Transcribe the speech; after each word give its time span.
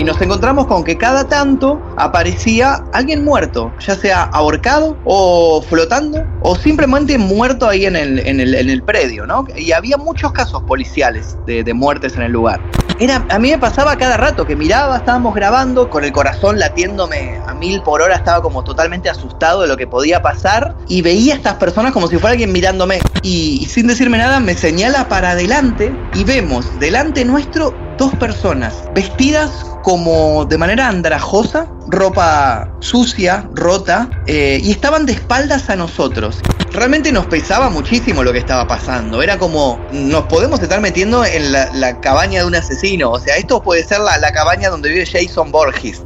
y 0.00 0.04
nos 0.04 0.18
encontramos 0.22 0.66
con 0.66 0.82
que 0.82 0.96
cada 0.96 1.28
tanto 1.28 1.78
aparecía 1.98 2.82
alguien 2.94 3.22
muerto, 3.22 3.70
ya 3.80 3.94
sea 3.94 4.22
ahorcado 4.22 4.96
o 5.04 5.60
flotando 5.60 6.24
o 6.40 6.56
simplemente 6.56 7.18
muerto 7.18 7.68
ahí 7.68 7.84
en 7.84 7.96
el, 7.96 8.18
en 8.18 8.40
el, 8.40 8.82
predio, 8.82 9.26
¿no? 9.26 9.44
Y 9.54 9.72
había 9.72 9.98
muchos 9.98 10.32
casos 10.32 10.62
policiales 10.62 11.36
de, 11.44 11.62
de 11.62 11.74
muertes 11.74 12.16
en 12.16 12.22
el 12.22 12.32
lugar. 12.32 12.62
Era, 12.98 13.26
a 13.28 13.38
mí 13.38 13.50
me 13.50 13.58
pasaba 13.58 13.96
cada 13.96 14.16
rato 14.16 14.46
que 14.46 14.56
miraba, 14.56 14.96
estábamos 14.96 15.34
grabando, 15.34 15.90
con 15.90 16.02
el 16.02 16.12
corazón 16.12 16.58
latiéndome 16.58 17.38
a 17.46 17.52
mil 17.52 17.82
por 17.82 18.00
hora, 18.00 18.16
estaba 18.16 18.40
como 18.40 18.64
totalmente 18.64 19.10
asustado 19.10 19.62
de 19.62 19.68
lo 19.68 19.76
que 19.76 19.86
podía 19.86 20.22
pasar 20.22 20.76
y 20.88 21.02
veía 21.02 21.34
a 21.34 21.36
estas 21.36 21.54
personas 21.56 21.92
como 21.92 22.08
si 22.08 22.16
fuera 22.16 22.32
alguien 22.32 22.52
mirándome. 22.52 23.00
Y, 23.22 23.58
y 23.60 23.66
sin 23.66 23.86
decirme 23.86 24.16
nada 24.16 24.40
me 24.40 24.54
señala 24.54 25.08
para 25.08 25.32
adelante 25.32 25.94
y 26.14 26.24
vemos 26.24 26.66
delante 26.78 27.22
nuestro 27.26 27.74
dos 28.00 28.16
personas 28.16 28.82
vestidas 28.94 29.50
como 29.82 30.46
de 30.46 30.56
manera 30.56 30.88
andrajosa, 30.88 31.70
ropa 31.86 32.74
sucia, 32.80 33.46
rota, 33.52 34.08
eh, 34.26 34.58
y 34.62 34.70
estaban 34.70 35.04
de 35.04 35.12
espaldas 35.12 35.68
a 35.68 35.76
nosotros. 35.76 36.40
Realmente 36.72 37.12
nos 37.12 37.26
pesaba 37.26 37.68
muchísimo 37.68 38.22
lo 38.22 38.32
que 38.32 38.38
estaba 38.38 38.66
pasando. 38.66 39.22
Era 39.22 39.36
como, 39.36 39.78
nos 39.92 40.24
podemos 40.24 40.62
estar 40.62 40.80
metiendo 40.80 41.26
en 41.26 41.52
la, 41.52 42.00
cabaña 42.00 42.40
de 42.40 42.46
un 42.46 42.54
asesino. 42.54 43.10
O 43.10 43.18
sea, 43.18 43.36
esto 43.36 43.62
puede 43.62 43.84
ser 43.84 43.98
la, 44.00 44.32
cabaña 44.32 44.70
donde 44.70 44.88
vive 44.88 45.04
Jason 45.04 45.52
Borges. 45.52 46.02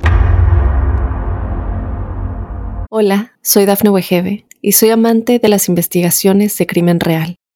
Hola, 2.91 3.34
soy 3.41 3.66
Dafne 3.66 3.91
Wegebe 3.91 4.47
y 4.60 4.72
soy 4.72 4.91
amante 4.91 5.38
de 5.38 5.48
las 5.48 5.69
investigaciones 5.69 6.58
de 6.58 6.66
crimen 6.66 6.98
real. 6.98 7.36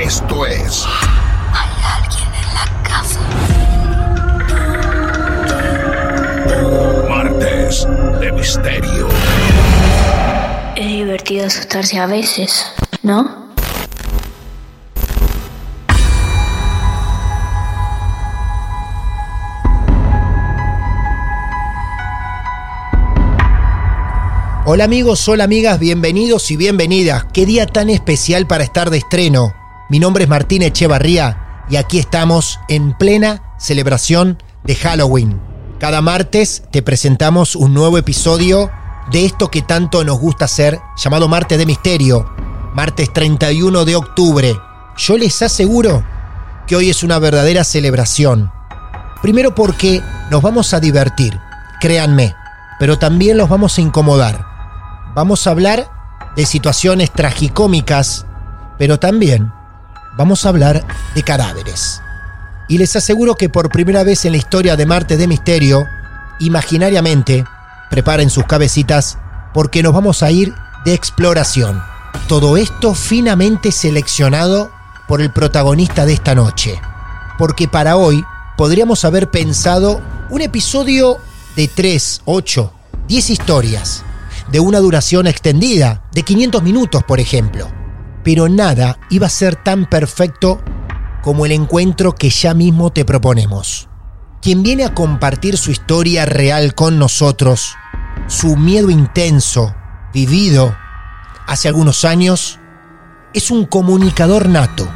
Esto 0.00 0.46
es. 0.46 0.86
Hay 1.52 1.68
alguien 1.98 2.28
en 2.34 2.48
la 2.54 2.64
casa. 2.88 3.20
Martes 7.06 7.86
de 8.18 8.32
Misterio. 8.32 9.08
Es 10.74 10.86
divertido 10.86 11.46
asustarse 11.46 11.98
a 11.98 12.06
veces, 12.06 12.64
¿no? 13.02 13.50
Hola 24.64 24.84
amigos, 24.84 25.28
hola 25.28 25.44
amigas, 25.44 25.78
bienvenidos 25.78 26.50
y 26.50 26.56
bienvenidas. 26.56 27.26
Qué 27.34 27.44
día 27.44 27.66
tan 27.66 27.90
especial 27.90 28.46
para 28.46 28.64
estar 28.64 28.88
de 28.88 28.96
estreno. 28.98 29.59
Mi 29.90 29.98
nombre 29.98 30.22
es 30.22 30.30
Martín 30.30 30.62
Echevarría 30.62 31.64
y 31.68 31.74
aquí 31.74 31.98
estamos 31.98 32.60
en 32.68 32.96
plena 32.96 33.42
celebración 33.58 34.40
de 34.62 34.76
Halloween. 34.76 35.40
Cada 35.80 36.00
martes 36.00 36.62
te 36.70 36.80
presentamos 36.80 37.56
un 37.56 37.74
nuevo 37.74 37.98
episodio 37.98 38.70
de 39.10 39.24
esto 39.24 39.50
que 39.50 39.62
tanto 39.62 40.04
nos 40.04 40.20
gusta 40.20 40.44
hacer, 40.44 40.78
llamado 40.96 41.26
Martes 41.26 41.58
de 41.58 41.66
Misterio, 41.66 42.30
martes 42.72 43.12
31 43.12 43.84
de 43.84 43.96
octubre. 43.96 44.56
Yo 44.96 45.18
les 45.18 45.42
aseguro 45.42 46.04
que 46.68 46.76
hoy 46.76 46.88
es 46.88 47.02
una 47.02 47.18
verdadera 47.18 47.64
celebración. 47.64 48.52
Primero 49.22 49.56
porque 49.56 50.00
nos 50.30 50.40
vamos 50.40 50.72
a 50.72 50.78
divertir, 50.78 51.36
créanme, 51.80 52.36
pero 52.78 52.96
también 52.96 53.36
los 53.36 53.48
vamos 53.48 53.76
a 53.76 53.80
incomodar. 53.80 54.46
Vamos 55.16 55.48
a 55.48 55.50
hablar 55.50 55.90
de 56.36 56.46
situaciones 56.46 57.10
tragicómicas, 57.10 58.24
pero 58.78 59.00
también 59.00 59.52
vamos 60.16 60.44
a 60.44 60.50
hablar 60.50 60.84
de 61.14 61.22
cadáveres. 61.22 62.02
Y 62.68 62.78
les 62.78 62.94
aseguro 62.94 63.34
que 63.34 63.48
por 63.48 63.70
primera 63.70 64.04
vez 64.04 64.24
en 64.24 64.32
la 64.32 64.38
historia 64.38 64.76
de 64.76 64.86
Marte 64.86 65.16
de 65.16 65.26
Misterio, 65.26 65.86
imaginariamente, 66.38 67.44
preparen 67.90 68.30
sus 68.30 68.44
cabecitas 68.44 69.18
porque 69.52 69.82
nos 69.82 69.92
vamos 69.92 70.22
a 70.22 70.30
ir 70.30 70.54
de 70.84 70.94
exploración. 70.94 71.82
Todo 72.28 72.56
esto 72.56 72.94
finamente 72.94 73.72
seleccionado 73.72 74.70
por 75.08 75.20
el 75.20 75.32
protagonista 75.32 76.06
de 76.06 76.12
esta 76.12 76.34
noche. 76.34 76.80
Porque 77.38 77.66
para 77.66 77.96
hoy 77.96 78.24
podríamos 78.56 79.04
haber 79.04 79.30
pensado 79.30 80.00
un 80.30 80.40
episodio 80.40 81.18
de 81.56 81.66
3, 81.66 82.22
8, 82.24 82.72
10 83.08 83.30
historias, 83.30 84.04
de 84.52 84.60
una 84.60 84.78
duración 84.78 85.26
extendida, 85.26 86.02
de 86.12 86.22
500 86.22 86.62
minutos 86.62 87.02
por 87.02 87.18
ejemplo 87.18 87.79
pero 88.22 88.48
nada 88.48 88.98
iba 89.10 89.26
a 89.26 89.30
ser 89.30 89.56
tan 89.56 89.88
perfecto 89.88 90.60
como 91.22 91.46
el 91.46 91.52
encuentro 91.52 92.14
que 92.14 92.30
ya 92.30 92.54
mismo 92.54 92.90
te 92.90 93.04
proponemos. 93.04 93.88
Quien 94.42 94.62
viene 94.62 94.84
a 94.84 94.94
compartir 94.94 95.56
su 95.56 95.70
historia 95.70 96.24
real 96.24 96.74
con 96.74 96.98
nosotros, 96.98 97.74
su 98.26 98.56
miedo 98.56 98.90
intenso, 98.90 99.74
vivido 100.12 100.74
hace 101.46 101.68
algunos 101.68 102.04
años, 102.04 102.58
es 103.34 103.50
un 103.50 103.66
comunicador 103.66 104.48
nato, 104.48 104.88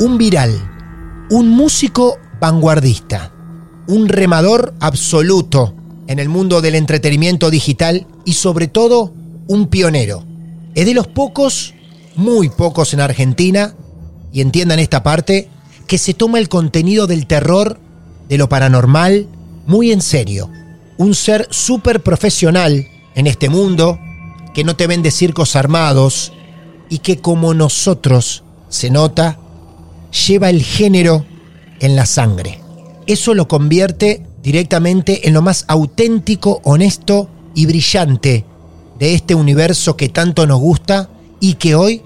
un 0.00 0.18
viral, 0.18 0.52
un 1.30 1.48
músico 1.48 2.18
vanguardista, 2.40 3.32
un 3.86 4.08
remador 4.08 4.74
absoluto 4.80 5.74
en 6.06 6.18
el 6.18 6.28
mundo 6.28 6.60
del 6.60 6.74
entretenimiento 6.74 7.50
digital 7.50 8.06
y 8.24 8.34
sobre 8.34 8.68
todo 8.68 9.12
un 9.48 9.68
pionero. 9.68 10.24
Es 10.74 10.86
de 10.86 10.94
los 10.94 11.06
pocos 11.06 11.74
muy 12.16 12.48
pocos 12.48 12.94
en 12.94 13.00
Argentina, 13.00 13.74
y 14.32 14.40
entiendan 14.40 14.78
esta 14.78 15.02
parte, 15.02 15.48
que 15.86 15.98
se 15.98 16.14
toma 16.14 16.38
el 16.38 16.48
contenido 16.48 17.06
del 17.06 17.26
terror, 17.26 17.78
de 18.28 18.38
lo 18.38 18.48
paranormal, 18.48 19.28
muy 19.66 19.92
en 19.92 20.00
serio. 20.00 20.50
Un 20.96 21.14
ser 21.14 21.46
súper 21.50 22.02
profesional 22.02 22.86
en 23.14 23.26
este 23.26 23.48
mundo, 23.48 23.98
que 24.54 24.64
no 24.64 24.76
te 24.76 24.86
vende 24.86 25.10
circos 25.10 25.56
armados, 25.56 26.32
y 26.88 26.98
que 26.98 27.18
como 27.18 27.54
nosotros, 27.54 28.44
se 28.68 28.90
nota, 28.90 29.38
lleva 30.26 30.50
el 30.50 30.62
género 30.62 31.24
en 31.80 31.96
la 31.96 32.06
sangre. 32.06 32.60
Eso 33.06 33.34
lo 33.34 33.48
convierte 33.48 34.26
directamente 34.42 35.26
en 35.28 35.34
lo 35.34 35.42
más 35.42 35.64
auténtico, 35.68 36.60
honesto 36.64 37.28
y 37.54 37.66
brillante 37.66 38.44
de 38.98 39.14
este 39.14 39.34
universo 39.34 39.96
que 39.96 40.08
tanto 40.08 40.46
nos 40.46 40.60
gusta 40.60 41.10
y 41.44 41.56
que 41.56 41.74
hoy 41.74 42.00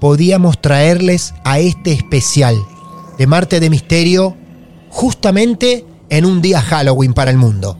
podíamos 0.00 0.60
traerles 0.60 1.34
a 1.44 1.60
este 1.60 1.92
especial 1.92 2.56
de 3.16 3.28
Marte 3.28 3.60
de 3.60 3.70
Misterio 3.70 4.36
justamente 4.90 5.84
en 6.08 6.24
un 6.24 6.42
día 6.42 6.60
Halloween 6.60 7.14
para 7.14 7.30
el 7.30 7.36
mundo. 7.36 7.78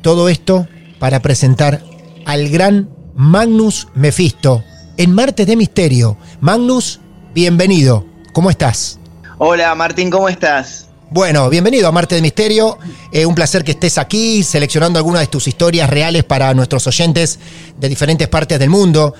Todo 0.00 0.28
esto 0.28 0.68
para 1.00 1.18
presentar 1.18 1.82
al 2.24 2.50
gran 2.50 2.88
Magnus 3.16 3.88
Mephisto 3.96 4.62
en 4.96 5.12
Marte 5.12 5.44
de 5.44 5.56
Misterio. 5.56 6.18
Magnus, 6.40 7.00
bienvenido. 7.34 8.06
¿Cómo 8.32 8.48
estás? 8.48 9.00
Hola 9.38 9.74
Martín, 9.74 10.08
¿cómo 10.08 10.28
estás? 10.28 10.86
Bueno, 11.10 11.48
bienvenido 11.48 11.86
a 11.86 11.92
Marte 11.92 12.14
de 12.14 12.22
Misterio. 12.22 12.78
Eh, 13.12 13.26
un 13.26 13.34
placer 13.34 13.62
que 13.62 13.72
estés 13.72 13.98
aquí 13.98 14.42
seleccionando 14.42 14.98
algunas 14.98 15.20
de 15.20 15.26
tus 15.26 15.46
historias 15.46 15.90
reales 15.90 16.24
para 16.24 16.54
nuestros 16.54 16.86
oyentes 16.86 17.38
de 17.78 17.88
diferentes 17.88 18.26
partes 18.28 18.58
del 18.58 18.70
mundo. 18.70 19.14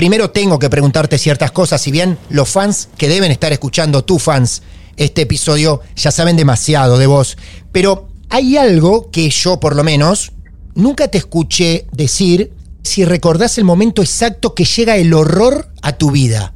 Primero 0.00 0.30
tengo 0.30 0.58
que 0.58 0.70
preguntarte 0.70 1.18
ciertas 1.18 1.52
cosas, 1.52 1.78
si 1.82 1.90
bien 1.90 2.16
los 2.30 2.48
fans 2.48 2.88
que 2.96 3.06
deben 3.06 3.30
estar 3.30 3.52
escuchando, 3.52 4.02
tus 4.02 4.22
fans, 4.22 4.62
este 4.96 5.20
episodio 5.20 5.82
ya 5.94 6.10
saben 6.10 6.38
demasiado 6.38 6.96
de 6.96 7.06
vos. 7.06 7.36
Pero 7.70 8.08
hay 8.30 8.56
algo 8.56 9.10
que 9.10 9.28
yo 9.28 9.60
por 9.60 9.76
lo 9.76 9.84
menos 9.84 10.32
nunca 10.74 11.08
te 11.08 11.18
escuché 11.18 11.84
decir 11.92 12.50
si 12.82 13.04
recordás 13.04 13.58
el 13.58 13.64
momento 13.64 14.00
exacto 14.00 14.54
que 14.54 14.64
llega 14.64 14.96
el 14.96 15.12
horror 15.12 15.68
a 15.82 15.92
tu 15.92 16.10
vida. 16.10 16.54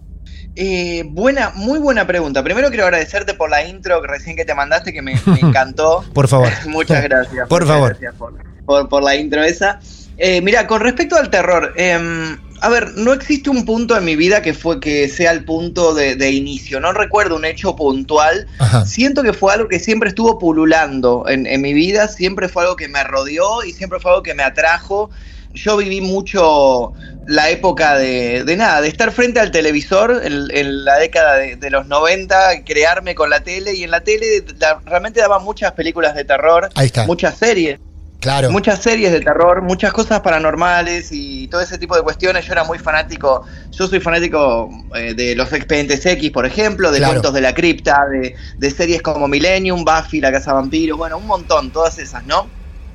Eh, 0.56 1.05
buena, 1.06 1.50
muy 1.55 1.79
buena 1.81 2.06
pregunta. 2.06 2.43
Primero 2.43 2.69
quiero 2.69 2.85
agradecerte 2.85 3.35
por 3.35 3.50
la 3.50 3.62
intro 3.69 4.00
que 4.00 4.08
recién 4.08 4.37
que 4.37 4.47
te 4.47 4.55
mandaste, 4.55 4.90
que 4.94 5.02
me, 5.02 5.20
me 5.26 5.40
encantó. 5.43 6.02
por 6.14 6.29
favor. 6.29 6.49
muchas 6.69 7.05
gracias. 7.11 7.47
Por 7.47 7.61
muchas 7.64 7.76
favor. 7.76 7.90
Gracias 7.90 8.14
por, 8.14 8.43
por, 8.64 8.88
por 8.88 9.02
la 9.02 9.17
intro 9.17 9.44
esa. 9.44 9.81
Eh, 10.17 10.40
mira, 10.40 10.67
con 10.67 10.81
respecto 10.81 11.17
al 11.17 11.29
terror, 11.29 11.75
eh, 11.76 12.38
a 12.60 12.68
ver, 12.68 12.92
no 12.96 13.12
existe 13.12 13.50
un 13.50 13.64
punto 13.64 13.96
en 13.96 14.04
mi 14.04 14.16
vida 14.16 14.40
que 14.42 14.54
fue 14.54 14.80
que 14.80 15.08
sea 15.08 15.32
el 15.32 15.44
punto 15.44 15.94
de, 15.94 16.14
de 16.16 16.30
inicio. 16.30 16.80
No 16.80 16.92
recuerdo 16.92 17.36
un 17.36 17.44
hecho 17.44 17.76
puntual. 17.76 18.46
Ajá. 18.58 18.84
Siento 18.86 19.22
que 19.22 19.32
fue 19.32 19.52
algo 19.52 19.68
que 19.68 19.78
siempre 19.78 20.08
estuvo 20.08 20.38
pululando 20.38 21.24
en, 21.28 21.46
en 21.46 21.60
mi 21.60 21.72
vida, 21.74 22.08
siempre 22.08 22.48
fue 22.48 22.62
algo 22.62 22.76
que 22.76 22.88
me 22.88 23.04
rodeó 23.04 23.62
y 23.64 23.72
siempre 23.72 24.00
fue 24.00 24.10
algo 24.12 24.22
que 24.22 24.34
me 24.34 24.42
atrajo. 24.42 25.10
Yo 25.52 25.76
viví 25.76 26.00
mucho 26.00 26.92
la 27.28 27.48
época 27.50 27.96
de, 27.96 28.42
de 28.44 28.56
nada, 28.56 28.80
de 28.80 28.88
estar 28.88 29.12
frente 29.12 29.38
al 29.38 29.50
televisor 29.52 30.20
en, 30.24 30.48
en 30.50 30.84
la 30.84 30.98
década 30.98 31.36
de, 31.36 31.54
de 31.56 31.70
los 31.70 31.86
90, 31.86 32.64
crearme 32.64 33.14
con 33.14 33.30
la 33.30 33.40
tele 33.40 33.72
y 33.74 33.84
en 33.84 33.90
la 33.92 34.00
tele 34.00 34.44
la- 34.58 34.80
realmente 34.84 35.20
daban 35.20 35.44
muchas 35.44 35.70
películas 35.72 36.14
de 36.16 36.24
terror, 36.24 36.70
muchas 37.06 37.36
series. 37.38 37.78
Claro. 38.25 38.50
Muchas 38.50 38.82
series 38.82 39.12
de 39.12 39.21
terror, 39.21 39.61
muchas 39.61 39.93
cosas 39.93 40.21
paranormales 40.23 41.09
y 41.12 41.47
todo 41.49 41.61
ese 41.61 41.76
tipo 41.76 41.94
de 41.94 42.00
cuestiones. 42.00 42.47
Yo 42.47 42.53
era 42.55 42.65
muy 42.65 42.79
fanático, 42.79 43.44
yo 43.71 43.87
soy 43.87 44.00
fanático 44.00 44.71
eh, 44.94 45.12
de 45.12 45.35
los 45.37 45.53
expedientes 45.53 46.06
X, 46.06 46.31
por 46.31 46.47
ejemplo, 46.47 46.91
de 46.91 47.00
Claro. 47.00 47.12
cuentos 47.12 47.35
de 47.35 47.43
la 47.43 47.53
cripta, 47.53 48.06
de, 48.11 48.35
de 48.56 48.71
series 48.71 49.03
como 49.03 49.29
Millennium, 49.29 49.85
Buffy, 49.85 50.23
La 50.23 50.32
Casa 50.32 50.53
de 50.53 50.55
Vampiros, 50.55 50.97
bueno, 50.97 51.19
un 51.19 51.26
montón, 51.26 51.71
todas 51.71 51.99
esas, 51.99 52.25
¿no? 52.25 52.47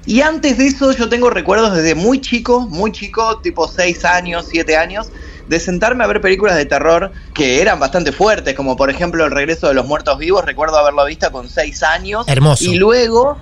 Y 0.07 0.21
antes 0.21 0.57
de 0.57 0.65
eso 0.65 0.93
yo 0.93 1.07
tengo 1.09 1.29
recuerdos 1.29 1.75
desde 1.75 1.93
muy 1.93 2.19
chico, 2.21 2.61
muy 2.61 2.91
chico, 2.91 3.39
tipo 3.41 3.67
6 3.67 4.05
años, 4.05 4.47
7 4.49 4.77
años, 4.77 5.11
de 5.47 5.59
sentarme 5.59 6.03
a 6.03 6.07
ver 6.07 6.21
películas 6.21 6.55
de 6.55 6.65
terror 6.65 7.11
que 7.35 7.61
eran 7.61 7.79
bastante 7.79 8.11
fuertes, 8.11 8.55
como 8.55 8.75
por 8.75 8.89
ejemplo 8.89 9.23
El 9.25 9.31
regreso 9.31 9.67
de 9.67 9.75
los 9.75 9.85
muertos 9.85 10.17
vivos, 10.17 10.43
recuerdo 10.43 10.79
haberlo 10.79 11.05
visto 11.05 11.31
con 11.31 11.47
6 11.47 11.83
años. 11.83 12.27
Hermoso. 12.27 12.63
Y 12.63 12.77
luego 12.77 13.37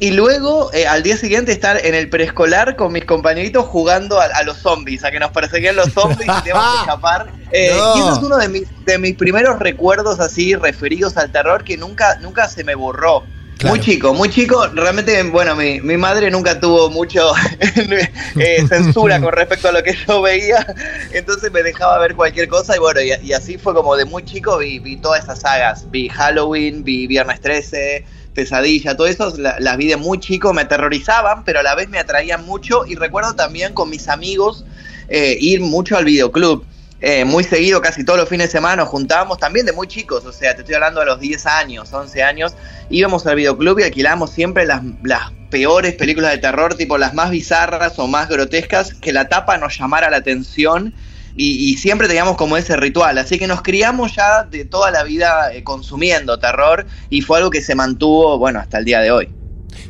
y 0.00 0.10
luego, 0.10 0.72
eh, 0.72 0.86
al 0.86 1.02
día 1.02 1.16
siguiente, 1.16 1.52
estar 1.52 1.84
en 1.84 1.94
el 1.94 2.08
preescolar 2.10 2.76
con 2.76 2.92
mis 2.92 3.04
compañeritos 3.04 3.64
jugando 3.66 4.20
a, 4.20 4.24
a 4.24 4.42
los 4.42 4.58
zombies, 4.58 5.04
a 5.04 5.10
que 5.10 5.20
nos 5.20 5.30
perseguían 5.30 5.76
los 5.76 5.92
zombies 5.92 6.28
y 6.28 6.42
teníamos 6.42 6.74
que 6.74 6.80
escapar. 6.80 7.32
Eh, 7.52 7.72
No. 7.76 7.96
Y 7.96 8.00
eso 8.00 8.12
es 8.12 8.18
uno 8.18 8.36
de 8.36 8.48
mis, 8.48 8.84
de 8.84 8.98
mis 8.98 9.16
primeros 9.16 9.58
recuerdos 9.60 10.20
así 10.20 10.54
referidos 10.54 11.16
al 11.16 11.30
terror 11.30 11.64
que 11.64 11.76
nunca, 11.76 12.16
nunca 12.20 12.48
se 12.48 12.64
me 12.64 12.74
borró. 12.74 13.22
Claro. 13.56 13.76
Muy 13.76 13.84
chico, 13.84 14.12
muy 14.12 14.28
chico. 14.30 14.66
Realmente, 14.74 15.22
bueno, 15.22 15.54
mi, 15.54 15.80
mi 15.80 15.96
madre 15.96 16.28
nunca 16.28 16.58
tuvo 16.58 16.90
mucho 16.90 17.32
eh, 18.36 18.66
censura 18.68 19.20
con 19.20 19.32
respecto 19.32 19.68
a 19.68 19.72
lo 19.72 19.82
que 19.82 19.96
yo 20.06 20.20
veía. 20.20 20.66
Entonces 21.12 21.52
me 21.52 21.62
dejaba 21.62 21.98
ver 22.00 22.16
cualquier 22.16 22.48
cosa 22.48 22.74
y 22.74 22.80
bueno, 22.80 23.00
y, 23.00 23.12
y 23.22 23.32
así 23.32 23.56
fue 23.56 23.72
como 23.72 23.96
de 23.96 24.04
muy 24.06 24.24
chico 24.24 24.58
vi, 24.58 24.80
vi 24.80 24.96
todas 24.96 25.22
esas 25.22 25.40
sagas. 25.40 25.88
Vi 25.90 26.08
Halloween, 26.08 26.82
vi 26.82 27.06
Viernes 27.06 27.40
13, 27.40 28.04
Pesadilla, 28.34 28.96
todo 28.96 29.06
eso 29.06 29.32
la- 29.38 29.56
las 29.60 29.76
vi 29.76 29.86
de 29.88 29.96
muy 29.96 30.18
chico, 30.20 30.52
me 30.52 30.62
aterrorizaban, 30.62 31.44
pero 31.44 31.60
a 31.60 31.62
la 31.62 31.74
vez 31.74 31.88
me 31.88 31.98
atraían 31.98 32.44
mucho 32.44 32.84
y 32.86 32.96
recuerdo 32.96 33.34
también 33.34 33.72
con 33.72 33.88
mis 33.90 34.08
amigos 34.08 34.64
eh, 35.08 35.36
ir 35.40 35.60
mucho 35.60 35.96
al 35.96 36.04
videoclub. 36.04 36.64
Eh, 37.00 37.24
muy 37.26 37.44
seguido, 37.44 37.82
casi 37.82 38.02
todos 38.04 38.18
los 38.18 38.28
fines 38.28 38.48
de 38.48 38.52
semana 38.52 38.76
nos 38.76 38.88
juntábamos 38.88 39.36
también 39.38 39.66
de 39.66 39.72
muy 39.72 39.86
chicos, 39.86 40.24
o 40.24 40.32
sea, 40.32 40.54
te 40.54 40.62
estoy 40.62 40.74
hablando 40.76 41.02
a 41.02 41.04
los 41.04 41.20
10 41.20 41.44
años, 41.44 41.92
11 41.92 42.22
años, 42.22 42.54
íbamos 42.88 43.26
al 43.26 43.36
videoclub 43.36 43.78
y 43.80 43.82
alquilábamos 43.82 44.30
siempre 44.30 44.64
las, 44.64 44.80
las 45.02 45.30
peores 45.50 45.94
películas 45.94 46.30
de 46.32 46.38
terror, 46.38 46.74
tipo 46.76 46.96
las 46.96 47.12
más 47.12 47.30
bizarras 47.30 47.98
o 47.98 48.06
más 48.06 48.28
grotescas, 48.30 48.94
que 48.94 49.12
la 49.12 49.28
tapa 49.28 49.58
nos 49.58 49.76
llamara 49.78 50.08
la 50.08 50.16
atención 50.16 50.94
y, 51.36 51.70
y 51.70 51.76
siempre 51.76 52.06
teníamos 52.08 52.36
como 52.36 52.56
ese 52.56 52.76
ritual, 52.76 53.18
así 53.18 53.38
que 53.38 53.46
nos 53.46 53.62
criamos 53.62 54.14
ya 54.14 54.44
de 54.44 54.64
toda 54.64 54.90
la 54.90 55.02
vida 55.04 55.52
eh, 55.52 55.62
consumiendo 55.64 56.38
terror 56.38 56.86
y 57.10 57.20
fue 57.22 57.38
algo 57.38 57.50
que 57.50 57.62
se 57.62 57.74
mantuvo, 57.74 58.38
bueno, 58.38 58.60
hasta 58.60 58.78
el 58.78 58.84
día 58.84 59.00
de 59.00 59.10
hoy. 59.10 59.28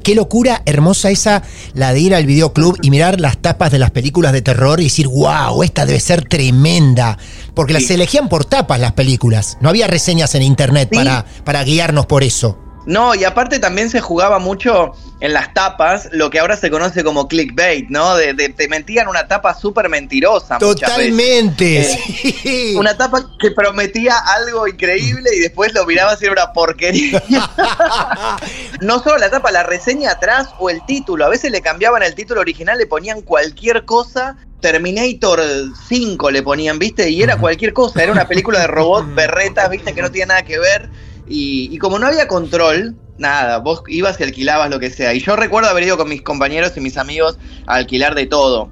Qué 0.02 0.14
locura 0.14 0.62
hermosa 0.66 1.10
esa, 1.10 1.42
la 1.74 1.92
de 1.92 2.00
ir 2.00 2.14
al 2.14 2.26
videoclub 2.26 2.78
y 2.82 2.90
mirar 2.90 3.20
las 3.20 3.38
tapas 3.38 3.70
de 3.70 3.78
las 3.78 3.90
películas 3.90 4.32
de 4.32 4.42
terror 4.42 4.80
y 4.80 4.84
decir, 4.84 5.08
wow, 5.08 5.62
esta 5.62 5.86
debe 5.86 6.00
ser 6.00 6.24
tremenda. 6.26 7.18
Porque 7.54 7.74
las 7.74 7.90
elegían 7.90 8.28
por 8.28 8.44
tapas 8.44 8.80
las 8.80 8.92
películas. 8.92 9.58
No 9.60 9.68
había 9.68 9.86
reseñas 9.86 10.34
en 10.34 10.42
internet 10.42 10.88
Sí. 10.90 10.96
para, 10.96 11.24
para 11.44 11.64
guiarnos 11.64 12.06
por 12.06 12.22
eso. 12.22 12.58
No, 12.86 13.14
y 13.14 13.24
aparte 13.24 13.58
también 13.58 13.88
se 13.90 14.00
jugaba 14.00 14.38
mucho 14.38 14.92
en 15.20 15.32
las 15.32 15.54
tapas, 15.54 16.08
lo 16.12 16.28
que 16.28 16.38
ahora 16.38 16.56
se 16.56 16.70
conoce 16.70 17.02
como 17.02 17.28
clickbait, 17.28 17.88
¿no? 17.88 18.14
De, 18.16 18.34
de- 18.34 18.50
te 18.50 18.68
mentían 18.68 19.08
una 19.08 19.26
tapa 19.26 19.54
súper 19.54 19.88
mentirosa. 19.88 20.58
Totalmente. 20.58 21.80
Eh, 21.80 22.34
sí. 22.42 22.74
Una 22.76 22.96
tapa 22.96 23.30
que 23.38 23.50
prometía 23.52 24.16
algo 24.18 24.68
increíble 24.68 25.30
y 25.34 25.40
después 25.40 25.72
lo 25.72 25.86
mirabas 25.86 26.20
y 26.20 26.26
era 26.26 26.32
una 26.32 26.52
porquería. 26.52 27.22
no 28.80 29.02
solo 29.02 29.18
la 29.18 29.30
tapa, 29.30 29.50
la 29.50 29.62
reseña 29.62 30.10
atrás 30.12 30.48
o 30.58 30.70
el 30.70 30.84
título. 30.84 31.24
A 31.24 31.28
veces 31.28 31.50
le 31.50 31.62
cambiaban 31.62 32.02
el 32.02 32.14
título 32.14 32.40
original, 32.40 32.78
le 32.78 32.86
ponían 32.86 33.22
cualquier 33.22 33.84
cosa. 33.84 34.36
Terminator 34.60 35.42
5 35.88 36.30
le 36.30 36.42
ponían, 36.42 36.78
¿viste? 36.78 37.10
Y 37.10 37.22
era 37.22 37.36
cualquier 37.36 37.72
cosa. 37.72 38.02
Era 38.02 38.12
una 38.12 38.26
película 38.26 38.60
de 38.60 38.66
robot 38.66 39.14
berretas, 39.14 39.68
¿viste? 39.70 39.92
Que 39.94 40.00
no 40.02 40.10
tiene 40.10 40.26
nada 40.28 40.42
que 40.42 40.58
ver. 40.58 40.88
Y, 41.28 41.68
y 41.74 41.78
como 41.78 41.98
no 41.98 42.06
había 42.06 42.28
control, 42.28 42.96
nada, 43.18 43.58
vos 43.58 43.82
ibas 43.88 44.18
y 44.20 44.24
alquilabas 44.24 44.70
lo 44.70 44.78
que 44.78 44.90
sea. 44.90 45.14
Y 45.14 45.20
yo 45.20 45.36
recuerdo 45.36 45.70
haber 45.70 45.84
ido 45.84 45.96
con 45.96 46.08
mis 46.08 46.22
compañeros 46.22 46.72
y 46.76 46.80
mis 46.80 46.96
amigos 46.96 47.38
a 47.66 47.74
alquilar 47.76 48.14
de 48.14 48.26
todo. 48.26 48.70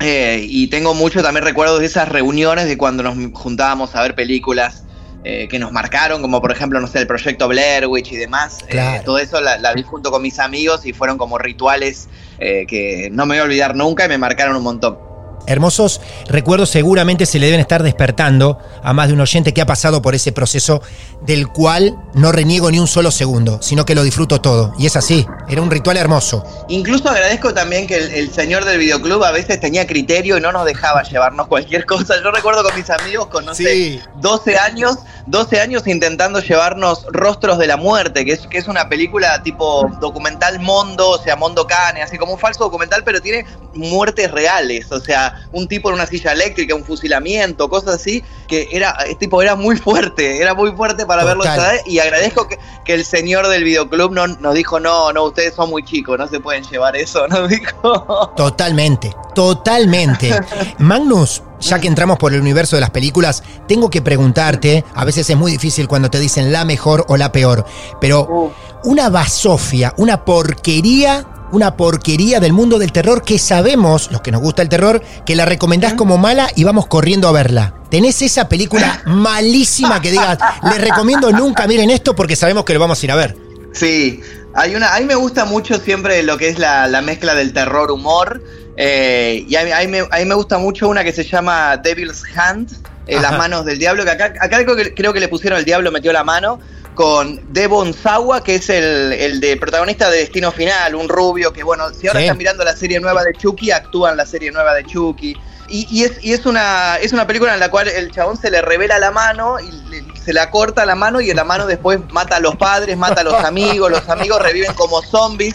Eh, 0.00 0.44
y 0.48 0.68
tengo 0.68 0.94
mucho 0.94 1.22
también 1.22 1.44
recuerdos 1.44 1.80
de 1.80 1.86
esas 1.86 2.08
reuniones 2.08 2.66
de 2.66 2.76
cuando 2.76 3.02
nos 3.02 3.16
juntábamos 3.34 3.94
a 3.94 4.02
ver 4.02 4.14
películas 4.14 4.84
eh, 5.24 5.46
que 5.48 5.60
nos 5.60 5.70
marcaron, 5.70 6.20
como 6.20 6.40
por 6.40 6.50
ejemplo, 6.50 6.80
no 6.80 6.88
sé, 6.88 6.98
el 6.98 7.06
proyecto 7.06 7.46
Blair 7.46 7.86
Witch 7.86 8.10
y 8.10 8.16
demás. 8.16 8.58
Eh, 8.68 9.02
todo 9.04 9.18
eso 9.18 9.40
la, 9.40 9.56
la 9.58 9.72
vi 9.72 9.84
junto 9.84 10.10
con 10.10 10.20
mis 10.20 10.40
amigos 10.40 10.84
y 10.84 10.92
fueron 10.92 11.16
como 11.16 11.38
rituales 11.38 12.08
eh, 12.38 12.66
que 12.66 13.08
no 13.12 13.24
me 13.24 13.36
voy 13.36 13.40
a 13.40 13.44
olvidar 13.44 13.76
nunca 13.76 14.06
y 14.06 14.08
me 14.08 14.18
marcaron 14.18 14.56
un 14.56 14.64
montón. 14.64 14.98
Hermosos 15.46 16.00
recuerdos 16.28 16.70
seguramente 16.70 17.26
se 17.26 17.38
le 17.38 17.46
deben 17.46 17.60
estar 17.60 17.82
despertando 17.82 18.58
a 18.82 18.92
más 18.92 19.08
de 19.08 19.14
un 19.14 19.20
oyente 19.20 19.52
que 19.52 19.60
ha 19.60 19.66
pasado 19.66 20.02
por 20.02 20.14
ese 20.14 20.32
proceso 20.32 20.82
del 21.22 21.48
cual 21.48 21.96
no 22.14 22.32
reniego 22.32 22.70
ni 22.70 22.78
un 22.78 22.88
solo 22.88 23.10
segundo, 23.10 23.60
sino 23.62 23.84
que 23.84 23.94
lo 23.94 24.02
disfruto 24.02 24.40
todo. 24.40 24.72
Y 24.78 24.86
es 24.86 24.96
así, 24.96 25.26
era 25.48 25.62
un 25.62 25.70
ritual 25.70 25.96
hermoso. 25.96 26.44
Incluso 26.68 27.08
agradezco 27.08 27.52
también 27.54 27.86
que 27.86 27.96
el, 27.96 28.10
el 28.12 28.32
señor 28.32 28.64
del 28.64 28.78
videoclub 28.78 29.22
a 29.24 29.30
veces 29.30 29.60
tenía 29.60 29.86
criterio 29.86 30.38
y 30.38 30.40
no 30.40 30.52
nos 30.52 30.64
dejaba 30.64 31.02
llevarnos 31.02 31.46
cualquier 31.46 31.86
cosa. 31.86 32.14
Yo 32.22 32.30
recuerdo 32.30 32.62
con 32.62 32.74
mis 32.76 32.88
amigos 32.90 33.26
con, 33.26 33.44
no 33.44 33.54
Sí. 33.54 33.64
sé, 33.64 34.02
12 34.20 34.58
años, 34.58 34.96
12 35.26 35.60
años 35.60 35.86
intentando 35.86 36.40
llevarnos 36.40 37.04
Rostros 37.10 37.58
de 37.58 37.66
la 37.66 37.76
Muerte, 37.76 38.24
que 38.24 38.32
es, 38.32 38.46
que 38.46 38.58
es 38.58 38.68
una 38.68 38.88
película 38.88 39.42
tipo 39.42 39.88
documental 40.00 40.58
Mondo, 40.60 41.10
o 41.10 41.18
sea, 41.22 41.36
Mondo 41.36 41.66
Cane, 41.66 42.02
así 42.02 42.18
como 42.18 42.32
un 42.32 42.38
falso 42.38 42.64
documental, 42.64 43.02
pero 43.04 43.20
tiene 43.20 43.44
muertes 43.74 44.30
reales, 44.30 44.90
o 44.90 45.00
sea, 45.00 45.31
un 45.52 45.68
tipo 45.68 45.88
en 45.88 45.94
una 45.96 46.06
silla 46.06 46.32
eléctrica, 46.32 46.74
un 46.74 46.84
fusilamiento, 46.84 47.68
cosas 47.68 47.96
así, 47.96 48.22
que 48.48 48.68
era, 48.72 48.96
eh, 49.06 49.14
tipo, 49.16 49.40
era 49.42 49.56
muy 49.56 49.76
fuerte, 49.76 50.40
era 50.40 50.54
muy 50.54 50.72
fuerte 50.72 51.06
para 51.06 51.24
verlo 51.24 51.42
Total. 51.44 51.80
y 51.86 51.98
agradezco 51.98 52.48
que, 52.48 52.58
que 52.84 52.94
el 52.94 53.04
señor 53.04 53.48
del 53.48 53.64
videoclub 53.64 54.12
no, 54.12 54.26
nos 54.26 54.54
dijo, 54.54 54.80
no, 54.80 55.12
no, 55.12 55.24
ustedes 55.24 55.54
son 55.54 55.70
muy 55.70 55.84
chicos, 55.84 56.18
no 56.18 56.28
se 56.28 56.40
pueden 56.40 56.64
llevar 56.64 56.96
eso, 56.96 57.26
nos 57.28 57.48
dijo. 57.48 58.32
Totalmente, 58.36 59.14
totalmente. 59.34 60.38
Magnus, 60.78 61.42
ya 61.60 61.78
que 61.80 61.86
entramos 61.88 62.18
por 62.18 62.32
el 62.34 62.40
universo 62.40 62.76
de 62.76 62.80
las 62.80 62.90
películas, 62.90 63.42
tengo 63.68 63.90
que 63.90 64.02
preguntarte, 64.02 64.84
a 64.94 65.04
veces 65.04 65.28
es 65.30 65.36
muy 65.36 65.52
difícil 65.52 65.88
cuando 65.88 66.10
te 66.10 66.18
dicen 66.18 66.52
la 66.52 66.64
mejor 66.64 67.04
o 67.08 67.16
la 67.16 67.30
peor, 67.32 67.64
pero 68.00 68.22
Uh. 68.28 68.50
una 68.84 69.08
basofia, 69.10 69.94
una 69.96 70.24
porquería 70.24 71.26
una 71.52 71.76
porquería 71.76 72.40
del 72.40 72.52
mundo 72.52 72.78
del 72.78 72.92
terror 72.92 73.22
que 73.24 73.38
sabemos, 73.38 74.10
los 74.10 74.20
que 74.22 74.32
nos 74.32 74.40
gusta 74.40 74.62
el 74.62 74.68
terror, 74.68 75.02
que 75.24 75.36
la 75.36 75.44
recomendás 75.44 75.94
como 75.94 76.18
mala 76.18 76.48
y 76.56 76.64
vamos 76.64 76.86
corriendo 76.86 77.28
a 77.28 77.32
verla. 77.32 77.74
¿Tenés 77.90 78.20
esa 78.22 78.48
película 78.48 79.02
malísima 79.06 80.00
que 80.00 80.10
digas, 80.10 80.38
les 80.64 80.80
recomiendo 80.80 81.30
nunca 81.30 81.66
miren 81.66 81.90
esto 81.90 82.16
porque 82.16 82.36
sabemos 82.36 82.64
que 82.64 82.74
lo 82.74 82.80
vamos 82.80 83.00
a 83.02 83.06
ir 83.06 83.12
a 83.12 83.16
ver? 83.16 83.36
Sí, 83.72 84.20
hay 84.54 84.74
una, 84.74 84.94
a 84.94 85.00
mí 85.00 85.06
me 85.06 85.14
gusta 85.14 85.44
mucho 85.44 85.78
siempre 85.78 86.22
lo 86.22 86.36
que 86.36 86.48
es 86.48 86.58
la, 86.58 86.88
la 86.88 87.00
mezcla 87.02 87.34
del 87.34 87.52
terror-humor. 87.52 88.42
eh, 88.76 89.44
y 89.48 89.54
a 89.56 89.64
mí, 89.64 89.70
a 89.72 89.80
mí 89.80 89.86
me, 89.88 90.00
a 90.00 90.18
mí 90.18 90.24
me 90.24 90.34
gusta 90.34 90.58
mucho 90.58 90.88
una 90.88 91.04
que 91.04 91.12
se 91.12 91.24
llama 91.24 91.76
Devil's 91.76 92.22
Hand, 92.34 92.70
eh, 93.06 93.20
las 93.20 93.36
manos 93.38 93.64
del 93.64 93.78
diablo, 93.78 94.04
que 94.04 94.10
acá, 94.10 94.32
acá 94.40 94.62
creo, 94.64 94.76
que, 94.76 94.94
creo 94.94 95.12
que 95.12 95.20
le 95.20 95.28
pusieron 95.28 95.58
el 95.58 95.64
diablo 95.64 95.90
metió 95.90 96.12
la 96.12 96.24
mano, 96.24 96.60
con 96.94 97.40
Devon 97.52 97.94
Sawa, 97.94 98.44
que 98.44 98.56
es 98.56 98.68
el, 98.68 99.12
el 99.12 99.40
de 99.40 99.56
protagonista 99.56 100.10
de 100.10 100.18
Destino 100.18 100.52
Final, 100.52 100.94
un 100.94 101.08
rubio 101.08 101.52
que, 101.52 101.62
bueno, 101.62 101.88
si 101.94 102.06
ahora 102.06 102.20
Sí. 102.20 102.26
están 102.26 102.38
mirando 102.38 102.64
la 102.64 102.76
serie 102.76 103.00
nueva 103.00 103.22
de 103.24 103.32
Chucky, 103.34 103.70
actúa 103.70 104.10
en 104.10 104.18
la 104.18 104.26
serie 104.26 104.50
nueva 104.52 104.74
de 104.74 104.84
Chucky. 104.84 105.34
Y, 105.68 105.86
y 105.90 106.04
es, 106.04 106.22
y 106.22 106.34
es, 106.34 106.44
una, 106.44 106.96
es 107.00 107.14
una 107.14 107.26
película 107.26 107.54
en 107.54 107.60
la 107.60 107.70
cual 107.70 107.88
el 107.88 108.10
chabón 108.12 108.36
se 108.36 108.50
le 108.50 108.60
revela 108.60 108.98
la 108.98 109.10
mano 109.10 109.56
y 109.58 109.70
le- 109.88 110.04
se 110.22 110.32
la 110.34 110.50
corta 110.50 110.84
la 110.84 110.94
mano 110.94 111.20
y 111.22 111.30
en 111.30 111.36
la 111.36 111.44
mano 111.44 111.66
después 111.66 111.98
mata 112.10 112.36
a 112.36 112.40
los 112.40 112.56
padres, 112.56 112.96
mata 112.98 113.22
a 113.22 113.24
los 113.24 113.34
amigos, 113.44 113.90
los 113.90 114.06
amigos 114.10 114.42
reviven 114.42 114.74
como 114.74 115.00
zombies. 115.02 115.54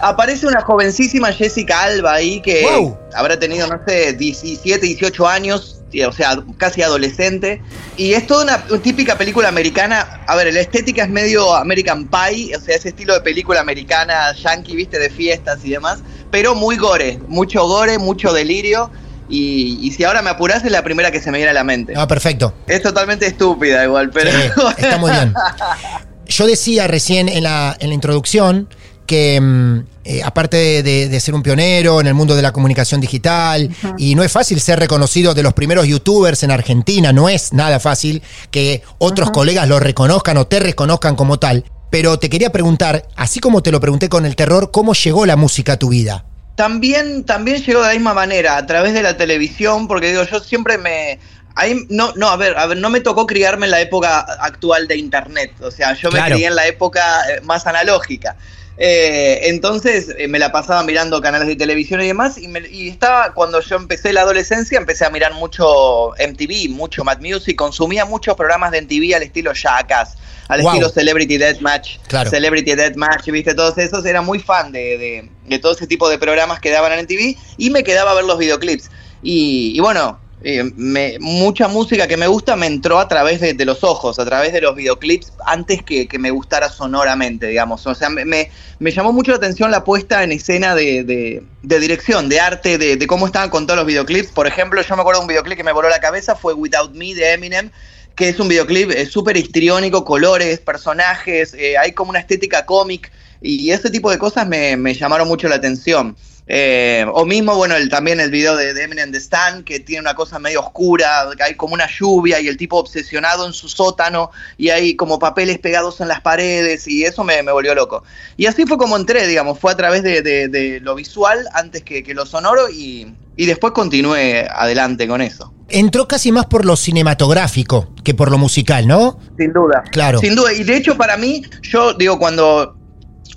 Aparece 0.00 0.46
una 0.46 0.60
jovencísima 0.62 1.32
Jessica 1.32 1.82
Alba 1.82 2.12
ahí 2.14 2.40
que 2.40 2.62
Wow. 2.62 2.96
habrá 3.14 3.36
tenido, 3.38 3.66
no 3.66 3.80
sé, 3.84 4.12
17, 4.12 4.86
18 4.86 5.26
años, 5.26 5.77
o 6.06 6.12
sea, 6.12 6.38
casi 6.56 6.82
adolescente. 6.82 7.62
Y 7.96 8.12
es 8.12 8.26
toda 8.26 8.44
una, 8.44 8.64
una 8.70 8.82
típica 8.82 9.16
película 9.16 9.48
americana. 9.48 10.20
A 10.26 10.36
ver, 10.36 10.52
la 10.52 10.60
estética 10.60 11.04
es 11.04 11.08
medio 11.08 11.54
American 11.54 12.08
Pie, 12.08 12.56
o 12.56 12.60
sea, 12.60 12.76
ese 12.76 12.90
estilo 12.90 13.14
de 13.14 13.20
película 13.20 13.60
americana, 13.60 14.32
yankee, 14.34 14.76
viste, 14.76 14.98
de 14.98 15.10
fiestas 15.10 15.60
y 15.64 15.70
demás, 15.70 16.00
pero 16.30 16.54
muy 16.54 16.76
gore, 16.76 17.18
mucho 17.28 17.66
gore, 17.66 17.98
mucho 17.98 18.32
delirio. 18.32 18.90
Y, 19.30 19.78
y 19.82 19.90
si 19.92 20.04
ahora 20.04 20.22
me 20.22 20.30
apurás, 20.30 20.64
es 20.64 20.72
la 20.72 20.82
primera 20.82 21.10
que 21.10 21.20
se 21.20 21.30
me 21.30 21.38
viene 21.38 21.50
a 21.50 21.54
la 21.54 21.64
mente. 21.64 21.92
Ah, 21.96 22.08
perfecto. 22.08 22.54
Es 22.66 22.82
totalmente 22.82 23.26
estúpida 23.26 23.84
igual, 23.84 24.10
pero... 24.10 24.30
Sí, 24.30 24.38
está 24.78 24.96
muy 24.96 25.10
bien. 25.10 25.34
Yo 26.26 26.46
decía 26.46 26.86
recién 26.86 27.28
en 27.28 27.42
la, 27.42 27.76
en 27.80 27.88
la 27.88 27.94
introducción 27.94 28.68
que 29.08 29.40
mm, 29.40 29.78
eh, 30.04 30.22
aparte 30.22 30.56
de, 30.56 30.82
de- 30.84 31.08
de 31.08 31.20
ser 31.20 31.34
un 31.34 31.42
pionero 31.42 32.00
en 32.00 32.06
el 32.06 32.14
mundo 32.14 32.36
de 32.36 32.42
la 32.42 32.52
comunicación 32.52 33.00
digital, 33.00 33.68
y 33.96 34.14
no 34.14 34.22
es 34.22 34.30
fácil 34.30 34.60
ser 34.60 34.78
reconocido 34.78 35.34
de 35.34 35.42
los 35.42 35.54
primeros 35.54 35.86
youtubers 35.88 36.44
en 36.44 36.52
Argentina, 36.52 37.12
no 37.12 37.28
es 37.28 37.52
nada 37.52 37.80
fácil 37.80 38.22
que 38.52 38.82
otros 38.98 39.30
colegas 39.32 39.66
lo 39.66 39.80
reconozcan 39.80 40.36
o 40.36 40.46
te 40.46 40.60
reconozcan 40.60 41.16
como 41.16 41.38
tal. 41.40 41.64
Pero 41.90 42.18
te 42.18 42.28
quería 42.28 42.52
preguntar, 42.52 43.08
así 43.16 43.40
como 43.40 43.62
te 43.62 43.72
lo 43.72 43.80
pregunté 43.80 44.08
con 44.10 44.26
el 44.26 44.36
terror, 44.36 44.70
¿cómo 44.70 44.92
llegó 44.94 45.24
la 45.26 45.36
música 45.36 45.72
a 45.72 45.76
tu 45.78 45.88
vida? 45.88 46.24
También, 46.54 47.24
también 47.24 47.62
llegó 47.62 47.80
de 47.80 47.86
la 47.88 47.94
misma 47.94 48.14
manera, 48.14 48.56
a 48.56 48.66
través 48.66 48.92
de 48.92 49.02
la 49.02 49.16
televisión, 49.16 49.88
porque 49.88 50.10
digo, 50.10 50.22
yo 50.24 50.38
siempre 50.40 50.76
me. 50.76 51.18
Ahí, 51.54 51.74
no, 51.88 52.12
no, 52.14 52.28
a 52.28 52.36
ver, 52.36 52.56
a 52.58 52.66
ver, 52.66 52.76
no 52.78 52.88
me 52.90 53.00
tocó 53.00 53.26
criarme 53.26 53.66
en 53.66 53.70
la 53.72 53.80
época 53.80 54.18
actual 54.20 54.86
de 54.86 54.96
internet. 54.96 55.52
O 55.60 55.70
sea, 55.70 55.94
yo 55.94 56.08
Claro. 56.10 56.26
me 56.28 56.34
crié 56.34 56.46
en 56.48 56.54
la 56.56 56.66
época 56.66 57.00
eh, 57.30 57.40
más 57.42 57.66
analógica. 57.66 58.36
Eh, 58.80 59.48
entonces 59.48 60.14
eh, 60.16 60.28
me 60.28 60.38
la 60.38 60.52
pasaba 60.52 60.84
mirando 60.84 61.20
canales 61.20 61.48
de 61.48 61.56
televisión 61.56 62.00
y 62.00 62.06
demás. 62.06 62.38
Y, 62.38 62.46
me- 62.46 62.68
y 62.68 62.88
estaba, 62.88 63.34
cuando 63.34 63.60
yo 63.60 63.74
empecé 63.76 64.12
la 64.12 64.20
adolescencia, 64.22 64.78
empecé 64.78 65.04
a 65.04 65.10
mirar 65.10 65.34
mucho 65.34 66.14
MTV, 66.16 66.68
mucho 66.70 67.02
Mad 67.02 67.18
Music, 67.20 67.56
consumía 67.56 68.04
muchos 68.04 68.36
programas 68.36 68.70
de 68.70 68.78
MTV 68.82 69.16
al 69.16 69.24
estilo 69.24 69.52
Jackass, 69.52 70.14
al 70.46 70.60
Wow. 70.62 70.70
estilo 70.70 70.88
Celebrity 70.90 71.38
Deathmatch, 71.38 71.98
Claro. 72.06 72.30
Celebrity 72.30 72.74
Deathmatch, 72.76 73.26
viste, 73.30 73.52
todos 73.54 73.76
esos. 73.78 74.04
Era 74.06 74.22
muy 74.22 74.38
fan 74.38 74.70
de, 74.70 74.96
de- 74.96 75.28
de 75.46 75.58
todo 75.58 75.72
ese 75.72 75.88
tipo 75.88 76.08
de 76.08 76.18
programas 76.18 76.60
que 76.60 76.70
daban 76.70 76.92
en 76.92 77.00
MTV 77.00 77.36
y 77.56 77.70
me 77.70 77.82
quedaba 77.82 78.12
a 78.12 78.14
ver 78.14 78.24
los 78.24 78.38
videoclips. 78.38 78.90
Y, 79.22 79.72
y 79.74 79.80
bueno, 79.80 80.20
me- 80.40 81.16
mucha 81.20 81.66
música 81.68 82.06
que 82.06 82.16
me 82.16 82.28
gusta 82.28 82.54
me 82.56 82.66
entró 82.66 82.98
a 83.00 83.08
través 83.08 83.40
de, 83.40 83.64
los 83.64 83.82
ojos, 83.82 84.18
a 84.18 84.24
través 84.24 84.52
de 84.52 84.60
los 84.60 84.74
videoclips, 84.76 85.32
antes 85.44 85.82
que, 85.82 86.08
me 86.18 86.30
gustara 86.30 86.68
sonoramente, 86.68 87.48
digamos. 87.48 87.86
O 87.86 87.94
sea, 87.94 88.08
me, 88.08 88.24
me- 88.24 88.50
llamó 88.92 89.12
mucho 89.12 89.32
la 89.32 89.38
atención 89.38 89.70
la 89.70 89.84
puesta 89.84 90.22
en 90.22 90.32
escena 90.32 90.74
de, 90.74 91.02
de- 91.04 91.50
de 91.62 91.80
dirección, 91.80 92.28
de 92.28 92.40
arte, 92.40 92.78
de, 92.78 93.06
cómo 93.06 93.26
estaban 93.26 93.50
con 93.50 93.66
todos 93.66 93.78
los 93.78 93.86
videoclips. 93.86 94.30
Por 94.32 94.46
ejemplo, 94.46 94.80
yo 94.80 94.94
me 94.96 95.02
acuerdo 95.02 95.20
de 95.20 95.24
un 95.24 95.28
videoclip 95.28 95.56
que 95.56 95.64
me 95.64 95.72
voló 95.72 95.88
la 95.88 96.00
cabeza, 96.00 96.36
fue 96.36 96.54
Without 96.54 96.94
Me 96.94 97.14
de 97.14 97.32
Eminem, 97.32 97.70
que 98.14 98.28
es 98.28 98.38
un 98.38 98.48
videoclip 98.48 98.90
eh, 98.92 99.06
súper 99.06 99.36
histriónico, 99.36 100.04
colores, 100.04 100.60
personajes, 100.60 101.54
eh, 101.54 101.76
hay 101.78 101.92
como 101.92 102.10
una 102.10 102.20
estética 102.20 102.64
cómic 102.66 103.10
y 103.40 103.70
ese 103.70 103.90
tipo 103.90 104.10
de 104.10 104.18
cosas 104.18 104.48
me 104.48 104.94
llamaron 104.94 105.28
mucho 105.28 105.48
la 105.48 105.56
atención. 105.56 106.16
Eh, 106.50 107.04
o 107.12 107.26
mismo, 107.26 107.54
bueno, 107.56 107.76
el, 107.76 107.90
también 107.90 108.20
el 108.20 108.30
video 108.30 108.56
de, 108.56 108.72
de 108.72 108.84
Eminem 108.84 109.12
The 109.12 109.18
Stan, 109.18 109.62
que 109.64 109.80
tiene 109.80 110.00
una 110.00 110.14
cosa 110.14 110.38
medio 110.38 110.60
oscura, 110.60 111.28
que 111.36 111.42
hay 111.42 111.54
como 111.56 111.74
una 111.74 111.86
lluvia 111.86 112.40
y 112.40 112.48
el 112.48 112.56
tipo 112.56 112.78
obsesionado 112.78 113.46
en 113.46 113.52
su 113.52 113.68
sótano 113.68 114.30
y 114.56 114.70
hay 114.70 114.96
como 114.96 115.18
papeles 115.18 115.58
pegados 115.58 116.00
en 116.00 116.08
las 116.08 116.22
paredes 116.22 116.88
y 116.88 117.04
eso 117.04 117.22
me, 117.22 117.42
me 117.42 117.52
volvió 117.52 117.74
loco. 117.74 118.02
Y 118.38 118.46
así 118.46 118.64
fue 118.64 118.78
como 118.78 118.96
entré, 118.96 119.26
digamos, 119.26 119.58
fue 119.58 119.72
a 119.72 119.76
través 119.76 120.02
de, 120.02 120.22
de- 120.22 120.48
de 120.48 120.80
lo 120.80 120.94
visual 120.94 121.46
antes 121.52 121.82
que, 121.82 122.02
que 122.02 122.14
lo 122.14 122.24
sonoro 122.24 122.70
y, 122.70 123.12
y 123.36 123.44
después 123.44 123.74
continué 123.74 124.48
adelante 124.50 125.06
con 125.06 125.20
eso. 125.20 125.52
Entró 125.68 126.08
casi 126.08 126.32
más 126.32 126.46
por 126.46 126.64
lo 126.64 126.76
cinematográfico 126.76 127.92
que 128.02 128.14
por 128.14 128.30
lo 128.30 128.38
musical, 128.38 128.86
¿no? 128.86 129.18
Sin 129.36 129.52
duda. 129.52 129.84
Claro. 129.90 130.18
Sin 130.18 130.34
duda. 130.34 130.54
Y 130.54 130.64
de 130.64 130.76
hecho, 130.78 130.96
para 130.96 131.18
mí, 131.18 131.42
yo 131.60 131.92
digo, 131.92 132.18
cuando 132.18 132.77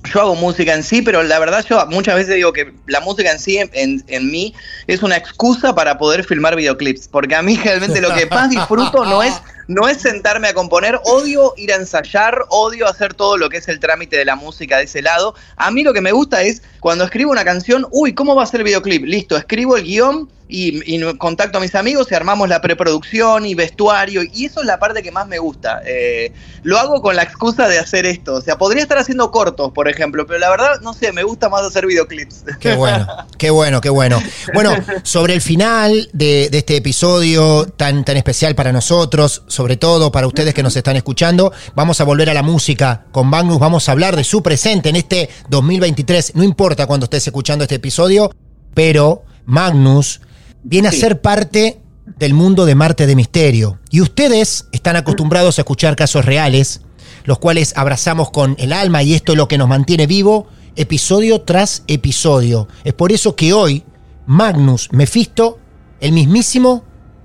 yo 0.03 0.21
hago 0.21 0.35
música 0.35 0.73
en 0.73 0.83
sí, 0.83 1.01
pero 1.01 1.21
la 1.23 1.37
verdad 1.39 1.63
yo 1.69 1.85
muchas 1.87 2.15
veces 2.15 2.35
digo 2.35 2.51
que 2.53 2.73
la 2.87 2.99
música 3.01 3.31
en 3.31 3.39
sí, 3.39 3.57
en, 3.57 3.69
en- 3.73 4.03
en 4.07 4.31
mí, 4.31 4.53
es 4.87 5.03
una 5.03 5.15
excusa 5.17 5.75
para 5.75 5.97
poder 5.97 6.23
filmar 6.23 6.55
videoclips. 6.55 7.07
Porque 7.07 7.35
a 7.35 7.41
mí 7.41 7.55
realmente 7.63 8.01
lo 8.01 8.13
que 8.13 8.25
más 8.25 8.49
disfruto 8.49 9.05
no 9.05 9.21
es, 9.23 9.33
no 9.71 9.87
es 9.87 10.01
sentarme 10.01 10.49
a 10.49 10.53
componer, 10.53 10.99
odio 11.05 11.53
ir 11.55 11.71
a 11.71 11.75
ensayar, 11.75 12.45
odio 12.49 12.87
hacer 12.87 13.13
todo 13.13 13.37
lo 13.37 13.49
que 13.49 13.57
es 13.57 13.67
el 13.69 13.79
trámite 13.79 14.17
de 14.17 14.25
la 14.25 14.35
música 14.35 14.77
de 14.77 14.83
ese 14.83 15.01
lado. 15.01 15.33
A 15.55 15.71
mí 15.71 15.83
lo 15.83 15.93
que 15.93 16.01
me 16.01 16.11
gusta 16.11 16.43
es 16.43 16.61
cuando 16.79 17.05
escribo 17.05 17.31
una 17.31 17.45
canción, 17.45 17.87
uy, 17.91 18.13
¿cómo 18.13 18.35
va 18.35 18.43
a 18.43 18.47
ser 18.47 18.59
el 18.59 18.65
videoclip? 18.65 19.05
Listo, 19.05 19.37
escribo 19.37 19.77
el 19.77 19.83
guion 19.83 20.29
y, 20.51 21.01
contacto 21.17 21.57
a 21.57 21.61
mis 21.61 21.73
amigos 21.75 22.07
y 22.11 22.15
armamos 22.15 22.49
la 22.49 22.61
preproducción 22.61 23.45
y 23.45 23.55
vestuario. 23.55 24.21
Y 24.23 24.45
eso 24.45 24.61
es 24.61 24.67
la 24.67 24.79
parte 24.79 25.01
que 25.01 25.11
más 25.11 25.27
me 25.27 25.39
gusta. 25.39 25.81
Eh, 25.85 26.33
lo 26.63 26.77
hago 26.77 27.01
con 27.01 27.15
la 27.15 27.23
excusa 27.23 27.67
de 27.67 27.79
hacer 27.79 28.05
esto. 28.05 28.35
O 28.35 28.41
sea, 28.41 28.57
podría 28.57 28.83
estar 28.83 28.97
haciendo 28.97 29.31
cortos, 29.31 29.71
por 29.71 29.87
ejemplo, 29.87 30.27
pero 30.27 30.39
la 30.39 30.49
verdad, 30.49 30.81
no 30.81 30.93
sé, 30.93 31.11
me 31.11 31.23
gusta 31.23 31.49
más 31.49 31.63
hacer 31.63 31.87
videoclips. 31.87 32.43
Qué 32.59 32.75
bueno, 32.75 33.07
qué 33.37 33.49
bueno, 33.49 33.81
qué 33.81 33.89
bueno. 33.89 34.21
Bueno, 34.53 34.75
sobre 35.03 35.33
el 35.33 35.41
final 35.41 36.09
de, 36.13 36.49
de 36.51 36.57
este 36.57 36.75
episodio 36.75 37.65
tan, 37.65 38.03
tan 38.03 38.17
especial 38.17 38.53
para 38.55 38.71
nosotros, 38.71 39.43
sobre 39.47 39.60
todo 39.77 40.11
para 40.11 40.27
ustedes 40.27 40.53
que 40.53 40.63
nos 40.63 40.75
están 40.75 40.95
escuchando, 40.95 41.51
vamos 41.75 42.01
a 42.01 42.03
volver 42.03 42.29
a 42.29 42.33
la 42.33 42.43
música 42.43 43.05
con 43.11 43.27
Magnus, 43.27 43.59
vamos 43.59 43.87
a 43.87 43.91
hablar 43.91 44.15
de 44.15 44.23
su 44.23 44.41
presente 44.41 44.89
en 44.89 44.95
este 44.95 45.29
2023, 45.49 46.35
no 46.35 46.43
importa 46.43 46.87
cuando 46.87 47.05
estés 47.05 47.27
escuchando 47.27 47.63
este 47.63 47.75
episodio, 47.75 48.31
pero 48.73 49.23
Magnus 49.45 50.21
viene 50.63 50.87
a 50.87 50.91
ser 50.91 51.21
parte 51.21 51.79
del 52.17 52.33
mundo 52.33 52.65
de 52.65 52.75
Marte 52.75 53.07
de 53.07 53.15
Misterio. 53.15 53.79
Y 53.89 54.01
ustedes 54.01 54.67
están 54.71 54.95
acostumbrados 54.95 55.57
a 55.57 55.61
escuchar 55.61 55.95
casos 55.95 56.25
reales, 56.25 56.81
los 57.23 57.39
cuales 57.39 57.73
abrazamos 57.75 58.31
con 58.31 58.55
el 58.59 58.73
alma 58.73 59.03
y 59.03 59.13
esto 59.13 59.33
es 59.33 59.37
lo 59.37 59.47
que 59.47 59.57
nos 59.57 59.69
mantiene 59.69 60.07
vivo, 60.07 60.47
episodio 60.75 61.41
tras 61.41 61.83
episodio. 61.87 62.67
Es 62.83 62.93
por 62.93 63.11
eso 63.11 63.35
que 63.35 63.53
hoy 63.53 63.83
Magnus 64.25 64.89
Mephisto, 64.91 65.59
el 65.99 66.13
mismísimo, 66.13 66.83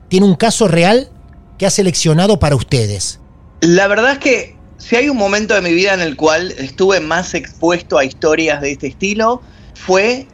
tiene 0.09 0.27
un 0.27 0.35
caso 0.35 0.69
real 0.69 1.11
que 1.59 1.67
ha 1.67 1.71
seleccionado 1.71 2.39
para 2.39 2.57
ustedes. 2.57 3.21
La 3.61 3.87
verdad 3.89 4.13
es 4.13 4.19
que 4.19 4.57
si 4.79 4.97
hay 4.97 5.09
un 5.09 5.17
momento 5.17 5.55
de 5.55 5.63
mi 5.63 5.73
vida 5.73 5.95
en 5.95 6.01
el 6.01 6.17
cual 6.17 6.53
estuve 6.59 7.01
más 7.01 7.35
expuesto 7.35 7.99
a 7.99 8.05
historias 8.05 8.61
de 8.61 8.73
este 8.73 8.89
estilo, 8.89 9.43
fue 9.75 10.27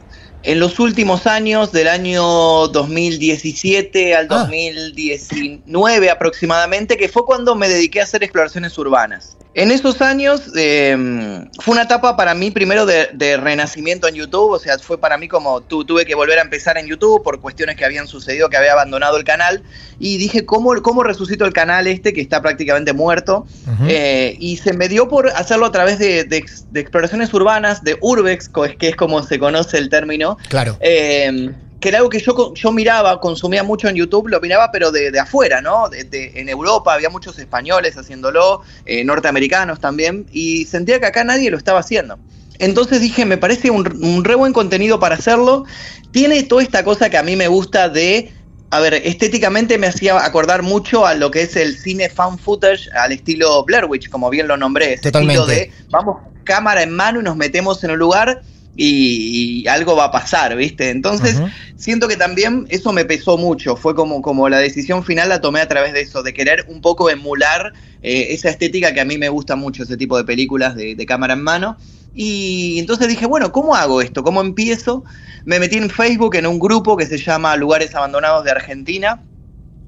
en 0.43 0.59
los 0.59 0.79
últimos 0.79 1.25
años, 1.27 1.71
del 1.71 1.87
año 1.87 2.67
2017 2.67 4.15
al 4.15 4.27
Ah. 4.29 4.39
2019 4.45 6.09
aproximadamente, 6.09 6.97
que 6.97 7.09
fue 7.09 7.25
cuando 7.25 7.55
me 7.55 7.67
dediqué 7.69 8.01
a 8.01 8.03
hacer 8.03 8.23
exploraciones 8.23 8.77
urbanas. 8.77 9.37
En 9.55 9.69
esos 9.69 10.01
años 10.01 10.41
eh, 10.57 11.45
fue 11.61 11.73
una 11.73 11.83
etapa 11.83 12.15
para 12.17 12.33
mí 12.33 12.49
primero 12.49 12.87
de, 12.87 13.09
de 13.13 13.37
renacimiento 13.37 14.07
en 14.07 14.15
YouTube, 14.15 14.49
o 14.49 14.57
sea, 14.59 14.79
fue 14.79 14.97
para 14.99 15.15
mí 15.19 15.27
como 15.27 15.61
tu- 15.61 15.85
tuve 15.85 16.05
que 16.07 16.15
volver 16.15 16.39
a 16.39 16.41
empezar 16.41 16.75
en 16.79 16.87
YouTube 16.87 17.21
por 17.21 17.39
cuestiones 17.39 17.75
que 17.75 17.85
habían 17.85 18.07
sucedido, 18.07 18.49
que 18.49 18.57
había 18.57 18.71
abandonado 18.73 19.15
el 19.15 19.23
canal, 19.23 19.61
y 19.99 20.17
dije, 20.17 20.43
¿cómo, 20.43 20.73
cómo 20.81 21.03
resucito 21.03 21.45
el 21.45 21.53
canal 21.53 21.85
este 21.85 22.13
que 22.13 22.21
está 22.21 22.41
prácticamente 22.41 22.93
muerto? 22.93 23.45
Eh, 23.87 24.35
y 24.39 24.57
se 24.57 24.73
me 24.73 24.89
dio 24.89 25.07
por 25.07 25.29
hacerlo 25.29 25.67
a 25.67 25.71
través 25.71 25.99
de, 25.99 26.23
de 26.23 26.37
ex- 26.37 26.65
de 26.71 26.79
exploraciones 26.79 27.31
urbanas, 27.31 27.83
de 27.83 27.95
urbex, 28.01 28.49
que 28.79 28.89
es 28.89 28.95
como 28.95 29.21
se 29.21 29.37
conoce 29.37 29.77
el 29.77 29.89
término, 29.89 30.32
Claro. 30.49 30.77
eh, 30.79 31.51
que 31.79 31.89
era 31.89 31.97
algo 31.97 32.09
que 32.09 32.19
yo, 32.21 32.53
yo 32.53 32.71
miraba, 32.71 33.19
consumía 33.19 33.61
mucho 33.61 33.89
en 33.89 33.95
YouTube, 33.95 34.29
lo 34.29 34.39
miraba 34.39 34.71
pero 34.71 34.89
de, 34.91 35.11
de 35.11 35.19
afuera, 35.19 35.61
¿no? 35.61 35.89
De- 35.89 36.05
de- 36.05 36.31
en 36.35 36.47
Europa 36.47 36.93
había 36.93 37.09
muchos 37.09 37.37
españoles 37.39 37.97
haciéndolo, 37.97 38.61
eh, 38.85 39.03
norteamericanos 39.03 39.81
también, 39.81 40.25
y 40.31 40.63
sentía 40.63 40.99
que 41.01 41.07
acá 41.07 41.25
nadie 41.25 41.51
lo 41.51 41.57
estaba 41.57 41.79
haciendo. 41.81 42.17
Entonces 42.59 43.01
dije, 43.01 43.25
me 43.25 43.37
parece 43.37 43.69
un, 43.69 43.85
un 44.01 44.23
re 44.23 44.35
buen 44.35 44.53
contenido 44.53 44.97
para 44.99 45.15
hacerlo. 45.15 45.65
Tiene 46.11 46.43
toda 46.43 46.63
esta 46.63 46.85
cosa 46.85 47.09
que 47.09 47.17
a 47.17 47.23
mí 47.23 47.35
me 47.35 47.47
gusta 47.49 47.89
de 47.89 48.31
a 48.69 48.79
ver, 48.79 48.93
estéticamente 48.95 49.77
me 49.77 49.85
hacía 49.85 50.23
acordar 50.25 50.63
mucho 50.63 51.05
a 51.05 51.13
lo 51.13 51.29
que 51.29 51.41
es 51.43 51.55
el 51.57 51.77
cine 51.77 52.09
fan 52.09 52.39
footage 52.39 52.89
al 52.95 53.11
estilo 53.11 53.63
Blair 53.65 53.85
Witch, 53.85 54.09
como 54.09 54.29
bien 54.31 54.47
lo 54.47 54.57
nombré. 54.57 54.93
Ese 54.93 55.03
Totalmente. 55.11 55.41
estilo 55.41 55.45
de 55.45 55.71
vamos 55.89 56.17
cámara 56.43 56.81
en 56.81 56.91
mano 56.91 57.19
y 57.19 57.23
nos 57.23 57.35
metemos 57.35 57.83
en 57.83 57.91
un 57.91 57.99
lugar 57.99 58.41
y, 58.75 59.63
y 59.63 59.67
algo 59.67 59.95
va 59.95 60.05
a 60.05 60.11
pasar, 60.11 60.55
¿viste? 60.55 60.89
Entonces, 60.89 61.39
siento 61.75 62.07
que 62.07 62.17
también 62.17 62.65
eso 62.69 62.91
me 62.91 63.05
pesó 63.05 63.37
mucho. 63.37 63.75
Fue 63.75 63.95
como, 63.95 64.21
como 64.21 64.49
la 64.49 64.57
decisión 64.57 65.03
final 65.03 65.29
la 65.29 65.41
tomé 65.41 65.61
a 65.61 65.67
través 65.67 65.93
de 65.93 66.01
eso, 66.01 66.23
de 66.23 66.33
querer 66.33 66.65
un 66.67 66.81
poco 66.81 67.09
emular 67.09 67.73
eh, 68.01 68.27
esa 68.29 68.49
estética 68.49 68.93
que 68.93 69.01
a 69.01 69.05
mí 69.05 69.17
me 69.17 69.29
gusta 69.29 69.55
mucho, 69.55 69.83
ese 69.83 69.97
tipo 69.97 70.17
de 70.17 70.23
películas 70.23 70.75
de, 70.75 70.95
de 70.95 71.05
cámara 71.05 71.33
en 71.33 71.43
mano. 71.43 71.77
Y 72.15 72.77
entonces 72.79 73.07
dije, 73.07 73.25
bueno, 73.25 73.51
¿cómo 73.51 73.75
hago 73.75 74.01
esto? 74.01 74.23
¿Cómo 74.23 74.41
empiezo? 74.41 75.03
Me 75.45 75.59
metí 75.59 75.77
en 75.77 75.89
Facebook 75.89 76.35
en 76.35 76.45
un 76.45 76.59
grupo 76.59 76.95
que 76.95 77.05
se 77.05 77.17
llama 77.17 77.55
Lugares 77.55 77.93
Abandonados 77.95 78.43
de 78.43 78.51
Argentina. 78.51 79.21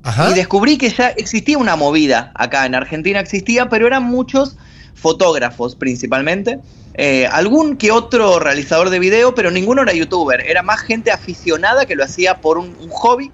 Ajá. 0.04 0.32
Y 0.32 0.34
descubrí 0.36 0.78
que 0.78 0.90
ya 0.90 1.10
existía 1.10 1.58
una 1.58 1.76
movida 1.76 2.32
acá 2.36 2.66
en 2.66 2.76
Argentina, 2.76 3.20
existía, 3.20 3.70
pero 3.70 3.88
eran 3.88 4.04
muchos 4.04 4.58
fotógrafos 4.94 5.76
principalmente. 5.76 6.60
Eh, 6.98 7.28
algún 7.28 7.76
que 7.76 7.92
otro 7.92 8.40
realizador 8.40 8.90
de 8.90 9.00
video, 9.00 9.36
pero 9.36 9.52
ninguno 9.52 9.82
era 9.82 9.94
youtuber. 9.94 10.42
Era 10.42 10.64
más 10.64 10.80
gente 10.82 11.12
aficionada 11.12 11.86
que 11.86 11.96
lo 11.96 12.06
hacía 12.06 12.40
por 12.40 12.58
un, 12.58 12.76
hobby 12.90 13.32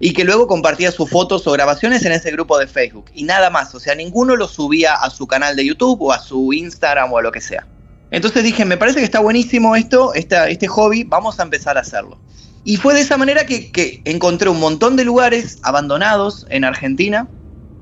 y 0.00 0.12
que 0.12 0.24
luego 0.24 0.48
compartía 0.48 0.90
sus 0.90 1.08
fotos 1.08 1.46
o 1.46 1.52
grabaciones 1.52 2.04
en 2.04 2.12
ese 2.12 2.32
grupo 2.32 2.58
de 2.58 2.66
Facebook. 2.66 3.06
Y 3.14 3.22
nada 3.22 3.48
más, 3.48 3.74
o 3.74 3.80
sea, 3.80 3.94
ninguno 3.94 4.34
lo 4.34 4.48
subía 4.48 4.94
a 4.94 5.10
su 5.10 5.26
canal 5.26 5.54
de 5.54 5.64
YouTube 5.64 6.02
o 6.02 6.12
a 6.12 6.18
su 6.18 6.52
Instagram 6.52 7.12
o 7.12 7.18
a 7.18 7.22
lo 7.22 7.30
que 7.30 7.40
sea. 7.40 7.66
Entonces 8.10 8.42
dije, 8.42 8.64
me 8.64 8.76
parece 8.76 8.98
que 8.98 9.04
está 9.04 9.20
buenísimo 9.20 9.76
esto, 9.76 10.12
esta, 10.14 10.48
este 10.48 10.66
hobby, 10.66 11.04
vamos 11.04 11.38
a 11.38 11.44
empezar 11.44 11.76
a 11.76 11.80
hacerlo. 11.80 12.18
Y 12.64 12.76
fue 12.76 12.94
de 12.94 13.00
esa 13.00 13.16
manera 13.16 13.46
que, 13.46 13.70
que 13.70 14.02
encontré 14.04 14.48
un 14.48 14.58
montón 14.58 14.96
de 14.96 15.04
lugares 15.04 15.58
abandonados 15.62 16.46
en 16.50 16.64
Argentina. 16.64 17.28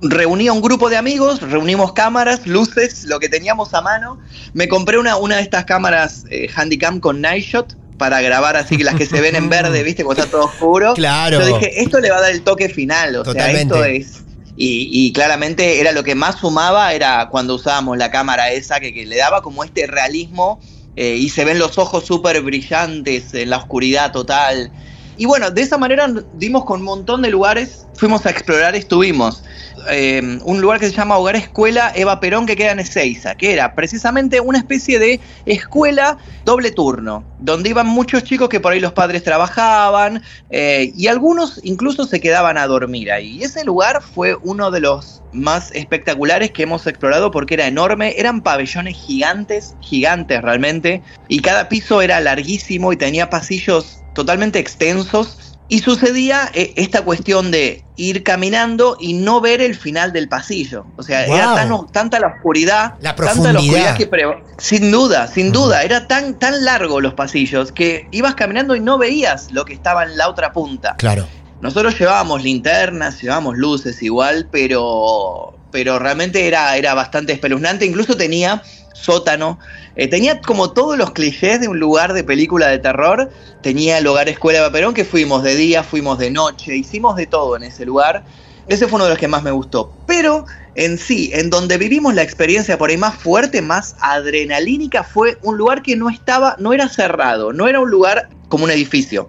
Reuní 0.05 0.49
a 0.49 0.53
un 0.53 0.61
grupo 0.61 0.91
de 0.91 0.97
amigos, 0.97 1.41
reunimos 1.41 1.93
cámaras, 1.93 2.47
luces, 2.47 3.05
lo 3.05 3.21
que 3.21 3.29
teníamos 3.29 3.75
a 3.75 3.81
mano. 3.81 4.21
Me 4.53 4.69
compré 4.69 4.99
una, 4.99 5.17
una 5.17 5.37
de 5.37 5.43
estas 5.43 5.65
cámaras 5.65 6.25
eh, 6.31 6.49
Handycam 6.55 7.01
con 7.01 7.21
Night 7.21 7.45
Shot 7.45 7.77
para 7.99 8.21
grabar 8.21 8.57
así 8.57 8.77
que 8.77 8.85
las 8.85 8.97
que 8.97 9.07
se 9.07 9.21
ven 9.21 9.37
en 9.37 9.49
verde, 9.49 9.83
¿viste? 9.85 10.05
Cuando 10.05 10.23
está 10.23 10.37
todo 10.37 10.47
oscuro. 10.47 10.95
Claro. 10.95 11.41
Yo 11.41 11.47
dije, 11.47 11.83
esto 11.83 12.01
le 12.01 12.11
va 12.11 12.19
a 12.19 12.21
dar 12.21 12.33
el 12.33 12.43
toque 12.43 12.69
final, 12.69 13.17
o 13.17 13.23
Totalmente. 13.23 13.75
sea, 13.75 13.87
esto 13.89 14.19
es... 14.19 14.21
Y, 14.57 14.89
y 14.93 15.13
claramente 15.13 15.81
era 15.81 15.91
lo 15.91 16.05
que 16.05 16.15
más 16.15 16.39
sumaba, 16.39 16.93
era 16.93 17.29
cuando 17.29 17.57
usábamos 17.57 17.99
la 17.99 18.13
cámara 18.13 18.53
esa, 18.53 18.79
que, 18.79 18.95
que 18.95 19.05
le 19.05 19.17
daba 19.17 19.43
como 19.43 19.65
este 19.65 19.89
realismo 19.89 20.61
eh, 20.97 21.17
y 21.17 21.29
se 21.31 21.45
ven 21.45 21.59
los 21.59 21.77
ojos 21.79 22.05
súper 22.05 22.41
brillantes 22.43 23.35
en 23.35 23.51
la 23.51 23.57
oscuridad 23.57 24.13
total. 24.13 24.71
Y 25.17 25.27
bueno, 25.27 25.51
de 25.51 25.63
esa 25.63 25.79
manera 25.79 26.13
dimos 26.35 26.65
con 26.65 26.81
un 26.81 26.87
montón 26.87 27.23
de 27.23 27.31
lugares, 27.31 27.87
fuimos 27.95 28.27
a 28.27 28.31
explorar, 28.31 28.75
estuvimos. 28.75 29.43
Eh, 29.91 30.39
un 30.45 30.61
lugar 30.61 30.81
que 30.81 30.89
se 30.89 30.93
llama 30.93 31.19
Hogar 31.19 31.37
Escuela 31.37 31.93
Eva 31.95 32.21
Perón 32.21 32.47
que 32.47 32.57
queda 32.57 32.73
en 32.73 32.81
Ezeiza, 32.81 33.35
que 33.35 33.53
era 33.53 33.75
precisamente 33.75 34.41
una 34.41 34.59
especie 34.59 34.99
de 34.99 35.21
escuela 35.47 36.19
doble 36.45 36.71
turno, 36.71 37.25
donde 37.39 37.71
iban 37.71 37.87
muchos 37.87 38.25
chicos 38.25 38.49
que 38.49 38.61
por 38.61 38.73
ahí 38.73 38.81
los 38.81 38.93
padres 38.93 39.23
trabajaban 39.23 40.23
eh, 40.51 40.93
y 40.95 41.07
algunos 41.07 41.61
incluso 41.63 42.07
se 42.07 42.21
quedaban 42.21 42.59
a 42.59 42.67
dormir 42.67 43.13
ahí. 43.13 43.39
Y 43.39 43.45
ese 43.45 43.65
lugar 43.65 44.03
fue 44.03 44.37
uno 44.43 44.71
de 44.71 44.81
los 44.81 45.23
más 45.33 45.71
espectaculares 45.73 46.53
que 46.53 46.63
hemos 46.63 46.87
explorado 46.87 47.31
porque 47.31 47.55
era 47.55 47.67
enorme, 47.67 48.15
eran 48.17 48.43
pabellones 48.43 48.97
gigantes, 48.97 49.77
gigantes 49.81 50.41
realmente, 50.43 51.03
y 51.29 51.41
cada 51.41 51.69
piso 51.69 52.01
era 52.03 52.21
larguísimo 52.21 52.93
y 52.93 52.97
tenía 52.97 53.31
pasillos 53.31 54.03
totalmente 54.15 54.59
extensos. 54.59 55.54
Y 55.67 55.79
sucedía 55.79 56.51
eh, 56.53 56.75
esta 56.77 57.03
cuestión 57.03 57.51
de 57.51 57.85
ir 57.97 58.23
caminando 58.23 58.99
y 59.01 59.15
no 59.15 59.41
ver 59.41 59.63
el 59.63 59.75
final 59.75 60.13
del 60.13 60.29
pasillo. 60.29 60.85
O 60.97 61.03
sea, 61.03 61.25
era 61.25 61.55
tan, 61.55 61.87
tanta 61.91 62.21
la 62.21 62.27
oscuridad, 62.29 62.95
La 63.01 63.15
tanta 63.15 63.35
la 63.35 63.35
profundidad. 63.35 63.57
oscuridad 63.57 63.97
que 63.97 64.07
pre- 64.07 64.45
sin 64.59 64.91
duda, 64.91 65.27
sin 65.27 65.53
duda, 65.53 65.83
era 65.83 66.07
tan 66.07 66.39
tan 66.39 66.65
largo 66.65 67.01
los 67.01 67.15
pasillos 67.15 67.73
que 67.73 68.07
ibas 68.11 68.35
caminando 68.35 68.77
y 68.77 68.81
no 68.81 68.99
veías 68.99 69.51
lo 69.53 69.65
que 69.65 69.73
estaba 69.73 70.03
en 70.05 70.19
la 70.19 70.29
otra 70.29 70.53
punta. 70.53 70.97
Claro. 70.99 71.27
Nosotros 71.63 71.99
llevábamos 71.99 72.43
linternas, 72.43 73.23
llevábamos 73.23 73.57
luces 73.57 74.03
igual, 74.03 74.49
pero, 74.53 75.57
pero 75.73 75.99
realmente 75.99 76.47
era, 76.47 76.77
era 76.77 76.93
bastante 76.93 77.33
espeluznante. 77.33 77.87
Incluso 77.87 78.17
tenía 78.19 78.63
sótano, 78.95 79.59
eh, 79.97 80.09
tenía 80.09 80.41
como 80.41 80.73
todos 80.73 80.97
los 80.97 81.11
clichés 81.11 81.61
de 81.61 81.69
un 81.69 81.79
lugar 81.79 82.15
de 82.15 82.25
película 82.25 82.69
de 82.69 82.79
terror. 82.79 83.31
Tenía 83.63 83.99
el 83.99 84.07
hogar 84.07 84.31
Escuela 84.31 84.63
de 84.63 84.71
Perón, 84.71 84.95
que 84.95 85.05
fuimos 85.05 85.43
de 85.43 85.55
día, 85.55 85.83
fuimos 85.83 86.19
de 86.19 86.31
noche, 86.31 86.75
hicimos 86.75 87.17
de 87.17 87.27
todo 87.27 87.57
en 87.57 87.65
ese 87.65 87.85
lugar. 87.85 88.25
Ese 88.67 88.89
fue 88.89 88.97
uno 88.97 89.05
de 89.05 89.11
los 89.11 89.19
que 89.19 89.29
más 89.29 89.43
me 89.43 89.51
gustó. 89.51 89.93
Pero 90.07 90.47
en 90.75 90.97
sí, 90.97 91.31
en 91.35 91.51
donde 91.51 91.77
vivimos 91.77 92.15
la 92.15 92.23
experiencia 92.23 92.79
por 92.79 92.89
ahí 92.89 92.97
más 92.97 93.15
fuerte, 93.15 93.61
más 93.61 93.97
adrenalínica, 94.01 95.05
fue 95.05 95.37
un 95.43 95.59
lugar 95.59 95.83
que 95.83 95.97
no 95.97 96.09
estaba, 96.09 96.57
no 96.59 96.73
era 96.73 96.89
cerrado, 96.89 97.53
no 97.53 97.69
era 97.69 97.81
un 97.81 97.91
lugar 97.91 98.31
como 98.49 98.65
un 98.65 98.71
edificio 98.71 99.29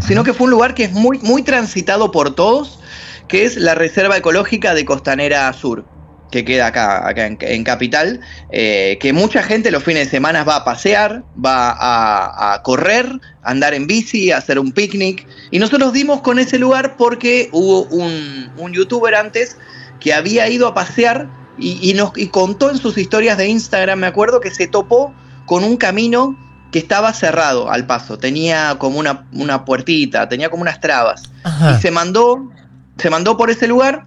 sino 0.00 0.24
que 0.24 0.32
fue 0.32 0.44
un 0.46 0.50
lugar 0.50 0.74
que 0.74 0.84
es 0.84 0.92
muy, 0.92 1.18
muy 1.20 1.42
transitado 1.42 2.10
por 2.10 2.34
todos, 2.34 2.80
que 3.28 3.44
es 3.44 3.56
la 3.56 3.74
Reserva 3.74 4.16
Ecológica 4.16 4.74
de 4.74 4.84
Costanera 4.84 5.52
Sur, 5.52 5.84
que 6.30 6.44
queda 6.44 6.66
acá, 6.66 7.08
acá 7.08 7.26
en, 7.26 7.38
en 7.40 7.64
Capital, 7.64 8.20
eh, 8.50 8.98
que 9.00 9.12
mucha 9.12 9.42
gente 9.42 9.70
los 9.70 9.82
fines 9.84 10.06
de 10.06 10.10
semana 10.10 10.44
va 10.44 10.56
a 10.56 10.64
pasear, 10.64 11.22
va 11.42 11.70
a, 11.70 12.54
a 12.54 12.62
correr, 12.62 13.06
a 13.42 13.50
andar 13.50 13.74
en 13.74 13.86
bici, 13.86 14.32
a 14.32 14.38
hacer 14.38 14.58
un 14.58 14.72
picnic, 14.72 15.26
y 15.50 15.58
nosotros 15.58 15.92
dimos 15.92 16.20
con 16.22 16.38
ese 16.38 16.58
lugar 16.58 16.96
porque 16.96 17.48
hubo 17.52 17.84
un, 17.84 18.50
un 18.56 18.72
youtuber 18.72 19.14
antes 19.14 19.56
que 20.00 20.12
había 20.12 20.48
ido 20.48 20.66
a 20.66 20.74
pasear 20.74 21.28
y, 21.58 21.90
y 21.90 21.94
nos 21.94 22.16
y 22.16 22.28
contó 22.28 22.70
en 22.70 22.78
sus 22.78 22.98
historias 22.98 23.38
de 23.38 23.48
Instagram, 23.48 24.00
me 24.00 24.06
acuerdo, 24.06 24.40
que 24.40 24.50
se 24.50 24.66
topó 24.66 25.14
con 25.46 25.64
un 25.64 25.76
camino 25.76 26.36
que 26.72 26.80
estaba 26.80 27.12
cerrado 27.12 27.70
al 27.70 27.86
paso, 27.86 28.18
tenía 28.18 28.76
como 28.78 28.98
una, 28.98 29.26
una 29.32 29.64
puertita, 29.64 30.28
tenía 30.28 30.50
como 30.50 30.62
unas 30.62 30.80
trabas. 30.80 31.22
Ajá. 31.44 31.76
Y 31.76 31.80
se 31.80 31.90
mandó, 31.90 32.50
se 32.98 33.08
mandó 33.08 33.36
por 33.36 33.50
ese 33.50 33.68
lugar 33.68 34.06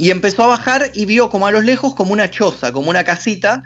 y 0.00 0.10
empezó 0.10 0.44
a 0.44 0.48
bajar 0.48 0.90
y 0.94 1.04
vio 1.06 1.30
como 1.30 1.46
a 1.46 1.50
los 1.50 1.64
lejos 1.64 1.94
como 1.94 2.12
una 2.12 2.30
choza, 2.30 2.72
como 2.72 2.90
una 2.90 3.04
casita, 3.04 3.62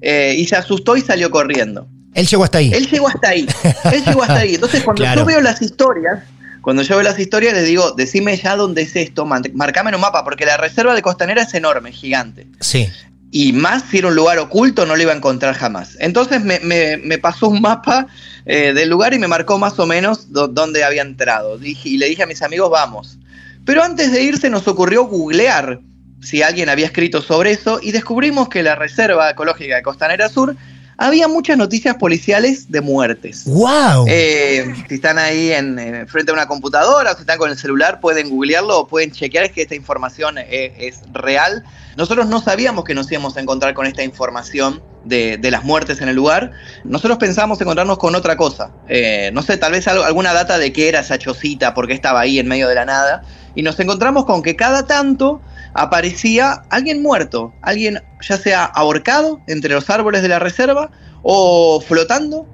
eh, 0.00 0.34
y 0.38 0.46
se 0.46 0.56
asustó 0.56 0.96
y 0.96 1.00
salió 1.00 1.30
corriendo. 1.30 1.86
Él 2.14 2.26
llegó 2.26 2.44
hasta 2.44 2.58
ahí. 2.58 2.70
Él 2.74 2.88
llegó 2.88 3.08
hasta 3.08 3.28
ahí. 3.30 3.46
Él 3.92 4.04
llegó 4.04 4.22
hasta 4.22 4.38
ahí. 4.38 4.54
Entonces, 4.54 4.82
cuando 4.82 5.02
Claro. 5.02 5.20
yo 5.20 5.24
veo 5.26 5.40
las 5.40 5.62
historias, 5.62 6.20
cuando 6.60 6.82
yo 6.82 6.96
veo 6.96 7.02
las 7.04 7.18
historias, 7.18 7.54
les 7.54 7.66
digo, 7.66 7.92
decime 7.92 8.36
ya 8.36 8.54
dónde 8.56 8.82
es 8.82 8.94
esto, 8.96 9.24
marcame 9.26 9.88
en 9.90 9.94
un 9.96 10.00
mapa, 10.02 10.22
porque 10.24 10.44
la 10.46 10.56
reserva 10.56 10.94
de 10.94 11.02
Costanera 11.02 11.42
es 11.42 11.54
enorme, 11.54 11.90
gigante. 11.92 12.46
Sí. 12.60 12.88
Y 13.30 13.54
más 13.54 13.84
si 13.90 13.98
era 13.98 14.08
un 14.08 14.14
lugar 14.14 14.38
oculto, 14.38 14.84
no 14.84 14.94
lo 14.94 15.02
iba 15.02 15.12
a 15.12 15.16
encontrar 15.16 15.54
jamás. 15.54 15.96
Entonces 16.00 16.42
me, 16.44 16.60
me- 16.60 16.98
me 16.98 17.16
pasó 17.16 17.48
un 17.48 17.62
mapa 17.62 18.06
eh, 18.44 18.72
del 18.74 18.90
lugar 18.90 19.14
y 19.14 19.18
me 19.18 19.26
marcó 19.26 19.58
más 19.58 19.78
o 19.78 19.86
menos 19.86 20.26
dónde 20.30 20.84
había 20.84 21.00
entrado. 21.02 21.56
Dije- 21.58 21.88
y 21.88 21.96
le 21.96 22.08
dije 22.10 22.24
a 22.24 22.26
mis 22.26 22.42
amigos, 22.42 22.70
vamos. 22.70 23.16
Pero 23.64 23.82
antes 23.82 24.12
de 24.12 24.22
irse 24.22 24.50
nos 24.50 24.66
ocurrió 24.68 25.04
googlear 25.04 25.80
si 26.20 26.42
alguien 26.42 26.68
había 26.68 26.86
escrito 26.86 27.20
sobre 27.20 27.52
eso 27.52 27.80
y 27.82 27.92
descubrimos 27.92 28.48
que 28.48 28.62
la 28.62 28.74
Reserva 28.74 29.30
Ecológica 29.30 29.76
de 29.76 29.82
Costanera 29.82 30.28
Sur 30.28 30.56
había 31.02 31.26
muchas 31.28 31.56
noticias 31.56 31.96
policiales 31.96 32.70
de 32.70 32.80
muertes. 32.80 33.44
¡Wow! 33.46 34.06
Eh, 34.06 34.72
si 34.88 34.94
están 34.94 35.18
ahí 35.18 35.52
en, 35.52 35.78
en 35.78 36.06
frente 36.06 36.30
a 36.30 36.34
una 36.34 36.46
computadora 36.46 37.12
o 37.12 37.14
si 37.14 37.22
están 37.22 37.38
con 37.38 37.50
el 37.50 37.58
celular, 37.58 38.00
pueden 38.00 38.30
googlearlo 38.30 38.78
o 38.78 38.86
pueden 38.86 39.10
chequear 39.10 39.50
que 39.50 39.62
esta 39.62 39.74
información 39.74 40.38
eh, 40.38 40.72
es 40.78 41.00
real. 41.12 41.64
Nosotros 41.96 42.26
no 42.28 42.40
sabíamos 42.40 42.84
que 42.84 42.94
nos 42.94 43.10
íbamos 43.10 43.36
a 43.36 43.40
encontrar 43.40 43.74
con 43.74 43.86
esta 43.86 44.02
información 44.02 44.82
de, 45.04 45.36
de 45.38 45.50
las 45.50 45.64
muertes 45.64 46.00
en 46.00 46.08
el 46.08 46.14
lugar. 46.14 46.52
Nosotros 46.84 47.18
pensamos 47.18 47.60
encontrarnos 47.60 47.98
con 47.98 48.14
otra 48.14 48.36
cosa. 48.36 48.70
Eh, 48.88 49.30
no 49.34 49.42
sé, 49.42 49.56
tal 49.56 49.72
vez 49.72 49.88
algo- 49.88 50.04
alguna 50.04 50.32
data 50.32 50.56
de 50.58 50.72
qué 50.72 50.88
era 50.88 51.00
esa 51.00 51.18
chocita, 51.18 51.74
por 51.74 51.88
qué 51.88 51.94
estaba 51.94 52.20
ahí 52.20 52.38
en 52.38 52.46
medio 52.46 52.68
de 52.68 52.76
la 52.76 52.84
nada. 52.84 53.24
Y 53.54 53.62
nos 53.62 53.78
encontramos 53.80 54.24
con 54.24 54.40
que 54.42 54.56
cada 54.56 54.86
tanto 54.86 55.42
aparecía 55.74 56.62
alguien 56.70 57.02
muerto, 57.02 57.52
alguien 57.62 58.02
ya 58.20 58.36
sea 58.36 58.64
ahorcado 58.64 59.40
entre 59.46 59.74
los 59.74 59.88
árboles 59.90 60.22
de 60.22 60.28
la 60.28 60.38
reserva 60.38 60.90
o 61.22 61.80
flotando 61.80 62.46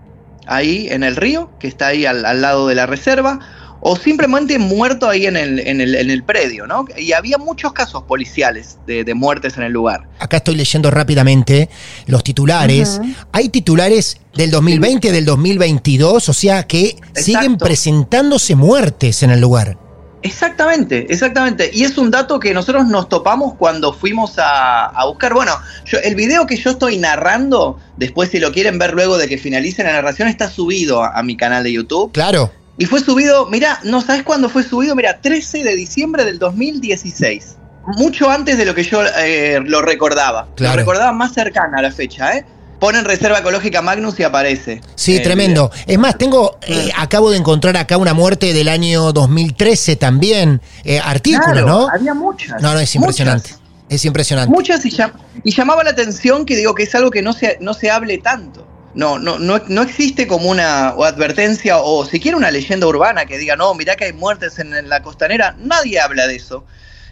ahí 0.47 0.89
en 0.91 1.03
el 1.03 1.17
río, 1.17 1.51
que 1.59 1.69
está 1.69 1.89
ahí 1.89 2.07
al, 2.07 2.25
al 2.25 2.41
lado 2.41 2.69
de 2.69 2.75
la 2.75 2.87
reserva, 2.87 3.39
o 3.81 3.97
simplemente 3.97 4.59
muerto 4.59 5.09
ahí 5.09 5.27
en 5.27 5.37
el, 5.37 5.61
en 5.61 5.81
el, 5.81 5.95
en 5.95 6.11
el 6.11 6.25
predio, 6.25 6.67
¿no? 6.67 6.85
Y 6.97 7.13
había 7.13 7.39
muchos 7.39 7.73
casos 7.73 8.03
policiales 8.05 8.79
de, 8.87 9.05
de 9.05 9.15
muertes 9.15 9.57
en 9.57 9.63
el 9.63 9.73
lugar. 9.73 10.09
Acá 10.19 10.39
estoy 10.39 10.57
leyendo 10.57 10.91
rápidamente 10.91 11.69
los 12.07 12.25
titulares. 12.25 13.01
Hay 13.33 13.51
titulares 13.51 14.19
del 14.35 14.51
2020, 14.51 15.13
del 15.13 15.25
2022, 15.25 16.29
o 16.29 16.33
sea 16.33 16.67
que 16.67 16.97
siguen 17.15 17.57
presentándose 17.57 18.57
muertes 18.57 19.23
en 19.23 19.31
el 19.31 19.41
lugar. 19.41 19.88
Exactamente, 20.23 21.07
exactamente. 21.11 21.71
Y 21.73 21.85
es 21.85 21.97
un 21.97 22.11
dato 22.11 22.41
que 22.41 22.53
nosotros 22.53 22.87
nos 22.87 23.09
topamos 23.09 23.55
cuando 23.55 23.93
fuimos 23.93 24.39
a, 24.39 24.87
a 24.87 25.07
buscar. 25.07 25.33
Bueno, 25.33 25.53
yo, 25.85 25.99
el 25.99 26.15
video 26.15 26.47
que 26.47 26.57
yo 26.57 26.71
estoy 26.71 26.99
narrando, 26.99 27.79
después 27.97 28.31
si 28.31 28.39
lo 28.41 28.53
quieren 28.53 28.79
ver 28.79 28.95
luego 28.95 29.17
de 29.17 29.29
que 29.29 29.39
finalice 29.39 29.85
la 29.85 29.93
narración, 29.93 30.29
está 30.29 30.51
subido 30.51 31.05
a, 31.05 31.19
a 31.19 31.23
mi 31.23 31.37
canal 31.37 31.63
de 31.63 31.73
YouTube. 31.73 32.13
Claro. 32.13 32.51
Y 32.79 32.87
fue 32.87 33.01
subido, 33.01 33.47
mira, 33.47 33.81
no 33.85 34.01
sabes 34.01 34.23
cuándo 34.23 34.49
fue 34.49 34.63
subido, 34.63 34.95
mira, 34.95 35.21
13 35.21 35.65
de 35.65 35.75
diciembre 35.75 36.25
del 36.25 36.39
2016. 36.39 37.57
Mucho 37.97 38.31
antes 38.31 38.59
de 38.59 38.65
lo 38.65 38.75
que 38.75 38.85
yo 38.85 39.03
eh, 39.05 39.61
lo 39.65 39.83
recordaba. 39.83 40.49
Claro. 40.55 40.75
Lo 40.75 40.81
recordaba 40.81 41.13
más 41.13 41.33
cercana 41.33 41.79
a 41.79 41.83
la 41.83 41.91
fecha, 41.91 42.37
¿eh? 42.37 42.45
Ponen 42.79 43.05
reserva 43.05 43.39
ecológica 43.41 43.83
Magnus 43.83 44.19
y 44.21 44.23
aparece. 44.23 44.81
Sí, 44.95 45.17
Eh, 45.17 45.21
tremendo. 45.21 45.71
Es 45.87 45.99
más, 45.99 46.17
tengo, 46.17 46.59
eh, 46.63 46.91
acabo 46.97 47.31
de 47.31 47.37
encontrar 47.39 47.77
acá 47.77 47.97
una 47.97 48.15
muerte 48.15 48.53
del 48.53 48.69
año 48.69 49.13
2013 49.13 49.97
también. 49.97 50.61
Eh, 50.85 51.01
artículo, 51.01 51.45
Claro, 51.53 51.67
¿no? 51.67 51.89
Había 51.89 52.15
muchas. 52.15 52.63
No, 52.63 52.75
no, 52.75 52.81
es 52.81 52.95
impresionante. 52.95 53.51
muchas. 53.51 53.63
Es 53.89 54.05
impresionante. 54.05 54.55
Muchas 54.55 54.85
y, 54.87 54.91
llam- 54.91 55.13
y 55.43 55.51
llamaba 55.51 55.83
la 55.83 55.91
atención 55.91 56.45
que 56.45 56.55
digo 56.57 56.75
que 56.75 56.83
es 56.85 56.95
algo 56.95 57.11
que 57.11 57.23
no 57.23 57.33
se, 57.33 57.57
no 57.61 57.75
se 57.75 57.91
hable 57.91 58.19
tanto. 58.19 58.67
No, 58.95 59.19
no, 59.19 59.39
no, 59.39 59.61
no 59.69 59.83
existe 59.83 60.27
como 60.27 60.49
una 60.51 60.93
o 60.97 61.05
advertencia 61.05 61.79
o 61.79 62.05
siquiera 62.05 62.37
una 62.37 62.51
leyenda 62.51 62.87
urbana 62.87 63.27
que 63.27 63.39
diga, 63.39 63.57
no, 63.57 63.75
mirá 63.75 63.97
que 63.97 64.05
hay 64.07 64.13
muertes 64.13 64.59
en, 64.59 64.75
en 64.75 64.89
la 64.89 65.03
costanera. 65.03 65.57
Nadie 65.59 66.01
habla 66.01 66.27
de 66.27 66.37
eso. 66.37 66.65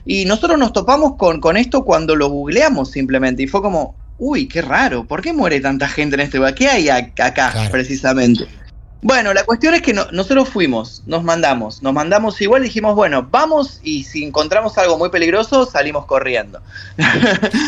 Y 0.04 0.24
nosotros 0.26 0.58
nos 0.58 0.72
topamos 0.72 1.14
con, 1.16 1.40
con 1.40 1.56
esto 1.56 1.84
cuando 1.84 2.14
lo 2.14 2.28
googleamos 2.28 2.90
simplemente. 2.90 3.42
Y 3.42 3.46
fue 3.46 3.62
como, 3.62 3.94
uy, 4.18 4.48
qué 4.48 4.62
raro, 4.62 5.04
¿por 5.04 5.20
qué 5.22 5.32
muere 5.32 5.60
tanta 5.60 5.88
gente 5.88 6.14
en 6.14 6.20
este 6.20 6.38
lugar? 6.38 6.54
¿Qué 6.54 6.68
hay 6.68 6.86
ac- 6.86 7.12
acá 7.22 7.52
Claro. 7.52 7.70
precisamente? 7.70 8.46
Bueno, 9.02 9.32
la 9.34 9.44
cuestión 9.44 9.74
es 9.74 9.82
que 9.82 9.92
no- 9.92 10.06
nosotros 10.10 10.48
fuimos, 10.48 11.02
nos 11.06 11.22
mandamos, 11.22 11.82
nos 11.82 11.92
mandamos 11.92 12.40
igual 12.40 12.62
y 12.62 12.66
dijimos, 12.66 12.94
bueno, 12.96 13.28
vamos 13.30 13.78
y 13.82 14.04
si 14.04 14.24
encontramos 14.24 14.78
algo 14.78 14.98
muy 14.98 15.10
peligroso, 15.10 15.66
salimos 15.66 16.06
corriendo. 16.06 16.60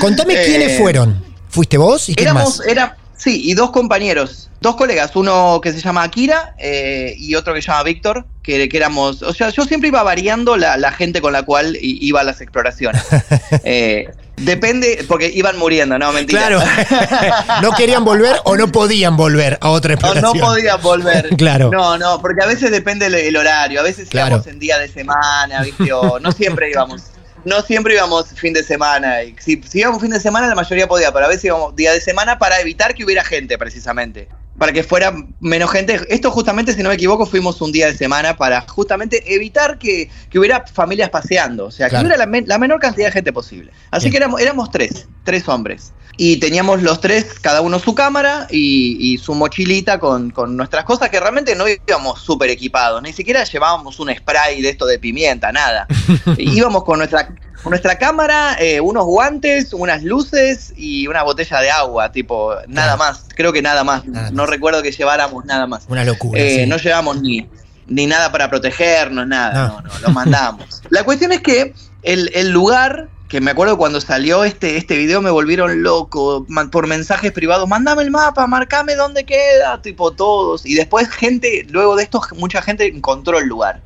Contame 0.00 0.34
Eh, 0.40 0.44
quiénes 0.46 0.78
fueron. 0.78 1.22
¿Fuiste 1.50 1.76
vos 1.78 2.08
y 2.08 2.14
quién 2.14 2.28
Éramos, 2.28 2.58
más? 2.58 2.66
era, 2.66 2.96
sí, 3.16 3.42
y 3.50 3.54
dos 3.54 3.70
compañeros, 3.70 4.47
dos 4.60 4.76
colegas, 4.76 5.14
uno 5.16 5.60
que 5.62 5.72
se 5.72 5.80
llama 5.80 6.02
Akira 6.02 6.54
eh, 6.58 7.14
y 7.18 7.34
otro 7.34 7.54
que 7.54 7.62
se 7.62 7.68
llama 7.68 7.82
Víctor, 7.84 8.26
que, 8.42 8.68
que 8.68 8.76
éramos, 8.76 9.22
o 9.22 9.32
sea, 9.32 9.50
yo 9.50 9.64
siempre 9.64 9.88
iba 9.88 10.02
variando 10.02 10.56
la, 10.56 10.76
la 10.76 10.90
gente 10.92 11.20
con 11.20 11.32
la 11.32 11.42
cual 11.44 11.76
iba 11.80 12.20
a 12.20 12.24
las 12.24 12.40
exploraciones. 12.40 13.02
Eh, 13.64 14.08
depende, 14.36 15.04
porque 15.08 15.30
iban 15.34 15.58
muriendo, 15.58 15.98
no, 15.98 16.12
mentira. 16.12 16.46
Claro. 16.48 16.62
no 17.62 17.72
querían 17.72 18.04
volver 18.04 18.36
o 18.44 18.56
no 18.56 18.68
podían 18.70 19.16
volver 19.16 19.58
a 19.60 19.70
otra 19.70 19.94
No, 19.96 20.00
no 20.00 20.12
exploración. 20.12 20.46
podía 20.46 20.76
volver. 20.76 21.28
Claro. 21.36 21.70
No, 21.70 21.98
no, 21.98 22.20
porque 22.20 22.42
a 22.42 22.46
veces 22.46 22.70
depende 22.70 23.06
el, 23.06 23.14
el 23.14 23.36
horario. 23.36 23.80
A 23.80 23.82
veces 23.82 24.08
Claro. 24.08 24.28
íbamos 24.28 24.46
en 24.46 24.58
día 24.58 24.78
de 24.78 24.88
semana, 24.88 25.62
¿viste? 25.62 25.92
O 25.92 26.18
no 26.20 26.32
siempre 26.32 26.70
íbamos. 26.70 27.02
No 27.44 27.62
siempre 27.62 27.94
íbamos 27.94 28.26
fin 28.34 28.52
de 28.52 28.62
semana. 28.62 29.16
Si, 29.38 29.60
si 29.68 29.80
íbamos 29.80 30.00
fin 30.02 30.10
de 30.10 30.20
semana, 30.20 30.46
la 30.46 30.54
mayoría 30.54 30.86
podía, 30.88 31.12
pero 31.12 31.26
a 31.26 31.28
veces 31.28 31.44
íbamos 31.46 31.74
día 31.76 31.92
de 31.92 32.00
semana 32.00 32.38
para 32.38 32.60
evitar 32.60 32.94
que 32.94 33.04
hubiera 33.04 33.24
gente, 33.24 33.56
precisamente. 33.58 34.28
Para 34.58 34.72
que 34.72 34.82
fuera 34.82 35.14
menos 35.40 35.70
gente. 35.70 36.00
Esto, 36.08 36.30
justamente, 36.32 36.72
si 36.74 36.82
no 36.82 36.88
me 36.88 36.96
equivoco, 36.96 37.24
fuimos 37.26 37.60
un 37.60 37.70
día 37.70 37.86
de 37.86 37.96
semana 37.96 38.36
para 38.36 38.62
justamente 38.62 39.22
evitar 39.34 39.78
que, 39.78 40.10
que 40.30 40.38
hubiera 40.38 40.66
familias 40.66 41.10
paseando. 41.10 41.66
O 41.66 41.70
sea, 41.70 41.88
Claro. 41.88 42.08
que 42.08 42.14
hubiera 42.16 42.26
la, 42.26 42.42
la 42.46 42.58
menor 42.58 42.80
cantidad 42.80 43.06
de 43.06 43.12
gente 43.12 43.32
posible. 43.32 43.70
Así 43.92 44.06
Bien. 44.06 44.12
que 44.12 44.16
éramos, 44.18 44.40
éramos 44.40 44.70
tres, 44.70 45.06
tres 45.24 45.48
hombres. 45.48 45.92
Y 46.20 46.38
teníamos 46.38 46.82
los 46.82 47.00
tres, 47.00 47.38
cada 47.40 47.60
uno 47.60 47.78
su 47.78 47.94
cámara 47.94 48.48
y, 48.50 48.96
y 49.00 49.18
su 49.18 49.34
mochilita 49.34 49.98
con, 50.00 50.30
con 50.30 50.56
nuestras 50.56 50.84
cosas, 50.84 51.10
que 51.10 51.20
realmente 51.20 51.54
no 51.54 51.64
íbamos 51.68 52.20
súper 52.20 52.50
equipados, 52.50 53.00
ni 53.02 53.12
siquiera 53.12 53.44
llevábamos 53.44 54.00
un 54.00 54.12
spray 54.14 54.60
de 54.60 54.68
esto 54.68 54.84
de 54.84 54.98
pimienta, 54.98 55.52
nada. 55.52 55.86
íbamos 56.36 56.82
con 56.82 56.98
nuestra, 56.98 57.28
con 57.62 57.70
nuestra 57.70 57.98
cámara, 57.98 58.56
eh, 58.58 58.80
unos 58.80 59.04
guantes, 59.04 59.72
unas 59.72 60.02
luces 60.02 60.74
y 60.76 61.06
una 61.06 61.22
botella 61.22 61.60
de 61.60 61.70
agua, 61.70 62.10
tipo, 62.10 62.52
nada 62.66 62.96
más, 62.96 63.24
creo 63.36 63.52
que 63.52 63.62
nada 63.62 63.84
más. 63.84 64.04
Nada 64.04 64.30
no 64.32 64.44
recuerdo 64.44 64.82
que 64.82 64.90
lleváramos 64.90 65.44
nada 65.44 65.68
más. 65.68 65.84
Una 65.88 66.04
locura. 66.04 66.40
Eh, 66.40 66.64
sí. 66.64 66.66
No 66.66 66.78
llevamos 66.78 67.22
ni, 67.22 67.48
ni 67.86 68.06
nada 68.08 68.32
para 68.32 68.50
protegernos, 68.50 69.24
nada, 69.26 69.68
No. 69.68 69.80
no, 69.82 69.88
no, 69.88 69.98
lo 70.00 70.10
mandamos. 70.10 70.82
La 70.90 71.04
cuestión 71.04 71.30
es 71.30 71.42
que 71.42 71.74
el, 72.02 72.30
el 72.34 72.50
lugar, 72.50 73.08
que 73.28 73.40
me 73.42 73.50
acuerdo 73.50 73.76
cuando 73.76 74.00
salió 74.00 74.42
este, 74.44 74.78
este 74.78 74.96
video 74.96 75.20
me 75.20 75.30
volvieron 75.30 75.82
loco 75.82 76.46
man- 76.48 76.70
por 76.70 76.86
mensajes 76.86 77.30
privados, 77.32 77.68
mandame 77.68 78.02
el 78.02 78.10
mapa, 78.10 78.46
marcame 78.46 78.94
dónde 78.94 79.24
queda, 79.24 79.82
tipo 79.82 80.12
todos. 80.12 80.64
Y 80.64 80.74
después 80.74 81.08
gente, 81.10 81.66
luego 81.68 81.94
de 81.94 82.04
esto 82.04 82.22
mucha 82.36 82.62
gente 82.62 82.86
encontró 82.86 83.38
el 83.38 83.46
lugar. 83.46 83.82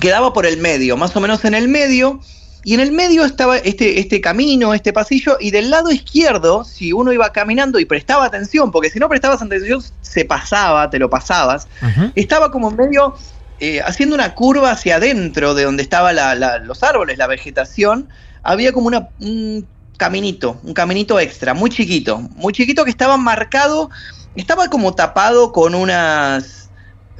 Quedaba 0.00 0.32
por 0.32 0.46
el 0.46 0.58
medio, 0.58 0.96
más 0.96 1.14
o 1.16 1.20
menos 1.20 1.44
en 1.44 1.54
el 1.54 1.68
medio. 1.68 2.20
Y 2.66 2.72
en 2.72 2.80
el 2.80 2.92
medio 2.92 3.26
estaba 3.26 3.58
este, 3.58 4.00
este 4.00 4.22
camino, 4.22 4.72
este 4.72 4.92
pasillo, 4.94 5.36
y 5.38 5.50
del 5.50 5.68
lado 5.70 5.90
izquierdo, 5.90 6.64
si 6.64 6.94
uno 6.94 7.12
iba 7.12 7.30
caminando 7.30 7.78
y 7.78 7.84
prestaba 7.84 8.24
atención, 8.24 8.70
porque 8.70 8.88
si 8.88 8.98
no 8.98 9.08
prestabas 9.10 9.42
atención, 9.42 9.82
se 10.00 10.24
pasaba, 10.24 10.88
te 10.88 10.98
lo 10.98 11.10
pasabas, 11.10 11.68
estaba 12.14 12.50
como 12.50 12.70
medio 12.70 13.16
eh, 13.60 13.82
haciendo 13.82 14.14
una 14.14 14.34
curva 14.34 14.70
hacia 14.70 14.96
adentro 14.96 15.52
de 15.54 15.64
donde 15.64 15.82
estaban 15.82 16.16
los 16.66 16.82
árboles, 16.82 17.18
la 17.18 17.26
vegetación, 17.26 18.08
había 18.44 18.72
como 18.72 18.86
una, 18.86 19.08
un 19.20 19.66
caminito, 19.96 20.60
un 20.62 20.74
caminito 20.74 21.18
extra, 21.18 21.54
muy 21.54 21.70
chiquito, 21.70 22.18
muy 22.18 22.52
chiquito 22.52 22.84
que 22.84 22.90
estaba 22.90 23.16
marcado, 23.16 23.90
estaba 24.36 24.68
como 24.68 24.94
tapado 24.94 25.52
con 25.52 25.74
unas, 25.74 26.70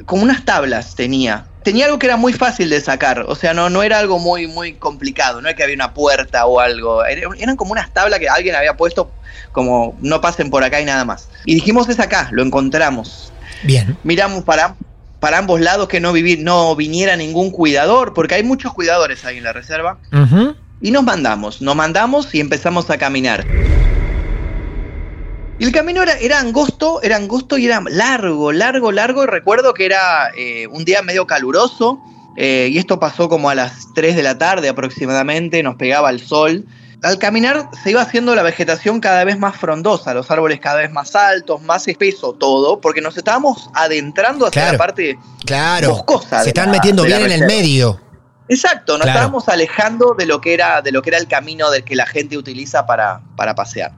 como 0.06 0.22
unas 0.22 0.44
tablas 0.44 0.94
tenía. 0.94 1.46
Tenía 1.62 1.86
algo 1.86 1.98
que 1.98 2.06
era 2.06 2.18
muy 2.18 2.34
fácil 2.34 2.68
de 2.68 2.80
sacar, 2.80 3.24
o 3.26 3.34
sea, 3.34 3.54
no, 3.54 3.70
no 3.70 3.82
era 3.82 3.98
algo 3.98 4.18
muy, 4.18 4.46
muy 4.46 4.74
complicado, 4.74 5.40
no 5.40 5.48
es 5.48 5.54
que 5.54 5.62
había 5.62 5.76
una 5.76 5.94
puerta 5.94 6.44
o 6.44 6.60
algo, 6.60 7.04
era- 7.04 7.28
eran 7.38 7.56
como 7.56 7.72
unas 7.72 7.90
tablas 7.92 8.18
que 8.20 8.28
alguien 8.28 8.54
había 8.54 8.76
puesto 8.76 9.10
como 9.52 9.96
no 10.00 10.20
pasen 10.20 10.50
por 10.50 10.62
acá 10.62 10.80
y 10.80 10.84
nada 10.84 11.04
más. 11.04 11.28
Y 11.46 11.54
dijimos 11.54 11.88
es 11.88 12.00
acá, 12.00 12.28
lo 12.32 12.42
encontramos 12.42 13.32
Bien. 13.62 13.96
miramos 14.02 14.44
para, 14.44 14.74
para 15.20 15.38
ambos 15.38 15.60
lados 15.60 15.88
que 15.88 16.00
no, 16.00 16.12
vivir, 16.12 16.40
no 16.40 16.76
viniera 16.76 17.16
ningún 17.16 17.50
cuidador, 17.50 18.12
porque 18.12 18.34
hay 18.34 18.42
muchos 18.42 18.74
cuidadores 18.74 19.24
ahí 19.24 19.38
en 19.38 19.44
la 19.44 19.52
reserva. 19.54 19.98
Y 20.84 20.90
nos 20.90 21.02
mandamos, 21.02 21.62
nos 21.62 21.74
mandamos 21.74 22.34
y 22.34 22.40
empezamos 22.40 22.90
a 22.90 22.98
caminar. 22.98 23.46
Y 25.58 25.64
el 25.64 25.72
camino 25.72 26.02
era, 26.02 26.12
era 26.18 26.38
angosto, 26.40 27.00
era 27.02 27.16
angosto 27.16 27.56
y 27.56 27.64
era 27.64 27.80
largo, 27.88 28.52
largo, 28.52 28.92
largo. 28.92 29.24
Y 29.24 29.26
recuerdo 29.26 29.72
que 29.72 29.86
era 29.86 30.28
eh, 30.36 30.66
un 30.66 30.84
día 30.84 31.00
medio 31.00 31.26
caluroso. 31.26 32.00
eh, 32.36 32.68
y 32.70 32.76
esto 32.76 33.00
pasó 33.00 33.30
como 33.30 33.48
a 33.48 33.54
las 33.54 33.94
3 33.94 34.14
de 34.14 34.22
la 34.22 34.36
tarde 34.36 34.68
aproximadamente, 34.68 35.62
nos 35.62 35.76
pegaba 35.76 36.10
el 36.10 36.20
sol. 36.20 36.66
Al 37.02 37.18
caminar 37.18 37.70
se 37.82 37.92
iba 37.92 38.02
haciendo 38.02 38.34
la 38.34 38.42
vegetación 38.42 39.00
cada 39.00 39.24
vez 39.24 39.38
más 39.38 39.56
frondosa, 39.56 40.12
los 40.12 40.30
árboles 40.30 40.60
cada 40.60 40.80
vez 40.80 40.90
más 40.90 41.14
altos, 41.14 41.62
más 41.62 41.88
espeso 41.88 42.34
todo, 42.34 42.80
porque 42.82 43.00
nos 43.00 43.16
estábamos 43.16 43.70
adentrando 43.74 44.46
hacia 44.46 44.60
Claro. 44.62 44.72
la 44.72 44.78
parte 44.78 45.18
Claro. 45.46 45.90
Boscosa 45.92 46.42
Se 46.42 46.48
están 46.48 46.66
la- 46.66 46.72
metiendo 46.72 47.04
bien 47.04 47.22
en 47.22 47.30
el 47.32 47.46
medio. 47.46 48.00
Exacto, 48.48 48.94
nos 48.94 49.02
Claro. 49.04 49.18
estábamos 49.18 49.48
alejando 49.48 50.14
de 50.18 50.26
lo 50.26 50.40
que 50.40 50.54
era, 50.54 50.82
de 50.82 50.92
lo 50.92 51.02
que 51.02 51.10
era 51.10 51.18
el 51.18 51.26
camino 51.28 51.70
del 51.70 51.84
que 51.84 51.96
la 51.96 52.06
gente 52.06 52.36
utiliza 52.36 52.84
para, 52.86 53.20
para 53.36 53.54
pasear. 53.54 53.92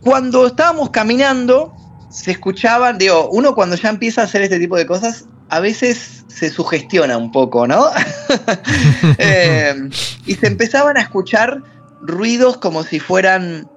Cuando 0.00 0.46
estábamos 0.48 0.90
caminando, 0.90 1.72
se 2.10 2.32
escuchaban, 2.32 2.98
digo, 2.98 3.28
uno 3.30 3.54
cuando 3.54 3.76
ya 3.76 3.88
empieza 3.88 4.22
a 4.22 4.24
hacer 4.24 4.42
este 4.42 4.58
tipo 4.58 4.76
de 4.76 4.86
cosas, 4.86 5.24
a 5.48 5.60
veces 5.60 6.24
se 6.28 6.50
sugestiona 6.50 7.16
un 7.16 7.30
poco, 7.30 7.66
¿no? 7.66 7.86
Eh, 9.18 9.88
y 10.26 10.34
se 10.34 10.46
empezaban 10.46 10.96
a 10.96 11.00
escuchar 11.00 11.58
ruidos 12.00 12.56
como 12.56 12.82
si 12.84 12.98
fueran 13.00 13.68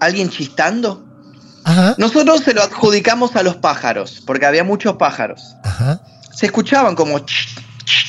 alguien 0.00 0.30
chistando. 0.30 1.04
Ajá. 1.64 1.94
Nosotros 1.98 2.40
se 2.42 2.54
lo 2.54 2.62
adjudicamos 2.62 3.36
a 3.36 3.42
los 3.42 3.56
pájaros, 3.56 4.22
porque 4.26 4.46
había 4.46 4.64
muchos 4.64 4.96
pájaros 4.96 5.54
Ajá. 5.64 6.00
se 6.32 6.46
escuchaban 6.46 6.94
como 6.94 7.18
ch, 7.18 7.48
ch, 7.84 8.06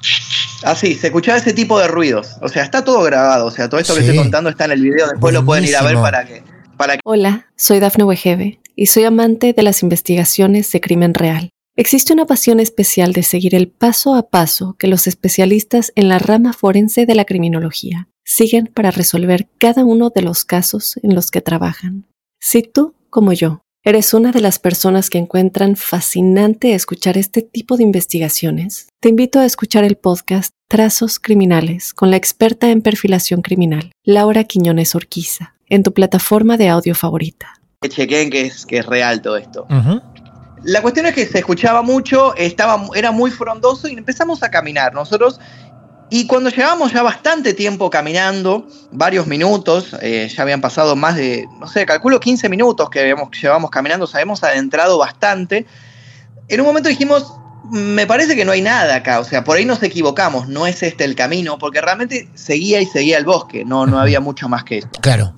ch, 0.00 0.39
así, 0.64 0.94
se 0.94 1.08
escuchaba 1.08 1.38
ese 1.38 1.52
tipo 1.52 1.78
de 1.78 1.88
ruidos. 1.88 2.36
O 2.42 2.48
sea, 2.48 2.62
está 2.62 2.84
todo 2.84 3.02
grabado, 3.02 3.46
o 3.46 3.50
sea, 3.50 3.68
todo 3.68 3.80
esto 3.80 3.94
que 3.94 4.00
Sí. 4.00 4.06
estoy 4.06 4.18
contando 4.22 4.50
está 4.50 4.64
en 4.66 4.72
el 4.72 4.82
video, 4.82 5.08
después 5.08 5.32
lo 5.34 5.44
pueden 5.44 5.64
ir 5.64 5.76
a 5.76 5.82
ver 5.82 5.94
que 6.26 6.42
para 6.76 6.94
que 6.94 7.00
Hola, 7.04 7.46
soy 7.56 7.78
Dafne 7.78 8.04
Wegebe 8.04 8.60
y 8.74 8.86
soy 8.86 9.04
amante 9.04 9.52
de 9.52 9.62
las 9.62 9.82
investigaciones 9.82 10.70
de 10.72 10.80
crimen 10.80 11.12
real. 11.14 11.50
Existe 11.76 12.12
una 12.12 12.26
pasión 12.26 12.58
especial 12.60 13.12
de 13.12 13.22
seguir 13.22 13.54
el 13.54 13.68
paso 13.68 14.14
a 14.14 14.28
paso 14.28 14.76
que 14.78 14.86
los 14.86 15.06
especialistas 15.06 15.92
en 15.94 16.08
la 16.08 16.18
rama 16.18 16.52
forense 16.52 17.06
de 17.06 17.14
la 17.14 17.24
criminología 17.24 18.08
siguen 18.24 18.66
para 18.66 18.90
resolver 18.90 19.48
cada 19.58 19.84
uno 19.84 20.10
de 20.14 20.22
los 20.22 20.44
casos 20.44 20.98
en 21.02 21.14
los 21.14 21.30
que 21.30 21.40
trabajan. 21.40 22.06
Si 22.40 22.62
tú, 22.62 22.94
como 23.08 23.32
yo, 23.32 23.62
eres 23.82 24.12
una 24.12 24.30
de 24.30 24.40
las 24.40 24.58
personas 24.58 25.08
que 25.08 25.16
encuentran 25.16 25.74
fascinante 25.74 26.74
escuchar 26.74 27.16
este 27.16 27.40
tipo 27.40 27.78
de 27.78 27.82
investigaciones, 27.82 28.88
te 29.00 29.08
invito 29.08 29.38
a 29.38 29.46
escuchar 29.46 29.84
el 29.84 29.96
podcast 29.96 30.52
Trazos 30.68 31.18
Criminales 31.18 31.94
con 31.94 32.10
la 32.10 32.16
experta 32.16 32.70
en 32.70 32.82
perfilación 32.82 33.40
criminal, 33.40 33.92
Laura 34.04 34.44
Quiñones 34.44 34.94
Orquiza, 34.94 35.54
en 35.66 35.82
tu 35.82 35.94
plataforma 35.94 36.58
de 36.58 36.68
audio 36.68 36.94
favorita. 36.94 37.54
chequeen 37.88 38.28
que 38.30 38.42
es, 38.42 38.66
que 38.66 38.78
es 38.78 38.86
real 38.86 39.22
todo 39.22 39.38
esto. 39.38 39.66
La 40.62 40.82
cuestión 40.82 41.06
es 41.06 41.14
que 41.14 41.24
se 41.24 41.38
escuchaba 41.38 41.80
mucho, 41.80 42.34
estaba, 42.36 42.86
era 42.94 43.12
muy 43.12 43.30
frondoso 43.30 43.88
y 43.88 43.94
empezamos 43.94 44.42
a 44.42 44.50
caminar. 44.50 44.92
Nosotros 44.92 45.40
Y 46.12 46.26
cuando 46.26 46.50
llevábamos 46.50 46.92
ya 46.92 47.02
bastante 47.02 47.54
tiempo 47.54 47.88
caminando, 47.88 48.66
varios 48.90 49.28
minutos, 49.28 49.94
eh, 50.02 50.28
ya 50.34 50.42
habían 50.42 50.60
pasado 50.60 50.96
más 50.96 51.14
de, 51.14 51.48
no 51.60 51.68
sé, 51.68 51.86
calculo 51.86 52.18
15 52.18 52.48
minutos 52.48 52.90
que 52.90 52.98
habíamos, 52.98 53.30
llevábamos 53.40 53.70
caminando, 53.70 54.04
nos 54.06 54.14
habíamos 54.16 54.42
adentrado 54.42 54.98
bastante. 54.98 55.66
En 56.48 56.60
un 56.60 56.66
momento 56.66 56.88
dijimos, 56.88 57.32
me 57.70 58.08
parece 58.08 58.34
que 58.34 58.44
no 58.44 58.50
hay 58.50 58.60
nada 58.60 58.96
acá, 58.96 59.20
o 59.20 59.24
sea, 59.24 59.44
por 59.44 59.56
ahí 59.56 59.64
nos 59.64 59.84
equivocamos, 59.84 60.48
no 60.48 60.66
es 60.66 60.82
este 60.82 61.04
el 61.04 61.14
camino, 61.14 61.58
porque 61.58 61.80
realmente 61.80 62.28
seguía 62.34 62.80
y 62.80 62.86
seguía 62.86 63.16
el 63.16 63.24
bosque, 63.24 63.64
no, 63.64 63.86
no 63.86 64.00
había 64.00 64.18
mucho 64.18 64.48
más 64.48 64.64
que 64.64 64.78
esto. 64.78 65.00
Claro. 65.00 65.32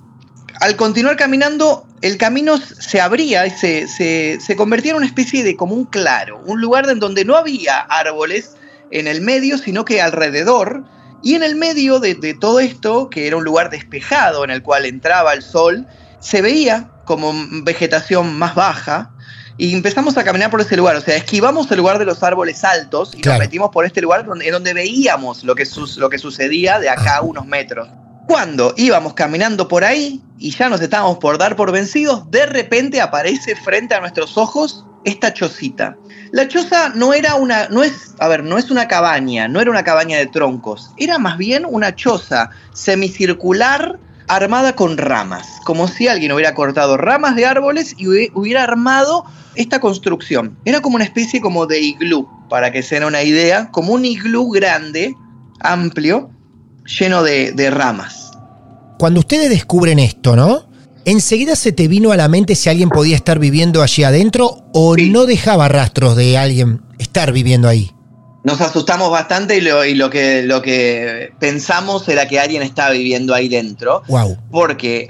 Al 0.59 0.75
continuar 0.75 1.17
caminando, 1.17 1.85
el 2.01 2.17
camino 2.17 2.57
se 2.57 2.99
abría 2.99 3.45
y 3.45 3.51
se, 3.51 3.87
se, 3.87 4.39
se 4.39 4.55
convertía 4.55 4.91
en 4.91 4.97
una 4.97 5.05
especie 5.05 5.43
de 5.43 5.55
como 5.55 5.75
un 5.75 5.85
claro, 5.85 6.41
un 6.45 6.59
lugar 6.59 6.89
en 6.89 6.99
donde 6.99 7.25
no 7.25 7.35
había 7.35 7.79
árboles 7.79 8.55
en 8.99 9.07
el 9.07 9.21
medio, 9.21 9.57
sino 9.57 9.85
que 9.85 10.01
alrededor, 10.01 10.85
y 11.21 11.35
en 11.35 11.43
el 11.43 11.55
medio 11.55 11.99
de, 11.99 12.15
de 12.15 12.33
todo 12.33 12.59
esto, 12.59 13.09
que 13.09 13.27
era 13.27 13.37
un 13.37 13.43
lugar 13.43 13.69
despejado 13.69 14.43
en 14.43 14.49
el 14.49 14.61
cual 14.61 14.85
entraba 14.85 15.33
el 15.33 15.41
sol, 15.41 15.87
se 16.19 16.41
veía 16.41 16.89
como 17.05 17.33
vegetación 17.63 18.37
más 18.37 18.55
baja, 18.55 19.11
y 19.57 19.73
empezamos 19.75 20.17
a 20.17 20.23
caminar 20.23 20.49
por 20.49 20.61
ese 20.61 20.75
lugar, 20.75 20.95
o 20.95 21.01
sea, 21.01 21.15
esquivamos 21.15 21.69
el 21.71 21.77
lugar 21.77 21.99
de 21.99 22.05
los 22.05 22.23
árboles 22.23 22.63
altos 22.63 23.13
y 23.13 23.21
Claro. 23.21 23.37
nos 23.39 23.47
metimos 23.47 23.69
por 23.71 23.85
este 23.85 24.01
lugar 24.01 24.25
donde, 24.25 24.47
en 24.47 24.51
donde 24.53 24.73
veíamos 24.73 25.43
lo 25.43 25.53
que, 25.53 25.65
sus- 25.65 25.97
lo 25.97 26.09
que 26.09 26.17
sucedía 26.17 26.79
de 26.79 26.89
acá 26.89 27.17
a 27.17 27.21
unos 27.21 27.45
metros. 27.45 27.87
Cuando 28.27 28.73
íbamos 28.77 29.13
caminando 29.13 29.67
por 29.67 29.83
ahí 29.83 30.21
y 30.39 30.51
ya 30.51 30.69
nos 30.69 30.81
estábamos 30.81 31.17
por 31.19 31.37
dar 31.37 31.55
por 31.55 31.71
vencidos, 31.71 32.31
de 32.31 32.45
repente 32.47 32.99
aparece 33.01 33.55
frente 33.55 33.93
a 33.93 33.99
nuestros 33.99 34.37
ojos 34.37 34.85
esta 35.03 35.33
chocita. 35.33 35.97
La 36.33 36.47
choza 36.47 36.89
no 36.95 37.13
era 37.13 37.35
una, 37.35 37.69
no 37.69 37.83
es, 37.83 38.15
a 38.17 38.27
ver, 38.27 38.43
no 38.43 38.57
es 38.57 38.71
una 38.71 38.87
cabaña, 38.87 39.47
no 39.47 39.61
era 39.61 39.69
una 39.69 39.83
cabaña 39.83 40.17
de 40.17 40.25
troncos, 40.25 40.89
era 40.97 41.19
más 41.19 41.37
bien 41.37 41.63
una 41.63 41.95
choza 41.95 42.49
semicircular 42.73 43.99
armada 44.27 44.75
con 44.75 44.97
ramas, 44.97 45.47
como 45.63 45.87
si 45.87 46.07
alguien 46.07 46.31
hubiera 46.31 46.55
cortado 46.55 46.97
ramas 46.97 47.35
de 47.35 47.45
árboles 47.45 47.93
y 47.99 48.05
hubie- 48.05 48.31
hubiera 48.33 48.63
armado 48.63 49.25
esta 49.53 49.79
construcción. 49.79 50.57
Era 50.65 50.81
como 50.81 50.95
una 50.95 51.05
especie 51.05 51.39
como 51.39 51.67
de 51.67 51.81
iglú, 51.81 52.27
para 52.49 52.71
que 52.71 52.81
se 52.81 52.95
den 52.95 53.03
una 53.03 53.21
idea, 53.21 53.69
como 53.69 53.93
un 53.93 54.03
iglú 54.03 54.49
grande, 54.49 55.13
amplio, 55.59 56.31
lleno 56.99 57.21
de 57.21 57.69
ramas. 57.69 58.31
Cuando 58.97 59.19
ustedes 59.19 59.51
descubren 59.51 59.99
esto, 59.99 60.35
¿no? 60.35 60.72
¿Enseguida 61.05 61.55
se 61.55 61.71
te 61.71 61.87
vino 61.87 62.11
a 62.11 62.17
la 62.17 62.27
mente 62.27 62.55
si 62.55 62.69
alguien 62.69 62.89
podía 62.89 63.15
estar 63.15 63.39
viviendo 63.39 63.81
allí 63.81 64.03
adentro 64.03 64.63
o 64.73 64.95
Sí. 64.95 65.09
no 65.09 65.25
dejaba 65.25 65.67
rastros 65.67 66.15
de 66.15 66.37
alguien 66.37 66.81
estar 66.99 67.31
viviendo 67.31 67.67
ahí? 67.67 67.91
Nos 68.43 68.59
asustamos 68.61 69.09
bastante 69.09 69.57
y 69.57 69.61
lo, 69.61 69.85
y 69.85 69.95
lo 69.95 70.09
que, 70.09 70.43
lo 70.43 70.61
que 70.61 71.31
pensamos 71.39 72.07
era 72.09 72.27
que 72.27 72.39
alguien 72.39 72.61
estaba 72.61 72.91
viviendo 72.91 73.33
ahí 73.33 73.47
dentro. 73.47 74.01
Wow. 74.07 74.37
porque 74.51 75.07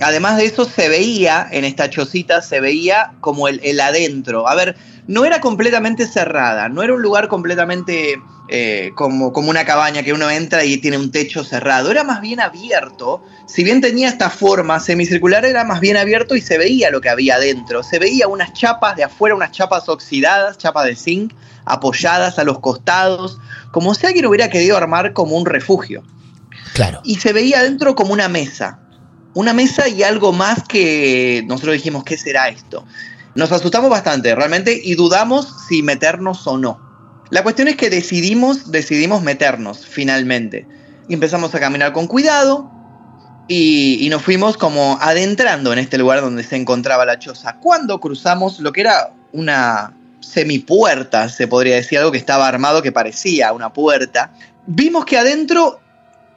además 0.00 0.36
de 0.36 0.46
eso 0.46 0.64
se 0.64 0.88
veía 0.88 1.46
en 1.50 1.64
esta 1.64 1.90
chocita, 1.90 2.42
se 2.42 2.60
veía 2.60 3.12
como 3.20 3.48
el, 3.48 3.60
el 3.62 3.80
adentro. 3.80 4.48
A 4.48 4.54
ver, 4.54 4.76
no 5.06 5.24
era 5.24 5.40
completamente 5.40 6.06
cerrada, 6.06 6.68
no 6.68 6.82
era 6.82 6.94
un 6.94 7.02
lugar 7.02 7.28
completamente 7.28 8.20
eh, 8.50 8.92
como, 8.94 9.32
como 9.32 9.50
una 9.50 9.64
cabaña 9.64 10.02
que 10.02 10.12
uno 10.12 10.30
entra 10.30 10.64
y 10.64 10.78
tiene 10.78 10.96
un 10.96 11.10
techo 11.10 11.44
cerrado, 11.44 11.90
era 11.90 12.04
más 12.04 12.20
bien 12.20 12.40
abierto. 12.40 13.22
Si 13.46 13.64
bien 13.64 13.80
tenía 13.80 14.08
esta 14.08 14.30
forma 14.30 14.80
semicircular, 14.80 15.44
era 15.44 15.64
más 15.64 15.80
bien 15.80 15.96
abierto 15.96 16.34
y 16.36 16.40
se 16.40 16.58
veía 16.58 16.90
lo 16.90 17.00
que 17.00 17.08
había 17.08 17.36
adentro. 17.36 17.82
Se 17.82 17.98
veía 17.98 18.28
unas 18.28 18.52
chapas 18.52 18.96
de 18.96 19.04
afuera, 19.04 19.34
unas 19.34 19.52
chapas 19.52 19.88
oxidadas, 19.88 20.58
chapas 20.58 20.86
de 20.86 20.96
zinc, 20.96 21.32
apoyadas 21.64 22.38
a 22.38 22.44
los 22.44 22.60
costados, 22.60 23.38
como 23.72 23.94
si 23.94 24.06
alguien 24.06 24.26
hubiera 24.26 24.48
querido 24.48 24.76
armar 24.76 25.12
como 25.12 25.36
un 25.36 25.44
refugio 25.44 26.02
Claro. 26.74 27.00
y 27.04 27.16
se 27.16 27.32
veía 27.32 27.60
adentro 27.60 27.94
como 27.94 28.12
una 28.12 28.28
mesa. 28.28 28.80
Una 29.38 29.52
mesa 29.52 29.88
y 29.88 30.02
algo 30.02 30.32
más 30.32 30.64
que 30.64 31.44
nosotros 31.46 31.74
dijimos, 31.74 32.02
¿qué 32.02 32.18
será 32.18 32.48
esto? 32.48 32.84
Nos 33.36 33.52
asustamos 33.52 33.88
bastante, 33.88 34.34
realmente, 34.34 34.80
y 34.82 34.96
dudamos 34.96 35.46
si 35.68 35.80
meternos 35.80 36.44
o 36.48 36.58
no. 36.58 36.80
La 37.30 37.44
cuestión 37.44 37.68
es 37.68 37.76
que 37.76 37.88
decidimos, 37.88 38.72
decidimos 38.72 39.22
meternos, 39.22 39.86
finalmente. 39.86 40.66
Y 41.08 41.14
empezamos 41.14 41.54
a 41.54 41.60
caminar 41.60 41.92
con 41.92 42.08
cuidado 42.08 42.68
y, 43.46 44.08
nos 44.10 44.22
fuimos 44.22 44.56
como 44.56 44.98
adentrando 45.00 45.72
en 45.72 45.78
este 45.78 45.98
lugar 45.98 46.20
donde 46.20 46.42
se 46.42 46.56
encontraba 46.56 47.04
la 47.04 47.20
choza. 47.20 47.58
Cuando 47.60 48.00
cruzamos 48.00 48.58
lo 48.58 48.72
que 48.72 48.80
era 48.80 49.12
una 49.30 49.94
semipuerta, 50.18 51.28
se 51.28 51.46
podría 51.46 51.76
decir, 51.76 52.00
algo 52.00 52.10
que 52.10 52.18
estaba 52.18 52.48
armado 52.48 52.82
que 52.82 52.90
parecía 52.90 53.52
una 53.52 53.72
puerta, 53.72 54.32
vimos 54.66 55.04
que 55.04 55.16
adentro 55.16 55.78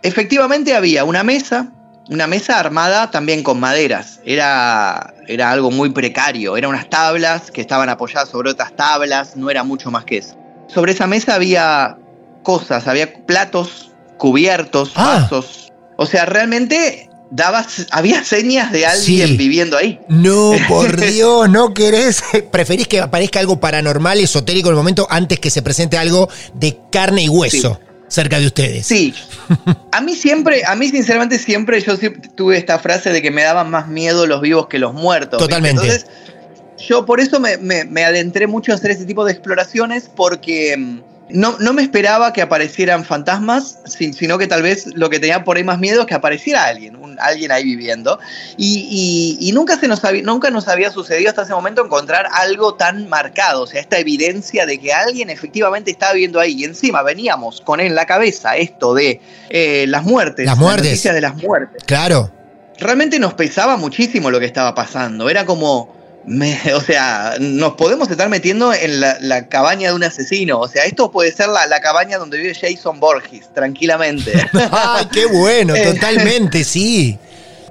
efectivamente 0.04 0.76
había 0.76 1.04
una 1.04 1.24
mesa, 1.24 1.72
una 2.12 2.28
mesa 2.28 2.60
armada 2.60 3.10
también 3.10 3.42
con 3.42 3.60
maderas. 3.60 4.20
Era, 4.26 5.14
era 5.28 5.50
algo 5.50 5.72
muy 5.72 5.90
precario. 5.92 6.58
Eran 6.58 6.72
unas 6.72 6.90
tablas 6.90 7.50
que 7.52 7.62
estaban 7.62 7.88
apoyadas 7.90 8.30
sobre 8.30 8.52
otras 8.52 8.76
tablas. 8.76 9.38
No 9.38 9.50
era 9.50 9.64
mucho 9.64 9.90
más 9.92 10.04
que 10.04 10.18
eso. 10.18 10.36
Sobre 10.68 10.92
esa 10.92 11.08
mesa 11.08 11.36
había 11.36 11.98
cosas, 12.44 12.88
había 12.88 13.14
platos, 13.26 13.92
cubiertos, 14.18 14.92
Ah. 14.96 15.22
vasos. 15.22 15.72
O 15.98 16.06
sea, 16.06 16.26
realmente 16.26 17.10
daba, 17.32 17.66
había 17.92 18.24
señas 18.26 18.74
de 18.74 18.86
alguien 18.86 19.28
Sí. 19.30 19.38
viviendo 19.38 19.78
ahí. 19.78 20.00
No, 20.10 20.52
por 20.68 21.00
Dios, 21.00 21.50
no 21.50 21.74
querés. 21.74 22.22
Preferís 22.52 22.90
que 22.90 23.00
aparezca 23.00 23.40
algo 23.40 23.60
paranormal, 23.62 24.20
esotérico 24.20 24.68
en 24.68 24.74
el 24.74 24.78
momento 24.78 25.08
antes 25.10 25.40
que 25.40 25.50
se 25.50 25.62
presente 25.62 25.98
algo 25.98 26.28
de 26.56 26.78
carne 26.92 27.24
y 27.24 27.30
hueso 27.30 27.80
cerca 28.12 28.40
de 28.40 28.48
ustedes. 28.48 28.86
Sí. 28.86 29.14
A 29.92 30.02
mí 30.02 30.16
siempre, 30.16 30.64
a 30.66 30.76
mí 30.76 30.90
sinceramente 30.90 31.40
siempre 31.40 31.80
yo 31.82 31.96
siempre 31.96 32.30
tuve 32.36 32.58
esta 32.58 32.78
frase 32.78 33.10
de 33.12 33.22
que 33.22 33.32
me 33.32 33.42
daban 33.44 33.70
más 33.72 33.88
miedo 33.88 34.28
los 34.28 34.42
vivos 34.42 34.68
que 34.68 34.80
los 34.80 34.94
muertos. 34.94 35.40
¿viste? 35.40 35.46
Totalmente. 35.48 35.82
Entonces, 35.84 36.08
yo 36.88 37.06
por 37.06 37.20
eso 37.22 37.40
me, 37.40 37.58
me- 37.58 37.86
me 37.86 38.04
adentré 38.04 38.48
mucho 38.48 38.72
a 38.72 38.76
hacer 38.76 38.92
ese 38.92 39.06
tipo 39.06 39.24
de 39.24 39.32
exploraciones 39.32 40.10
porque 40.14 40.76
mm, 40.78 41.00
no, 41.34 41.58
no 41.60 41.74
me 41.74 41.82
esperaba 41.82 42.34
que 42.34 42.42
aparecieran 42.42 43.04
fantasmas, 43.06 43.80
si- 43.86 44.14
sino 44.14 44.38
que 44.38 44.48
tal 44.48 44.62
vez 44.62 44.88
lo 44.96 45.10
que 45.10 45.20
tenía 45.20 45.44
por 45.44 45.58
ahí 45.58 45.64
más 45.64 45.80
miedo 45.80 46.02
es 46.02 46.08
que 46.08 46.14
apareciera 46.14 46.66
alguien, 46.66 46.96
un- 46.96 47.20
alguien 47.20 47.52
ahí 47.52 47.64
viviendo. 47.64 48.20
Y, 48.58 49.38
y- 49.40 49.50
y 49.50 49.52
nunca, 49.52 49.80
se 49.80 49.88
nos 49.88 50.04
había, 50.06 50.24
nunca 50.24 50.50
nos 50.50 50.68
había 50.68 50.92
sucedido 50.92 51.30
hasta 51.30 51.44
ese 51.44 51.54
momento 51.54 51.84
encontrar 51.86 52.28
algo 52.34 52.76
tan 52.76 53.08
marcado, 53.10 53.64
o 53.64 53.68
sea, 53.68 53.82
esta 53.82 53.98
evidencia 54.00 54.66
de 54.66 54.80
que 54.80 54.94
alguien 54.94 55.30
efectivamente 55.30 55.92
estaba 55.92 56.14
viviendo 56.14 56.40
ahí. 56.40 56.54
Y 56.62 56.64
encima 56.66 57.04
veníamos 57.04 57.62
con 57.62 57.80
en 57.80 57.96
la 57.96 58.06
cabeza 58.06 58.58
esto 58.58 58.94
de 58.94 59.22
eh, 59.50 59.86
las 59.88 60.04
muertes, 60.04 60.46
Las 60.46 60.58
la 60.58 60.62
muertes. 60.62 60.86
noticia 60.92 61.14
de 61.14 61.22
las 61.22 61.36
muertes 61.36 61.84
Claro. 61.86 62.32
realmente 62.80 63.20
nos 63.20 63.34
pesaba 63.36 63.78
muchísimo 63.78 64.32
lo 64.32 64.40
que 64.40 64.46
estaba 64.46 64.74
pasando. 64.76 65.30
Era 65.30 65.46
como, 65.46 66.01
me- 66.26 66.74
o 66.74 66.82
sea, 66.82 67.36
nos 67.40 67.74
podemos 67.74 68.10
estar 68.12 68.30
metiendo 68.30 68.74
en 68.74 69.00
la, 69.00 69.18
la 69.20 69.48
cabaña 69.48 69.90
de 69.90 69.96
un 69.96 70.04
asesino. 70.04 70.60
O 70.60 70.68
sea, 70.68 70.86
esto 70.86 71.12
puede 71.12 71.32
ser 71.32 71.50
la, 71.50 71.66
la 71.68 71.82
cabaña 71.82 72.18
donde 72.18 72.38
vive 72.38 72.54
Jason 72.54 73.00
Borges, 73.00 73.50
tranquilamente. 73.54 74.32
Ay, 74.72 75.06
qué 75.12 75.26
bueno, 75.26 75.76
Eh. 75.76 75.84
totalmente, 75.94 76.64
sí. 76.64 77.18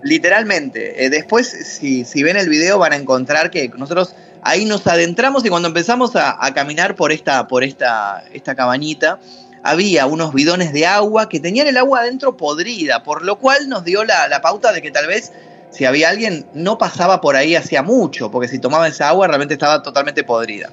Literalmente. 0.03 1.05
Eh, 1.05 1.11
después, 1.11 1.47
si, 1.49 2.05
si 2.05 2.23
ven 2.23 2.37
el 2.37 2.49
video, 2.49 2.79
van 2.79 2.93
a 2.93 2.97
encontrar 2.97 3.51
que 3.51 3.69
nosotros 3.77 4.15
ahí 4.43 4.65
nos 4.65 4.87
adentramos 4.87 5.45
y 5.45 5.49
cuando 5.51 5.69
empezamos 5.69 6.17
a, 6.17 6.45
a 6.45 6.55
caminar 6.55 6.97
por 6.97 7.13
esta, 7.13 7.47
por 7.47 7.63
esta, 7.63 8.25
esta 8.33 8.55
cabañita, 8.55 9.19
había 9.63 10.07
unos 10.07 10.33
bidones 10.33 10.73
de 10.73 10.87
agua 10.87 11.29
que 11.29 11.39
tenían 11.39 11.67
el 11.67 11.77
agua 11.77 12.01
adentro 12.01 12.37
podrida, 12.37 13.03
por 13.03 13.23
lo 13.23 13.39
cual 13.39 13.69
nos 13.69 13.85
dio 13.85 14.05
la, 14.05 14.27
la 14.29 14.41
pauta 14.41 14.73
de 14.73 14.81
que 14.81 14.91
tal 14.91 15.07
vez 15.07 15.33
si 15.71 15.85
había 15.85 16.09
alguien 16.09 16.47
no 16.53 16.79
pasaba 16.79 17.21
por 17.21 17.37
ahí 17.37 17.55
hacía 17.55 17.83
mucho, 17.83 18.31
porque 18.31 18.49
si 18.49 18.59
tomaba 18.59 18.89
esa 18.89 19.09
agua 19.09 19.29
realmente 19.29 19.55
estaba 19.55 19.83
totalmente 19.83 20.25
podrida. 20.25 20.71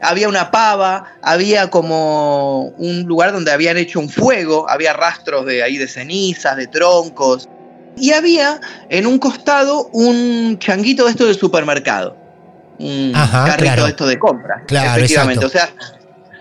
Había 0.00 0.28
una 0.28 0.50
pava, 0.50 1.12
había 1.20 1.68
como 1.68 2.68
un 2.78 3.02
lugar 3.02 3.32
donde 3.32 3.52
habían 3.52 3.76
hecho 3.76 4.00
un 4.00 4.08
fuego, 4.08 4.68
había 4.68 4.92
rastros 4.94 5.44
de 5.44 5.62
ahí 5.62 5.76
de 5.76 5.88
cenizas, 5.88 6.56
de 6.56 6.66
troncos. 6.68 7.48
Y 7.96 8.12
había 8.12 8.60
en 8.88 9.06
un 9.06 9.18
costado 9.18 9.88
un 9.92 10.58
changuito 10.58 11.04
de 11.04 11.10
esto 11.10 11.26
del 11.26 11.36
supermercado. 11.36 12.16
Un 12.78 13.12
Ajá, 13.14 13.44
carrito 13.44 13.62
claro. 13.64 13.84
de 13.84 13.90
esto 13.90 14.06
de 14.06 14.18
compra. 14.18 14.62
Claro, 14.66 15.00
efectivamente. 15.00 15.44
exacto. 15.44 15.74
O 15.84 15.88
sea, 15.88 15.99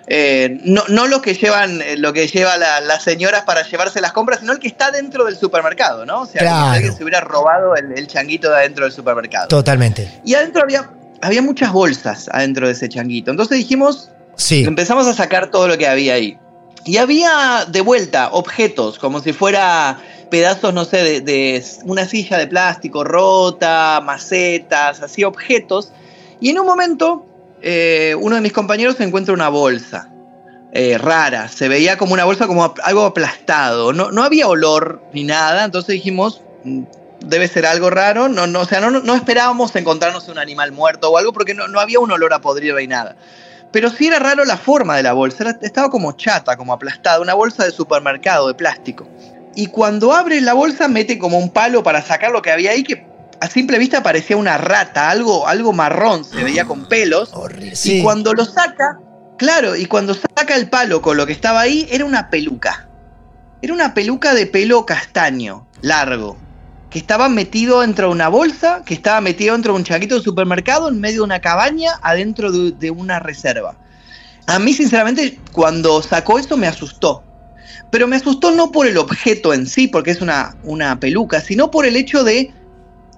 eh, 0.10 0.60
no, 0.64 0.84
no 0.88 1.08
lo 1.08 1.22
que 1.22 1.36
llevan, 1.36 1.82
eh, 1.82 1.96
lo 1.98 2.12
que 2.14 2.28
lleva 2.28 2.58
la- 2.58 2.82
las 2.82 3.04
señoras 3.04 3.44
para 3.44 3.62
llevarse 3.68 4.02
las 4.02 4.12
compras, 4.12 4.40
sino 4.40 4.52
el 4.54 4.60
que 4.60 4.68
está 4.68 4.90
dentro 4.92 5.24
del 5.26 5.38
supermercado, 5.38 6.06
¿no? 6.06 6.22
O 6.22 6.26
sea, 6.26 6.42
Claro. 6.42 6.70
si 6.72 6.76
alguien 6.78 6.96
se 6.98 7.04
hubiera 7.04 7.22
robado 7.22 7.76
el, 7.76 7.92
el 7.98 8.08
changuito 8.08 8.50
de 8.50 8.56
adentro 8.58 8.86
del 8.86 8.94
supermercado. 8.94 9.48
Totalmente. 9.48 10.12
Y 10.26 10.34
adentro 10.34 10.64
había, 10.64 10.90
había 11.22 11.42
muchas 11.44 11.72
bolsas 11.72 12.28
adentro 12.32 12.66
de 12.68 12.74
ese 12.74 12.90
changuito. 12.90 13.30
Entonces 13.32 13.58
dijimos, 13.58 14.10
Sí. 14.36 14.64
empezamos 14.64 15.06
a 15.06 15.14
sacar 15.14 15.52
todo 15.52 15.68
lo 15.68 15.78
que 15.78 15.88
había 15.88 16.14
ahí. 16.16 16.38
Y 16.86 16.98
había 16.98 17.66
de 17.68 17.82
vuelta 17.82 18.30
objetos, 18.32 18.98
como 18.98 19.20
si 19.22 19.34
fuera 19.34 20.00
pedazos, 20.32 20.74
no 20.74 20.86
sé, 20.86 21.04
de, 21.04 21.22
de 21.22 21.64
una 21.84 22.06
silla 22.08 22.38
de 22.38 22.48
plástico 22.48 23.04
rota, 23.04 24.02
macetas, 24.04 25.02
así 25.02 25.24
objetos. 25.24 25.92
Y 26.40 26.50
en 26.52 26.60
un 26.60 26.66
momento, 26.66 27.26
eh, 27.62 28.16
uno 28.20 28.36
de 28.36 28.42
mis 28.42 28.54
compañeros 28.54 29.00
encuentra 29.00 29.34
una 29.34 29.50
bolsa. 29.50 30.10
eh, 30.72 31.00
rara. 31.00 31.48
Se 31.48 31.68
veía 31.68 31.98
como 31.98 32.14
una 32.14 32.26
bolsa, 32.26 32.46
como 32.46 32.76
algo 32.84 33.04
aplastado. 33.04 33.92
No, 33.92 34.12
no 34.12 34.22
había 34.24 34.48
olor 34.48 35.02
ni 35.14 35.24
nada, 35.24 35.66
entonces 35.66 35.94
dijimos, 35.96 36.44
"Mm, 36.64 36.84
debe 37.26 37.48
ser 37.48 37.66
algo 37.66 37.90
raro. 37.90 38.30
No, 38.30 38.46
no, 38.46 38.60
o 38.62 38.66
sea, 38.66 38.80
no, 38.80 38.92
no 38.92 39.16
esperábamos 39.16 39.76
encontrarnos 39.76 40.28
un 40.28 40.38
animal 40.38 40.72
muerto 40.72 41.10
o 41.10 41.18
algo 41.18 41.34
porque 41.34 41.56
no, 41.56 41.68
no 41.68 41.80
había 41.80 42.00
un 42.00 42.12
olor 42.12 42.34
a 42.36 42.42
podrido 42.42 42.78
ni 42.78 42.86
nada. 42.86 43.16
Pero 43.72 43.90
sí 43.90 44.08
era 44.08 44.20
raro 44.20 44.46
la 44.46 44.58
forma 44.58 44.96
de 44.96 45.02
la 45.02 45.14
bolsa, 45.14 45.58
estaba 45.62 45.90
como 45.90 46.12
chata, 46.12 46.56
como 46.56 46.72
aplastada, 46.72 47.20
una 47.20 47.34
bolsa 47.34 47.66
de 47.66 47.72
supermercado 47.72 48.48
de 48.48 48.54
plástico. 48.54 49.08
Y 49.56 49.66
cuando 49.68 50.14
abre 50.14 50.40
la 50.40 50.54
bolsa 50.54 50.88
mete 50.88 51.18
como 51.18 51.40
un 51.40 51.50
palo 51.50 51.82
para 51.82 52.04
sacar 52.04 52.30
lo 52.32 52.44
que 52.44 52.52
había 52.52 52.72
ahí 52.72 52.84
que 52.84 53.09
a 53.42 53.48
simple 53.50 53.78
vista 53.78 54.04
parecía 54.04 54.38
una 54.38 54.58
rata, 54.58 55.10
algo, 55.10 55.48
algo 55.48 55.74
marrón, 55.74 56.24
se 56.26 56.44
veía 56.44 56.66
con 56.66 56.88
pelos. 56.88 57.30
Horrible. 57.34 57.72
Y 57.72 57.76
Sí. 57.76 58.02
cuando 58.04 58.34
lo 58.34 58.46
saca, 58.46 59.00
claro, 59.38 59.76
y 59.76 59.86
cuando 59.86 60.14
saca 60.14 60.56
el 60.56 60.70
palo 60.70 61.02
con 61.02 61.18
lo 61.18 61.26
que 61.26 61.34
estaba 61.34 61.62
ahí, 61.62 61.88
era 61.90 62.06
una 62.06 62.30
peluca. 62.30 62.88
Era 63.62 63.74
una 63.74 63.94
peluca 63.94 64.34
de 64.34 64.46
pelo 64.46 64.86
castaño, 64.86 65.68
largo, 65.82 66.38
que 66.90 67.00
estaba 67.00 67.30
metido 67.30 67.82
dentro 67.82 68.08
de 68.08 68.14
una 68.14 68.30
bolsa, 68.30 68.84
que 68.86 68.94
estaba 68.94 69.22
metido 69.22 69.54
dentro 69.54 69.74
de 69.74 69.80
un 69.80 69.86
chaquito 69.86 70.16
de 70.16 70.22
supermercado, 70.22 70.90
en 70.90 71.00
medio 71.00 71.18
de 71.18 71.26
una 71.26 71.40
cabaña, 71.40 71.94
adentro 72.02 72.52
de, 72.52 72.72
de 72.72 72.92
una 72.92 73.20
reserva. 73.20 73.76
A 74.48 74.60
mí, 74.60 74.74
sinceramente, 74.74 75.40
cuando 75.52 76.02
sacó 76.02 76.40
esto 76.40 76.58
me 76.58 76.68
asustó. 76.68 77.24
Pero 77.92 78.08
me 78.08 78.16
asustó 78.16 78.52
no 78.52 78.72
por 78.72 78.88
el 78.88 78.98
objeto 78.98 79.54
en 79.54 79.68
sí, 79.68 79.88
porque 79.88 80.12
es 80.12 80.22
una, 80.22 80.56
una 80.64 81.00
peluca, 81.00 81.42
sino 81.42 81.70
por 81.70 81.86
el 81.86 81.96
hecho 81.96 82.24
de, 82.24 82.52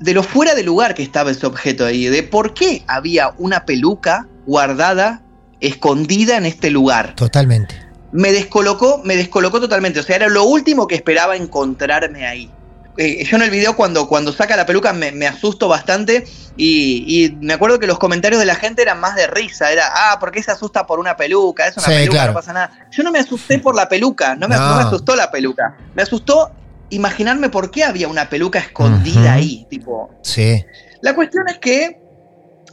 de 0.02 0.14
lo 0.14 0.24
fuera 0.24 0.54
de 0.56 0.64
lugar 0.64 0.94
que 0.96 1.04
estaba 1.04 1.32
ese 1.32 1.46
objeto 1.46 1.86
ahí, 1.86 2.06
de 2.08 2.24
por 2.24 2.54
qué 2.54 2.84
había 2.88 3.34
una 3.38 3.66
peluca 3.66 4.28
guardada, 4.46 5.22
escondida 5.60 6.38
en 6.38 6.46
este 6.46 6.70
lugar. 6.72 7.16
Totalmente. 7.16 7.76
Me 8.12 8.32
descolocó, 8.32 9.02
me 9.06 9.16
descolocó 9.16 9.60
totalmente. 9.62 10.00
O 10.00 10.04
sea, 10.04 10.16
era 10.18 10.28
lo 10.28 10.44
último 10.44 10.88
que 10.88 10.96
esperaba 10.96 11.36
encontrarme 11.38 12.26
ahí. 12.28 12.52
Eh, 12.98 13.24
yo 13.24 13.38
en 13.38 13.44
el 13.44 13.50
video 13.50 13.76
cuando, 13.78 14.06
cuando 14.10 14.34
saca 14.34 14.58
la 14.58 14.66
peluca 14.66 14.92
me, 14.92 15.14
me 15.14 15.26
asusto 15.26 15.70
bastante 15.70 16.26
y, 16.58 17.06
y 17.26 17.32
me 17.40 17.54
acuerdo 17.54 17.80
que 17.80 17.88
los 17.88 17.98
comentarios 17.98 18.38
de 18.42 18.46
la 18.46 18.56
gente 18.56 18.82
eran 18.82 19.00
más 19.00 19.16
de 19.16 19.28
risa. 19.28 19.72
Era, 19.72 19.86
ah, 19.94 20.20
¿por 20.20 20.32
qué 20.32 20.44
se 20.44 20.52
asusta 20.52 20.86
por 20.86 21.00
una 21.00 21.16
peluca? 21.16 21.68
Es 21.68 21.78
una 21.78 21.86
Sí, 21.86 21.92
peluca, 21.94 22.12
claro. 22.18 22.32
no 22.34 22.40
pasa 22.40 22.52
nada. 22.54 22.72
Yo 22.92 23.04
no 23.04 23.12
me 23.12 23.20
asusté 23.20 23.60
por 23.60 23.76
la 23.76 23.88
peluca, 23.88 24.36
no 24.36 24.50
me, 24.50 24.56
No. 24.58 24.70
no 24.72 24.76
me 24.76 24.84
asustó 24.84 25.16
la 25.16 25.32
peluca. 25.32 25.78
Me 25.96 26.02
asustó 26.04 26.52
imaginarme 26.92 27.50
por 27.50 27.72
qué 27.72 27.84
había 27.84 28.08
una 28.08 28.30
peluca 28.30 28.60
escondida 28.60 29.34
ahí. 29.34 29.66
Tipo, 29.70 30.10
Sí. 30.22 30.64
la 31.02 31.16
cuestión 31.16 31.48
es 31.50 31.58
que 31.58 32.00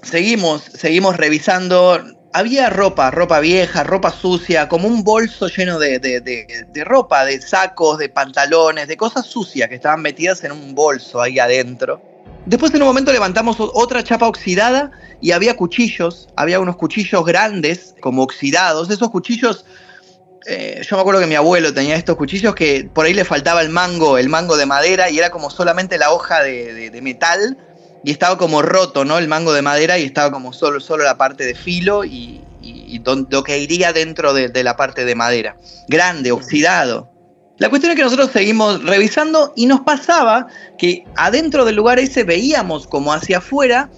seguimos, 0.02 0.62
seguimos 0.62 1.16
revisando. 1.16 2.00
Había 2.32 2.68
ropa, 2.68 3.10
ropa 3.10 3.40
vieja, 3.40 3.84
ropa 3.84 4.10
sucia, 4.12 4.68
como 4.68 4.86
un 4.86 5.02
bolso 5.02 5.48
lleno 5.48 5.78
de, 5.78 5.98
de- 5.98 6.20
de- 6.20 6.66
de 6.70 6.84
ropa, 6.84 7.24
de 7.24 7.40
sacos, 7.40 7.98
de 7.98 8.10
pantalones, 8.10 8.86
de 8.86 8.96
cosas 8.98 9.24
sucias 9.26 9.68
que 9.68 9.76
estaban 9.76 10.02
metidas 10.02 10.44
en 10.44 10.52
un 10.52 10.74
bolso 10.74 11.22
ahí 11.22 11.38
adentro. 11.38 12.02
Después 12.44 12.72
en 12.74 12.82
un 12.82 12.88
momento 12.88 13.12
levantamos 13.12 13.56
otra 13.58 14.04
chapa 14.04 14.26
oxidada 14.28 14.90
y 15.20 15.32
había 15.32 15.56
cuchillos, 15.56 16.28
había 16.36 16.60
unos 16.60 16.76
cuchillos 16.76 17.24
grandes, 17.24 17.94
como 18.00 18.22
oxidados. 18.22 18.90
Esos 18.90 19.10
cuchillos, 19.10 19.64
eh, 20.46 20.82
yo 20.88 20.96
me 20.96 21.00
acuerdo 21.00 21.20
que 21.20 21.26
mi 21.26 21.34
abuelo 21.34 21.74
tenía 21.74 21.96
estos 21.96 22.16
cuchillos 22.16 22.54
que 22.54 22.88
por 22.92 23.06
ahí 23.06 23.14
le 23.14 23.24
faltaba 23.24 23.60
el 23.62 23.70
mango, 23.70 24.18
el 24.18 24.28
mango 24.28 24.56
de 24.56 24.66
madera 24.66 25.10
y 25.10 25.18
era 25.18 25.30
como 25.30 25.50
solamente 25.50 25.98
la 25.98 26.12
hoja 26.12 26.42
de, 26.42 26.98
metal 27.02 27.58
y 28.04 28.10
estaba 28.10 28.38
como 28.38 28.62
roto, 28.62 29.04
¿no? 29.04 29.18
El 29.18 29.28
mango 29.28 29.52
de 29.52 29.62
madera 29.62 29.98
y 29.98 30.04
estaba 30.04 30.30
como 30.30 30.52
solo, 30.52 30.80
solo 30.80 31.04
la 31.04 31.18
parte 31.18 31.44
de 31.44 31.54
filo 31.54 32.04
y, 32.04 32.44
lo 33.30 33.42
que 33.44 33.58
iría 33.58 33.92
dentro 33.92 34.34
de, 34.34 34.48
de 34.48 34.64
la 34.64 34.76
parte 34.76 35.04
de 35.04 35.14
madera. 35.14 35.56
Grande, 35.88 36.32
oxidado. 36.32 37.10
La 37.56 37.70
cuestión 37.70 37.92
es 37.92 37.96
que 37.96 38.04
nosotros 38.04 38.30
seguimos 38.32 38.84
revisando 38.84 39.52
y 39.56 39.66
nos 39.66 39.80
pasaba 39.80 40.46
que 40.76 41.04
adentro 41.16 41.64
del 41.64 41.76
lugar 41.76 41.98
ese 41.98 42.24
veíamos 42.24 42.86
como 42.86 43.12
hacia 43.12 43.38
afuera 43.38 43.90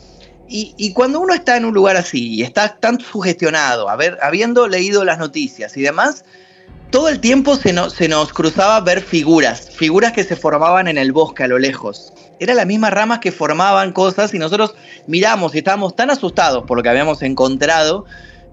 y, 0.50 0.92
cuando 0.92 1.20
uno 1.20 1.32
está 1.32 1.56
en 1.56 1.64
un 1.64 1.72
lugar 1.72 1.96
así 1.96 2.34
y 2.34 2.42
está 2.42 2.76
tan 2.76 3.00
sugestionado, 3.00 3.88
habiendo 3.88 4.66
leído 4.66 5.04
las 5.04 5.18
noticias 5.18 5.76
y 5.76 5.82
demás, 5.82 6.24
todo 6.90 7.08
el 7.08 7.20
tiempo 7.20 7.54
se, 7.54 7.72
se 7.90 8.08
nos 8.08 8.32
cruzaba 8.32 8.80
ver 8.80 9.00
figuras, 9.00 9.70
figuras 9.70 10.12
que 10.12 10.24
se 10.24 10.34
formaban 10.34 10.88
en 10.88 10.98
el 10.98 11.12
bosque 11.12 11.44
a 11.44 11.48
lo 11.48 11.58
lejos. 11.58 12.12
Eran 12.40 12.56
las 12.56 12.66
mismas 12.66 12.92
ramas 12.92 13.20
que 13.20 13.30
formaban 13.30 13.92
cosas 13.92 14.34
y 14.34 14.38
nosotros 14.38 14.74
miramos 15.06 15.54
y 15.54 15.58
estábamos 15.58 15.94
tan 15.94 16.10
asustados 16.10 16.64
por 16.64 16.76
lo 16.76 16.82
que 16.82 16.88
habíamos 16.88 17.22
encontrado 17.22 18.06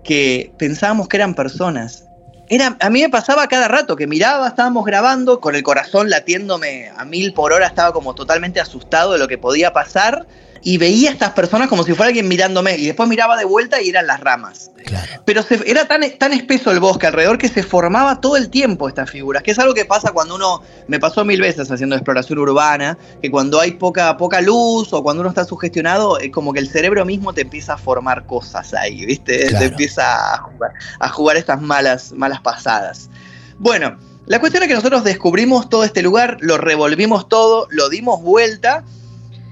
que 0.03 0.53
pensábamos 0.59 1.07
que 1.07 1.17
eran 1.17 1.33
personas. 1.33 2.05
Era, 2.49 2.77
a 2.79 2.89
mí 2.91 3.01
me 3.01 3.09
pasaba 3.09 3.47
cada 3.47 3.67
rato 3.67 3.95
que 3.95 4.05
miraba, 4.05 4.47
estábamos 4.49 4.85
grabando, 4.85 5.39
con 5.39 5.55
el 5.55 5.63
corazón 5.63 6.09
latiéndome 6.09 6.91
a 6.95 7.05
mil 7.05 7.33
por 7.33 7.53
hora, 7.53 7.65
estaba 7.65 7.91
como 7.91 8.13
totalmente 8.13 8.61
asustado 8.61 9.13
de 9.13 9.19
lo 9.19 9.27
que 9.27 9.37
podía 9.37 9.73
pasar 9.73 10.27
y 10.69 10.77
veía 10.77 11.11
a 11.11 11.13
estas 11.13 11.31
personas 11.31 11.69
como 11.69 11.83
si 11.83 11.93
fuera 11.93 12.07
alguien 12.09 12.27
mirándome 12.27 12.75
y 12.75 12.87
después 12.87 13.07
miraba 13.07 13.37
de 13.37 13.45
vuelta 13.45 13.81
y 13.81 13.87
eran 13.87 14.05
las 14.05 14.19
ramas. 14.19 14.69
Claro. 14.85 15.21
Pero 15.23 15.41
se- 15.41 15.63
era 15.65 15.87
tan, 15.87 16.01
tan 16.19 16.33
espeso 16.33 16.71
el 16.71 16.81
bosque 16.81 17.07
alrededor 17.07 17.37
que 17.37 17.47
se 17.47 17.63
formaba 17.63 18.19
todo 18.19 18.35
el 18.35 18.49
tiempo 18.49 18.89
estas 18.89 19.09
figuras, 19.09 19.43
que 19.43 19.51
es 19.51 19.59
algo 19.59 19.73
que 19.73 19.85
pasa 19.85 20.11
cuando 20.11 20.35
uno, 20.35 20.61
me 20.89 20.99
pasó 20.99 21.23
mil 21.23 21.39
veces 21.39 21.71
haciendo 21.71 21.95
exploración 21.95 22.39
urbana, 22.39 22.97
que 23.21 23.31
cuando 23.31 23.61
hay 23.61 23.71
poca, 23.75 24.17
poca 24.17 24.41
luz 24.41 24.91
o 24.91 25.01
cuando 25.03 25.21
uno 25.21 25.29
está 25.29 25.45
sugestionado, 25.45 26.19
es 26.19 26.31
como 26.31 26.51
que 26.51 26.59
el 26.59 26.67
cerebro 26.67 27.05
mismo 27.05 27.31
te 27.31 27.43
empieza 27.43 27.75
a 27.75 27.77
formar 27.77 28.25
cosas 28.25 28.73
ahí, 28.73 29.05
¿viste? 29.05 29.45
Claro. 29.47 29.59
Te 29.59 29.65
empieza 29.71 30.33
a 30.33 30.37
jugar, 30.39 30.71
a 30.99 31.07
jugar 31.07 31.37
estas 31.37 31.61
malas, 31.61 32.11
malas 32.11 32.41
pasadas. 32.41 33.09
Bueno, 33.57 33.97
la 34.25 34.41
cuestión 34.41 34.63
es 34.63 34.67
que 34.67 34.75
nosotros 34.75 35.05
descubrimos 35.05 35.69
todo 35.69 35.85
este 35.85 36.01
lugar, 36.01 36.39
lo 36.41 36.57
revolvimos 36.57 37.29
todo, 37.29 37.67
lo 37.71 37.87
dimos 37.87 38.21
vuelta 38.21 38.83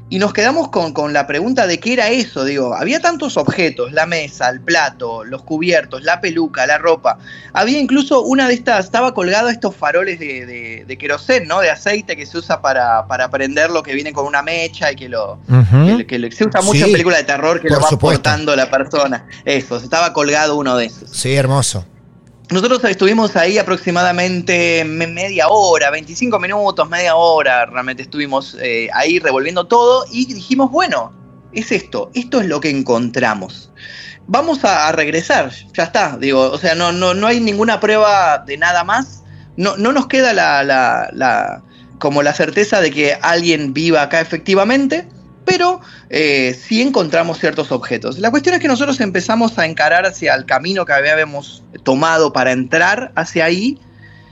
y 0.07 0.19
nos 0.19 0.33
quedamos 0.33 0.69
con, 0.69 0.93
con 0.93 1.13
la 1.13 1.25
pregunta 1.25 1.65
de 1.65 1.79
qué 1.79 1.93
era 1.93 2.09
eso. 2.09 2.43
Digo, 2.45 2.75
había 2.75 2.99
tantos 2.99 3.37
objetos, 3.37 3.91
la 3.91 4.05
mesa, 4.05 4.49
el 4.49 4.61
plato, 4.61 5.23
los 5.23 5.41
cubiertos, 5.43 6.03
la 6.03 6.21
peluca, 6.21 6.67
la 6.67 6.77
ropa. 6.77 7.17
Había 7.53 7.79
incluso 7.79 8.21
una 8.21 8.47
de 8.47 8.53
estas, 8.53 8.85
estaba 8.85 9.13
colgado 9.15 9.49
estos 9.49 9.75
faroles 9.75 10.19
de, 10.19 10.45
de, 10.45 10.85
de 10.85 10.97
querosén, 10.97 11.47
¿no? 11.47 11.59
De 11.59 11.71
aceite 11.71 12.15
que 12.15 12.25
se 12.27 12.37
usa 12.37 12.61
para, 12.61 13.07
para 13.07 13.29
prender 13.31 13.71
lo 13.71 13.81
que 13.81 13.93
viene 13.95 14.13
con 14.13 14.27
una 14.27 14.43
mecha 14.43 14.91
y 14.91 14.95
que 14.95 15.09
lo, 15.09 15.39
que, 15.97 16.05
que 16.05 16.31
se 16.31 16.45
usa 16.47 16.61
mucho 16.61 16.77
Sí, 16.77 16.83
en 16.83 16.91
películas 16.91 17.19
de 17.19 17.25
terror 17.25 17.59
que 17.59 17.69
lo 17.69 17.79
va 17.79 17.89
supuesto. 17.89 18.21
portando 18.21 18.55
la 18.55 18.69
persona. 18.69 19.25
Eso, 19.43 19.77
estaba 19.77 20.13
colgado 20.13 20.55
uno 20.55 20.77
de 20.77 20.85
esos. 20.85 21.09
Sí, 21.09 21.33
hermoso. 21.35 21.83
Nosotros 22.51 22.83
estuvimos 22.85 23.35
ahí 23.35 23.57
aproximadamente 23.57 24.83
me- 24.85 25.07
media 25.07 25.47
hora, 25.47 25.89
25 25.89 26.39
minutos, 26.39 26.87
media 26.89 27.15
hora, 27.15 27.65
realmente 27.65 28.03
estuvimos 28.03 28.55
eh, 28.61 28.87
ahí 28.93 29.17
revolviendo 29.19 29.65
todo 29.65 30.05
y 30.11 30.31
dijimos, 30.31 30.69
bueno, 30.71 31.11
es 31.53 31.71
esto, 31.71 32.11
esto 32.13 32.39
es 32.41 32.47
lo 32.47 32.59
que 32.59 32.69
encontramos. 32.69 33.71
Vamos 34.27 34.63
a, 34.63 34.87
a 34.87 34.91
regresar, 34.91 35.51
ya 35.73 35.83
está, 35.83 36.17
digo, 36.17 36.51
o 36.51 36.57
sea, 36.57 36.75
no, 36.75 36.91
no, 36.91 37.13
no 37.15 37.25
hay 37.27 37.39
ninguna 37.39 37.79
prueba 37.79 38.39
de 38.45 38.57
nada 38.57 38.83
más, 38.83 39.23
no, 39.57 39.75
no 39.77 39.91
nos 39.91 40.07
queda 40.07 40.33
la, 40.33 40.63
la- 40.63 41.09
la- 41.13 41.63
como 41.97 42.21
la 42.21 42.33
certeza 42.33 42.81
de 42.81 42.91
que 42.91 43.17
alguien 43.21 43.73
viva 43.73 44.01
acá 44.03 44.19
efectivamente, 44.21 45.07
pero 45.45 45.79
eh, 46.09 46.59
sí 46.59 46.81
encontramos 46.81 47.39
ciertos 47.39 47.71
objetos. 47.71 48.17
La 48.19 48.31
cuestión 48.31 48.55
es 48.55 48.61
que 48.61 48.67
nosotros 48.67 48.99
empezamos 48.99 49.57
a 49.59 49.65
encarar 49.65 50.05
hacia 50.05 50.33
el 50.35 50.45
camino 50.45 50.85
que 50.85 50.93
habíamos 50.93 51.63
tomado 51.83 52.33
para 52.33 52.51
entrar 52.51 53.11
hacia 53.15 53.45
ahí 53.45 53.79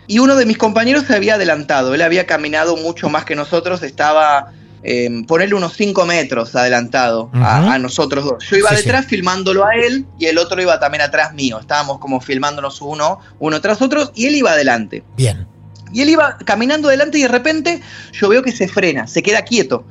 y 0.08 0.20
uno 0.20 0.36
de 0.36 0.46
mis 0.46 0.58
compañeros 0.58 1.06
se 1.08 1.16
había 1.16 1.36
adelantado, 1.36 1.94
él 1.94 2.02
había 2.02 2.26
caminado 2.26 2.76
mucho 2.76 3.10
más 3.10 3.24
que 3.26 3.36
nosotros, 3.36 3.84
estaba, 3.84 4.52
eh, 4.84 5.10
ponerle 5.28 5.56
unos 5.56 5.74
5 5.78 6.06
metros 6.06 6.54
adelantado 6.58 7.30
a- 7.34 7.78
nosotros 7.80 8.26
dos. 8.26 8.44
Yo 8.50 8.58
iba 8.58 8.70
Sí, 8.72 8.76
sí. 8.78 8.82
detrás 8.84 9.06
filmándolo 9.06 9.66
a 9.66 9.74
él 9.76 10.06
y 10.20 10.26
el 10.26 10.38
otro 10.38 10.62
iba 10.62 10.78
también 10.80 11.02
atrás 11.04 11.34
mío, 11.34 11.58
estábamos 11.60 12.00
como 12.00 12.20
filmándonos 12.20 12.82
uno, 12.82 13.20
uno 13.40 13.62
tras 13.62 13.82
otro 13.82 14.12
y 14.14 14.26
él 14.26 14.36
iba 14.36 14.52
adelante. 14.52 15.04
Bien. 15.16 15.48
Y 15.94 16.02
él 16.02 16.10
iba 16.10 16.38
caminando 16.44 16.88
adelante 16.90 17.20
y 17.20 17.22
de 17.22 17.28
repente 17.30 17.82
yo 18.14 18.28
veo 18.28 18.42
que 18.44 18.52
se 18.52 18.68
frena, 18.68 19.08
se 19.08 19.22
queda 19.24 19.44
quieto. 19.44 19.86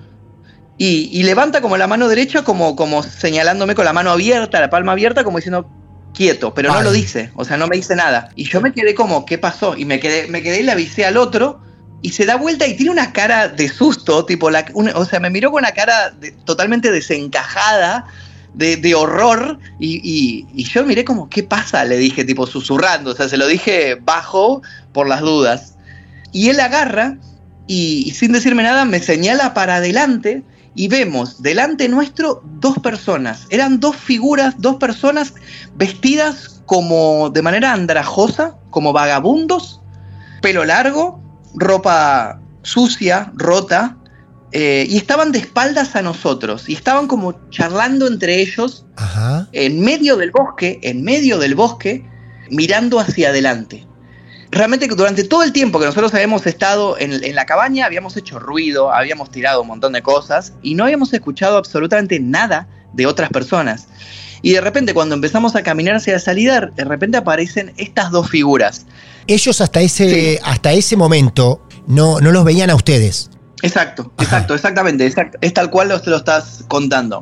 Y, 0.85 1.09
y 1.13 1.23
levanta 1.23 1.61
como 1.61 1.77
la 1.77 1.87
mano 1.87 2.09
derecha, 2.09 2.43
como, 2.43 2.75
como 2.75 3.03
señalándome 3.05 3.75
con 3.77 3.85
la 3.85 3.93
mano 3.93 4.11
abierta, 4.11 4.61
la 4.61 4.69
palma 4.69 4.93
abierta, 4.93 5.23
como 5.23 5.39
diciendo 5.39 5.71
quieto, 6.13 6.53
pero 6.55 6.71
no 6.71 6.83
lo 6.83 6.91
dice, 6.93 7.31
o 7.37 7.45
sea, 7.45 7.57
no 7.57 7.69
me 7.69 7.77
dice 7.77 7.95
nada. 7.95 8.31
Y 8.35 8.45
yo 8.51 8.61
me 8.61 8.73
quedé 8.73 8.93
como, 8.95 9.25
¿qué 9.25 9.39
pasó? 9.39 9.77
Y 9.77 9.85
me 9.85 10.01
quedé, 10.01 10.27
me 10.27 10.43
quedé 10.43 10.61
y 10.61 10.63
le 10.65 10.73
avisé 10.73 11.05
al 11.07 11.17
otro, 11.19 11.61
y 12.03 12.11
se 12.11 12.27
da 12.27 12.35
vuelta 12.37 12.67
y 12.67 12.75
tiene 12.77 12.91
una 12.91 13.13
cara 13.13 13.47
de 13.49 13.69
susto, 13.69 14.25
tipo, 14.27 14.51
la, 14.51 14.65
una- 14.75 14.93
o 14.97 15.05
sea, 15.05 15.21
me 15.21 15.31
miró 15.31 15.53
con 15.53 15.61
una 15.63 15.73
cara 15.73 16.11
de- 16.11 16.33
totalmente 16.45 16.91
desencajada, 16.91 18.05
de, 18.53 18.77
de 18.77 18.95
horror, 18.95 19.61
y, 19.79 20.01
y- 20.03 20.49
y 20.53 20.65
yo 20.65 20.85
miré 20.85 21.05
como, 21.05 21.29
¿qué 21.31 21.43
pasa? 21.45 21.85
Le 21.85 21.97
dije, 21.97 22.25
tipo, 22.25 22.47
susurrando, 22.47 23.13
o 23.13 23.15
sea, 23.15 23.29
se 23.29 23.37
lo 23.39 23.47
dije 23.47 23.97
bajo 24.03 24.63
por 24.93 25.07
las 25.09 25.21
dudas. 25.21 25.75
Y 26.33 26.49
él 26.51 26.59
agarra 26.61 27.19
y, 27.67 28.05
y 28.07 28.11
sin 28.15 28.33
decirme 28.33 28.63
nada 28.65 28.85
me 28.85 28.99
señala 29.01 29.55
para 29.55 29.77
adelante 29.77 30.43
y 30.75 30.89
vemos 30.89 31.43
delante 31.43 31.89
nuestro 31.89 32.43
dos 32.61 32.79
personas. 32.79 33.47
Eran 33.51 33.81
dos 33.81 33.97
figuras, 33.97 34.55
dos 34.59 34.77
personas 34.77 35.35
vestidas 35.75 36.63
como 36.67 37.31
de 37.31 37.43
manera 37.43 37.73
andrajosa, 37.73 38.57
como 38.71 38.93
vagabundos, 38.93 39.81
pelo 40.41 40.65
largo, 40.65 41.23
ropa 41.55 42.41
sucia, 42.63 43.33
rota, 43.35 43.97
eh, 44.53 44.87
y 44.89 44.97
estaban 44.97 45.33
de 45.33 45.39
espaldas 45.39 45.97
a 45.97 46.03
nosotros, 46.03 46.69
y 46.69 46.75
estaban 46.75 47.07
como 47.09 47.33
charlando 47.51 48.07
entre 48.07 48.41
ellos 48.41 48.85
Ajá. 48.97 49.49
en 49.53 49.81
medio 49.81 50.17
del 50.17 50.31
bosque, 50.31 50.79
en 50.83 51.03
medio 51.03 51.39
del 51.39 51.55
bosque, 51.55 52.07
mirando 52.51 53.01
hacia 53.01 53.31
adelante. 53.31 53.87
Realmente 54.53 54.87
durante 54.87 55.25
todo 55.25 55.43
el 55.43 55.51
tiempo 55.53 55.79
que 55.81 55.87
nosotros 55.87 56.13
habíamos 56.13 56.47
estado 56.47 56.99
en, 56.99 57.25
en 57.25 57.35
la 57.35 57.47
cabaña, 57.47 57.87
habíamos 57.87 58.17
hecho 58.19 58.39
ruido, 58.39 58.93
habíamos 58.93 59.31
tirado 59.31 59.63
un 59.63 59.67
montón 59.69 59.95
de 59.95 60.03
cosas 60.03 60.53
y 60.63 60.75
no 60.75 60.85
habíamos 60.85 61.13
escuchado 61.15 61.57
absolutamente 61.57 62.21
nada 62.21 62.69
de 62.93 63.07
otras 63.07 63.31
personas. 63.31 63.89
Y 64.43 64.53
de 64.53 64.61
repente 64.61 64.93
cuando 64.93 65.15
empezamos 65.15 65.57
a 65.57 65.63
caminar 65.63 65.95
hacia 65.97 66.13
la 66.13 66.19
salida, 66.19 66.61
de 66.75 66.85
repente 66.85 67.17
aparecen 67.17 67.73
estas 67.79 68.11
dos 68.11 68.29
figuras. 68.29 68.85
Ellos 69.27 69.61
hasta 69.63 69.81
ese, 69.81 70.11
Sí. 70.37 70.39
hasta 70.45 70.73
ese 70.73 70.97
momento 70.97 71.63
no, 71.87 72.21
no 72.21 72.31
los 72.31 72.45
veían 72.45 72.69
a 72.69 72.75
ustedes. 72.75 73.31
Exacto, 73.63 74.13
Ajá. 74.17 74.25
exacto, 74.25 74.55
exactamente. 74.55 75.07
exact- 75.07 75.39
es 75.41 75.55
tal 75.55 75.71
cual 75.71 75.89
lo, 75.89 76.01
te 76.03 76.11
lo 76.11 76.17
estás 76.19 76.65
contando. 76.69 77.21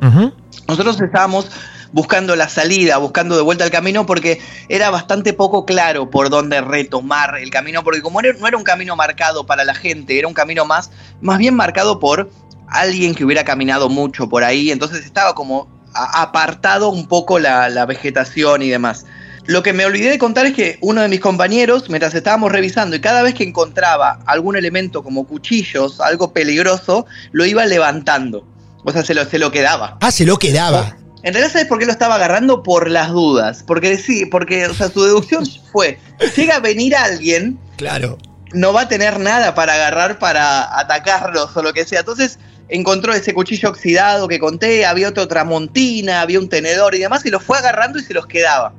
Nosotros 0.67 0.99
estábamos 0.99 1.47
buscando 1.91 2.35
la 2.35 2.49
salida, 2.49 2.97
buscando 2.97 3.35
de 3.35 3.41
vuelta 3.41 3.65
el 3.65 3.71
camino, 3.71 4.05
porque 4.05 4.39
era 4.69 4.89
bastante 4.89 5.33
poco 5.33 5.65
claro 5.65 6.09
por 6.09 6.29
dónde 6.29 6.61
retomar 6.61 7.37
el 7.37 7.49
camino, 7.49 7.83
porque 7.83 8.01
como 8.01 8.21
no 8.21 8.47
era 8.47 8.57
un 8.57 8.63
camino 8.63 8.95
marcado 8.95 9.45
para 9.45 9.63
la 9.63 9.73
gente, 9.73 10.17
era 10.17 10.27
un 10.27 10.33
camino 10.33 10.65
más, 10.65 10.91
más 11.21 11.37
bien 11.37 11.55
marcado 11.55 11.99
por 11.99 12.29
alguien 12.67 13.15
que 13.15 13.25
hubiera 13.25 13.43
caminado 13.43 13.89
mucho 13.89 14.29
por 14.29 14.43
ahí, 14.43 14.71
entonces 14.71 15.05
estaba 15.05 15.35
como 15.35 15.67
apartado 15.93 16.89
un 16.89 17.07
poco 17.07 17.37
la, 17.39 17.69
la 17.69 17.85
vegetación 17.85 18.61
y 18.61 18.69
demás. 18.69 19.05
Lo 19.45 19.63
que 19.63 19.73
me 19.73 19.85
olvidé 19.85 20.11
de 20.11 20.19
contar 20.19 20.45
es 20.45 20.53
que 20.53 20.77
uno 20.81 21.01
de 21.01 21.07
mis 21.07 21.19
compañeros, 21.19 21.89
mientras 21.89 22.13
estábamos 22.13 22.51
revisando 22.51 22.95
y 22.95 23.01
cada 23.01 23.23
vez 23.23 23.33
que 23.33 23.43
encontraba 23.43 24.19
algún 24.25 24.55
elemento 24.55 25.03
como 25.03 25.25
cuchillos, 25.25 25.99
algo 25.99 26.31
peligroso, 26.31 27.05
lo 27.31 27.45
iba 27.45 27.65
levantando. 27.65 28.45
O 28.83 28.91
sea, 28.91 29.03
se 29.03 29.13
lo, 29.13 29.25
se 29.25 29.39
lo 29.39 29.51
quedaba. 29.51 29.97
Ah, 29.99 30.11
se 30.11 30.25
lo 30.25 30.37
quedaba. 30.37 30.95
En 31.23 31.33
realidad, 31.33 31.51
¿sabes 31.53 31.67
por 31.67 31.77
qué 31.79 31.85
lo 31.85 31.91
estaba 31.91 32.15
agarrando? 32.15 32.63
Por 32.63 32.89
las 32.89 33.09
dudas. 33.09 33.63
Porque 33.65 33.97
sí, 33.97 34.25
porque, 34.25 34.65
o 34.67 34.73
sea, 34.73 34.89
su 34.89 35.03
deducción 35.03 35.45
fue, 35.71 35.99
llega 36.35 36.55
a 36.55 36.59
venir 36.59 36.95
alguien, 36.95 37.59
Claro. 37.77 38.17
no 38.53 38.73
va 38.73 38.81
a 38.81 38.87
tener 38.87 39.19
nada 39.19 39.53
para 39.55 39.73
agarrar 39.75 40.19
para 40.19 40.79
atacarlos 40.79 41.55
o 41.55 41.61
lo 41.61 41.73
que 41.73 41.85
sea. 41.85 41.99
Entonces 41.99 42.39
encontró 42.69 43.13
ese 43.13 43.33
cuchillo 43.33 43.69
oxidado 43.69 44.27
que 44.27 44.39
conté, 44.39 44.85
había 44.85 45.09
otra 45.09 45.27
tramontina, 45.27 46.21
había 46.21 46.39
un 46.39 46.49
tenedor 46.49 46.95
y 46.95 46.99
demás, 46.99 47.25
y 47.25 47.29
los 47.29 47.43
fue 47.43 47.57
agarrando 47.57 47.99
y 47.99 48.03
se 48.03 48.13
los 48.13 48.25
quedaba. 48.27 48.73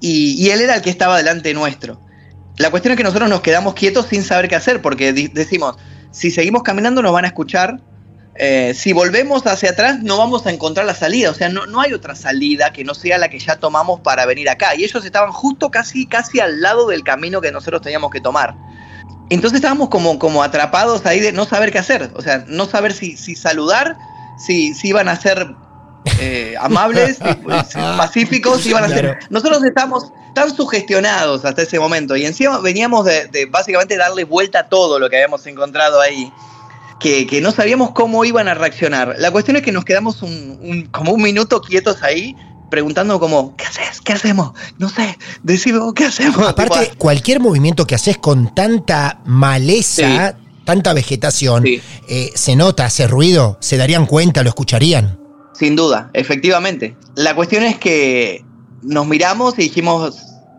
Y, 0.00 0.34
y 0.34 0.50
él 0.50 0.60
era 0.60 0.74
el 0.76 0.82
que 0.82 0.90
estaba 0.90 1.16
delante 1.16 1.54
nuestro. 1.54 1.98
La 2.58 2.70
cuestión 2.70 2.92
es 2.92 2.98
que 2.98 3.02
nosotros 3.04 3.28
nos 3.28 3.40
quedamos 3.40 3.74
quietos 3.74 4.06
sin 4.10 4.22
saber 4.22 4.48
qué 4.48 4.54
hacer, 4.56 4.80
porque 4.82 5.12
decimos, 5.12 5.76
si 6.12 6.30
seguimos 6.30 6.62
caminando 6.62 7.02
nos 7.02 7.12
van 7.12 7.24
a 7.24 7.28
escuchar, 7.28 7.80
eh, 8.36 8.74
si 8.74 8.92
volvemos 8.92 9.46
hacia 9.46 9.70
atrás 9.70 10.00
no 10.02 10.18
vamos 10.18 10.46
a 10.46 10.50
encontrar 10.50 10.86
la 10.86 10.94
salida, 10.94 11.30
o 11.30 11.34
sea, 11.34 11.48
no, 11.48 11.66
no 11.66 11.80
hay 11.80 11.92
otra 11.92 12.14
salida 12.16 12.72
que 12.72 12.82
no 12.84 12.94
sea 12.94 13.18
la 13.18 13.28
que 13.28 13.38
ya 13.38 13.56
tomamos 13.56 14.00
para 14.00 14.26
venir 14.26 14.48
acá. 14.50 14.74
Y 14.74 14.84
ellos 14.84 15.04
estaban 15.04 15.30
justo 15.32 15.70
casi, 15.70 16.06
casi 16.06 16.40
al 16.40 16.60
lado 16.60 16.88
del 16.88 17.04
camino 17.04 17.40
que 17.40 17.52
nosotros 17.52 17.82
teníamos 17.82 18.10
que 18.10 18.20
tomar. 18.20 18.56
Entonces 19.30 19.56
estábamos 19.56 19.88
como, 19.88 20.18
como 20.18 20.42
atrapados 20.42 21.06
ahí 21.06 21.20
de 21.20 21.32
no 21.32 21.44
saber 21.46 21.70
qué 21.72 21.78
hacer, 21.78 22.10
o 22.14 22.22
sea, 22.22 22.44
no 22.48 22.66
saber 22.66 22.92
si, 22.92 23.16
si 23.16 23.36
saludar, 23.36 23.96
si, 24.36 24.74
si 24.74 24.88
iban 24.88 25.08
a 25.08 25.18
ser 25.18 25.54
eh, 26.20 26.54
amables, 26.60 27.18
pacíficos, 27.96 28.62
si 28.62 28.70
iban 28.70 28.84
a 28.84 28.88
Claro. 28.88 29.08
ser... 29.08 29.18
Nosotros 29.30 29.64
estábamos 29.64 30.12
tan 30.34 30.54
sugestionados 30.54 31.44
hasta 31.44 31.62
ese 31.62 31.78
momento 31.78 32.16
y 32.16 32.26
encima 32.26 32.58
veníamos 32.58 33.04
de, 33.06 33.26
de 33.28 33.46
básicamente 33.46 33.96
darle 33.96 34.24
vuelta 34.24 34.60
a 34.60 34.68
todo 34.68 34.98
lo 34.98 35.08
que 35.08 35.16
habíamos 35.16 35.46
encontrado 35.46 36.00
ahí. 36.00 36.32
Que, 37.04 37.26
que 37.26 37.42
no 37.42 37.50
sabíamos 37.52 37.90
cómo 37.90 38.24
iban 38.24 38.48
a 38.48 38.54
reaccionar. 38.54 39.16
La 39.18 39.30
cuestión 39.30 39.58
es 39.58 39.62
que 39.62 39.72
nos 39.72 39.84
quedamos 39.84 40.22
un, 40.22 40.58
un- 40.62 40.86
como 40.90 41.12
un 41.12 41.20
minuto 41.20 41.60
quietos 41.60 42.02
ahí, 42.02 42.34
preguntando 42.70 43.20
como, 43.20 43.54
¿qué 43.56 43.64
haces? 43.66 44.00
¿Qué 44.00 44.14
hacemos? 44.14 44.52
No 44.78 44.88
sé, 44.88 45.18
decime 45.42 45.80
vos, 45.80 45.92
¿qué 45.92 46.06
hacemos? 46.06 46.48
Aparte, 46.48 46.92
cualquier 46.96 47.40
movimiento 47.40 47.86
que 47.86 47.94
haces 47.94 48.16
con 48.16 48.54
tanta 48.54 49.20
maleza, 49.26 50.34
tanta 50.64 50.94
vegetación, 50.94 51.62
Sí. 51.64 51.82
eh, 52.08 52.32
se 52.34 52.56
nota, 52.56 52.86
hace 52.86 53.06
ruido, 53.06 53.58
se 53.60 53.76
darían 53.76 54.06
cuenta, 54.06 54.42
lo 54.42 54.48
escucharían. 54.48 55.18
Sin 55.52 55.76
duda, 55.76 56.08
efectivamente. 56.14 56.96
La 57.16 57.34
cuestión 57.34 57.64
es 57.64 57.76
que 57.78 58.42
nos 58.82 59.06
miramos 59.06 59.54
y 59.58 59.62
dijimos, 59.64 60.16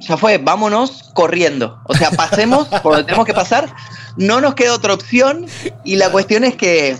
ya 0.08 0.16
fue, 0.16 0.38
vámonos 0.38 1.10
corriendo. 1.16 1.80
O 1.86 1.96
sea, 1.96 2.12
pasemos 2.12 2.68
por 2.68 2.92
donde 2.94 3.06
tenemos 3.06 3.26
que 3.26 3.34
pasar, 3.34 3.74
no 4.18 4.42
nos 4.42 4.56
queda 4.56 4.74
otra 4.74 4.94
opción 4.94 5.46
y 5.84 5.96
la 5.98 6.10
cuestión 6.12 6.44
es 6.44 6.56
que 6.56 6.98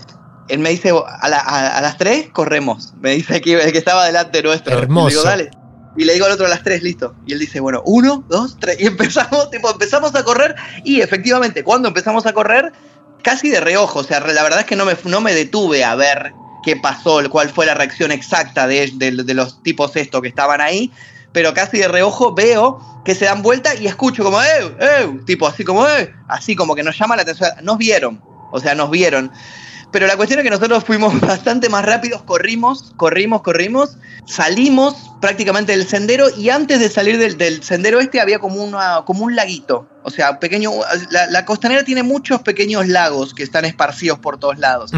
él 0.48 0.58
me 0.60 0.70
dice, 0.70 0.90
a, 0.90 1.28
la- 1.28 1.40
a- 1.40 1.78
a 1.78 1.80
las 1.80 1.98
tres 1.98 2.28
corremos. 2.32 2.92
Me 3.00 3.12
dice 3.12 3.36
aquí 3.36 3.52
el 3.52 3.72
que 3.72 3.78
estaba 3.78 4.04
delante 4.06 4.42
nuestro. 4.42 4.78
Hermoso. 4.78 5.08
Y 5.08 5.10
le 5.10 5.16
digo, 5.16 5.22
dale. 5.24 5.50
Y 5.98 6.04
le 6.04 6.12
digo 6.12 6.26
al 6.26 6.32
otro 6.32 6.46
a 6.46 6.48
las 6.50 6.62
tres, 6.62 6.82
listo. 6.82 7.14
Y 7.26 7.32
él 7.32 7.38
dice, 7.38 7.58
bueno, 7.58 7.82
uno, 7.86 8.24
dos, 8.28 8.56
tres. 8.60 8.76
Y 8.80 8.86
empezamos, 8.86 9.50
tipo, 9.50 9.70
empezamos 9.70 10.14
a 10.14 10.22
correr. 10.24 10.54
Y 10.84 11.00
efectivamente, 11.00 11.64
cuando 11.64 11.88
empezamos 11.88 12.26
a 12.26 12.32
correr, 12.32 12.72
casi 13.22 13.48
de 13.48 13.60
reojo. 13.60 14.00
O 14.00 14.04
sea, 14.04 14.20
la 14.20 14.42
verdad 14.42 14.60
es 14.60 14.66
que 14.66 14.76
no 14.76 14.84
me, 14.84 14.94
no 15.04 15.20
me 15.20 15.32
detuve 15.34 15.84
a 15.84 15.94
ver 15.94 16.32
qué 16.62 16.76
pasó, 16.76 17.20
cuál 17.30 17.48
fue 17.48 17.64
la 17.66 17.74
reacción 17.74 18.12
exacta 18.12 18.66
de, 18.66 18.90
de- 18.94 19.10
de 19.24 19.34
los 19.34 19.62
tipos 19.62 19.96
estos 19.96 20.20
que 20.20 20.28
estaban 20.28 20.60
ahí. 20.60 20.92
Pero 21.36 21.52
casi 21.52 21.76
de 21.76 21.86
reojo 21.86 22.32
veo 22.32 22.80
que 23.04 23.14
se 23.14 23.26
dan 23.26 23.42
vuelta 23.42 23.74
y 23.74 23.86
escucho 23.86 24.24
como, 24.24 24.42
¡eh! 24.42 24.74
¡eh! 24.80 25.20
Tipo 25.26 25.46
así 25.46 25.64
como, 25.64 25.86
¡eh! 25.86 26.14
Así 26.28 26.56
como 26.56 26.74
que 26.74 26.82
nos 26.82 26.98
llama 26.98 27.14
la 27.14 27.20
atención. 27.20 27.50
Nos 27.62 27.76
vieron. 27.76 28.22
O 28.50 28.58
sea, 28.58 28.74
nos 28.74 28.90
vieron. 28.90 29.30
Pero 29.92 30.06
la 30.06 30.16
cuestión 30.16 30.40
es 30.40 30.44
que 30.44 30.50
nosotros 30.50 30.82
fuimos 30.84 31.20
bastante 31.20 31.68
más 31.68 31.84
rápidos, 31.84 32.22
corrimos, 32.22 32.94
corrimos, 32.96 33.42
corrimos, 33.42 33.98
salimos 34.24 34.94
prácticamente 35.20 35.72
del 35.72 35.86
sendero 35.86 36.34
y 36.34 36.48
antes 36.48 36.80
de 36.80 36.88
salir 36.88 37.18
del, 37.18 37.36
del 37.36 37.62
sendero 37.62 38.00
este 38.00 38.18
había 38.18 38.38
como, 38.38 38.64
una, 38.64 39.02
como 39.04 39.26
un 39.26 39.36
laguito. 39.36 39.86
O 40.04 40.10
sea, 40.10 40.40
pequeño, 40.40 40.70
la, 41.10 41.26
la 41.26 41.44
costanera 41.44 41.84
tiene 41.84 42.02
muchos 42.02 42.40
pequeños 42.40 42.88
lagos 42.88 43.34
que 43.34 43.42
están 43.42 43.66
esparcidos 43.66 44.20
por 44.20 44.38
todos 44.38 44.58
lados. 44.58 44.90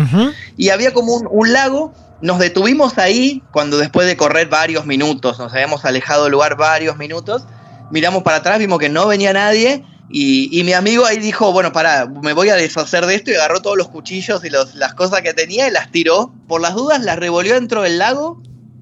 Y 0.57 0.68
había 0.68 0.93
como 0.93 1.16
un, 1.16 1.26
un 1.28 1.53
lago, 1.53 1.93
nos 2.20 2.38
detuvimos 2.38 2.98
ahí 2.98 3.42
cuando 3.50 3.78
después 3.78 4.06
de 4.06 4.16
correr 4.16 4.48
varios 4.48 4.86
minutos, 4.86 5.38
nos 5.38 5.52
habíamos 5.52 5.84
alejado 5.84 6.24
del 6.24 6.32
lugar 6.32 6.56
varios 6.56 6.96
minutos, 6.96 7.44
miramos 7.90 8.22
para 8.22 8.38
atrás, 8.38 8.58
vimos 8.58 8.78
que 8.78 8.88
no 8.88 9.06
venía 9.06 9.32
nadie 9.32 9.84
y, 10.10 10.62
mi 10.64 10.72
amigo 10.72 11.04
ahí 11.04 11.18
dijo, 11.18 11.52
bueno, 11.52 11.72
pará, 11.72 12.06
me 12.06 12.32
voy 12.32 12.48
a 12.48 12.56
deshacer 12.56 13.04
de 13.04 13.14
esto 13.14 13.30
y 13.30 13.34
agarró 13.34 13.60
todos 13.60 13.76
los 13.76 13.88
cuchillos 13.88 14.42
y 14.44 14.50
las 14.50 14.94
cosas 14.94 15.20
que 15.20 15.34
tenía 15.34 15.68
y 15.68 15.70
las 15.70 15.90
tiró. 15.90 16.32
Por 16.46 16.62
las 16.62 16.74
dudas 16.74 17.02
las 17.04 17.18
revolvió 17.18 17.54
dentro 17.54 17.82
del 17.82 17.98
lago, 17.98 18.40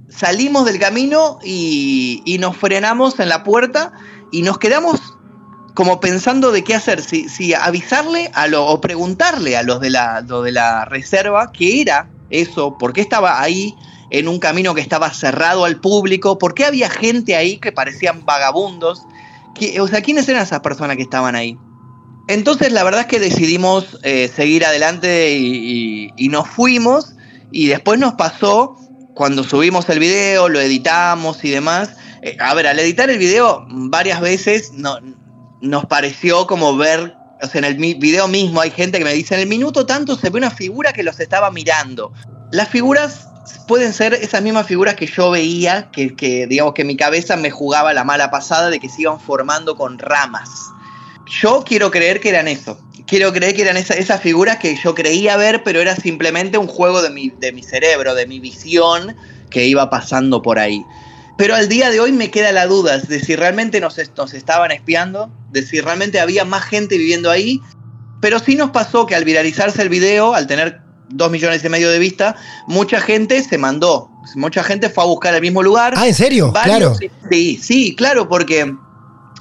salimos 0.09 0.65
del 0.67 0.79
camino 0.79 1.39
y, 1.45 2.37
nos 2.39 2.57
frenamos 2.57 3.19
en 3.19 3.29
la 3.29 3.43
puerta 3.43 3.93
y 4.31 4.43
nos 4.43 4.59
quedamos 4.59 5.01
como 5.75 6.01
pensando 6.01 6.53
de 6.53 6.65
qué 6.65 6.75
hacer, 6.75 7.03
si, 7.03 7.55
avisarle 7.55 8.31
a 8.33 8.47
lo, 8.47 8.65
o 8.65 8.81
preguntarle 8.81 9.57
a 9.57 9.63
los 9.63 9.81
de 9.81 9.91
la, 9.91 10.23
de 10.23 10.53
la 10.53 10.85
reserva 10.87 11.51
qué 11.53 11.83
era 11.83 12.09
eso, 12.31 12.77
por 12.79 12.93
qué 12.93 13.01
estaba 13.01 13.41
ahí 13.41 13.77
en 14.11 14.29
un 14.29 14.39
camino 14.39 14.75
que 14.75 14.81
estaba 14.81 15.13
cerrado 15.13 15.65
al 15.65 15.81
público, 15.81 16.39
por 16.39 16.55
qué 16.55 16.65
había 16.65 16.89
gente 16.91 17.35
ahí 17.37 17.59
que 17.59 17.73
parecían 17.73 18.25
vagabundos, 18.25 19.03
¿Qué- 19.55 19.81
o 19.81 19.89
sea, 19.89 20.03
¿quiénes 20.03 20.29
eran 20.29 20.43
esas 20.43 20.61
personas 20.61 20.97
que 20.97 21.03
estaban 21.03 21.35
ahí? 21.35 21.57
Entonces 22.29 22.73
la 22.73 22.85
verdad 22.85 23.03
es 23.03 23.07
que 23.07 23.21
decidimos 23.21 23.99
eh, 24.03 24.29
seguir 24.35 24.65
adelante 24.67 25.35
y 25.35 26.29
nos 26.29 26.47
fuimos 26.49 27.15
y 27.51 27.69
después 27.69 27.99
nos 27.99 28.15
pasó 28.15 28.77
cuando 29.15 29.45
subimos 29.45 29.89
el 29.89 29.99
video, 29.99 30.49
lo 30.49 30.61
editamos 30.61 31.43
y 31.45 31.51
demás. 31.51 31.91
eh, 32.23 32.37
a 32.39 32.53
ver, 32.55 32.67
al 32.67 32.79
editar 32.79 33.09
el 33.09 33.19
video 33.19 33.65
varias 33.69 34.21
veces 34.21 34.73
no, 34.73 34.99
nos 35.61 35.87
pareció 35.87 36.47
como 36.47 36.77
ver, 36.77 37.16
o 37.43 37.47
sea, 37.47 37.59
en 37.59 37.65
el 37.65 37.75
video 37.75 38.29
mismo 38.29 38.61
hay 38.61 38.71
gente 38.71 38.99
que 38.99 39.05
me 39.05 39.13
dice, 39.13 39.35
en 39.35 39.41
el 39.41 39.49
minuto 39.49 39.87
tanto 39.87 40.17
se 40.17 40.31
ve 40.31 40.39
una 40.39 40.51
figura 40.51 40.93
que 40.93 41.03
los 41.03 41.21
estaba 41.21 41.51
mirando. 41.51 42.13
Las 42.51 42.69
figuras 42.69 43.29
pueden 43.69 43.93
ser 43.93 44.15
esas 44.15 44.43
mismas 44.43 44.67
figuras 44.67 44.95
que 44.95 45.07
yo 45.07 45.31
veía, 45.31 45.91
que, 45.91 46.47
digamos 46.49 46.75
que 46.75 46.85
mi 46.85 46.97
cabeza 46.97 47.37
me 47.37 47.51
jugaba 47.51 47.93
la 47.93 48.05
mala 48.05 48.31
pasada 48.31 48.71
de 48.71 48.81
que 48.81 48.89
se 48.89 49.03
iban 49.03 49.21
formando 49.21 49.77
con 49.77 49.99
ramas. 49.99 50.49
Yo 51.43 51.65
quiero 51.67 51.91
creer 51.91 52.21
que 52.21 52.29
eran 52.31 52.49
eso. 52.49 52.81
Quiero 53.07 53.33
creer 53.33 53.55
que 53.55 53.63
eran 53.63 53.77
esa- 53.77 53.95
esas 53.95 54.21
figuras 54.21 54.57
que 54.59 54.77
yo 54.77 54.95
creía 54.95 55.37
ver, 55.37 55.63
pero 55.63 55.81
era 55.81 55.95
simplemente 55.95 56.59
un 56.59 56.67
juego 56.67 57.03
de 57.03 57.11
mi 57.11 57.63
cerebro, 57.63 58.15
de 58.15 58.27
mi 58.27 58.41
visión 58.41 59.17
que 59.51 59.67
iba 59.67 59.91
pasando 59.91 60.43
por 60.43 60.59
ahí. 60.59 60.85
Pero 61.39 61.55
al 61.55 61.69
día 61.69 61.91
de 61.91 62.01
hoy 62.01 62.13
me 62.13 62.31
queda 62.31 62.51
la 62.53 62.67
duda 62.67 62.99
de 62.99 63.21
si 63.21 63.37
realmente 63.37 63.81
nos, 63.81 63.99
est- 63.99 64.17
nos 64.17 64.33
estaban 64.35 64.71
espiando, 64.73 65.31
de 65.51 65.63
si 65.63 65.81
realmente 65.81 66.19
había 66.21 66.45
más 66.45 66.65
gente 66.65 66.97
viviendo 66.99 67.31
ahí. 67.31 67.61
Pero 68.21 68.39
sí 68.39 68.55
nos 68.57 68.71
pasó 68.71 69.05
que 69.07 69.15
al 69.15 69.25
viralizarse 69.25 69.83
el 69.83 69.89
video, 69.91 70.35
al 70.35 70.47
tener 70.47 70.81
dos 71.11 71.31
millones 71.31 71.63
y 71.65 71.69
medio 71.69 71.91
de 71.91 71.99
vistas, 71.99 72.35
mucha 72.67 73.01
gente 73.01 73.43
se 73.43 73.59
mandó 73.59 74.11
mucha 74.35 74.65
gente 74.65 74.91
fue 74.91 75.05
a 75.05 75.07
buscar 75.07 75.35
el 75.37 75.41
mismo 75.41 75.63
lugar. 75.63 75.95
Ah, 75.97 76.09
¿en 76.09 76.15
serio? 76.15 76.51
Varios- 76.51 76.99
claro. 76.99 77.13
Sí, 77.31 77.61
sí, 77.63 77.95
claro, 77.95 78.29
porque 78.29 78.75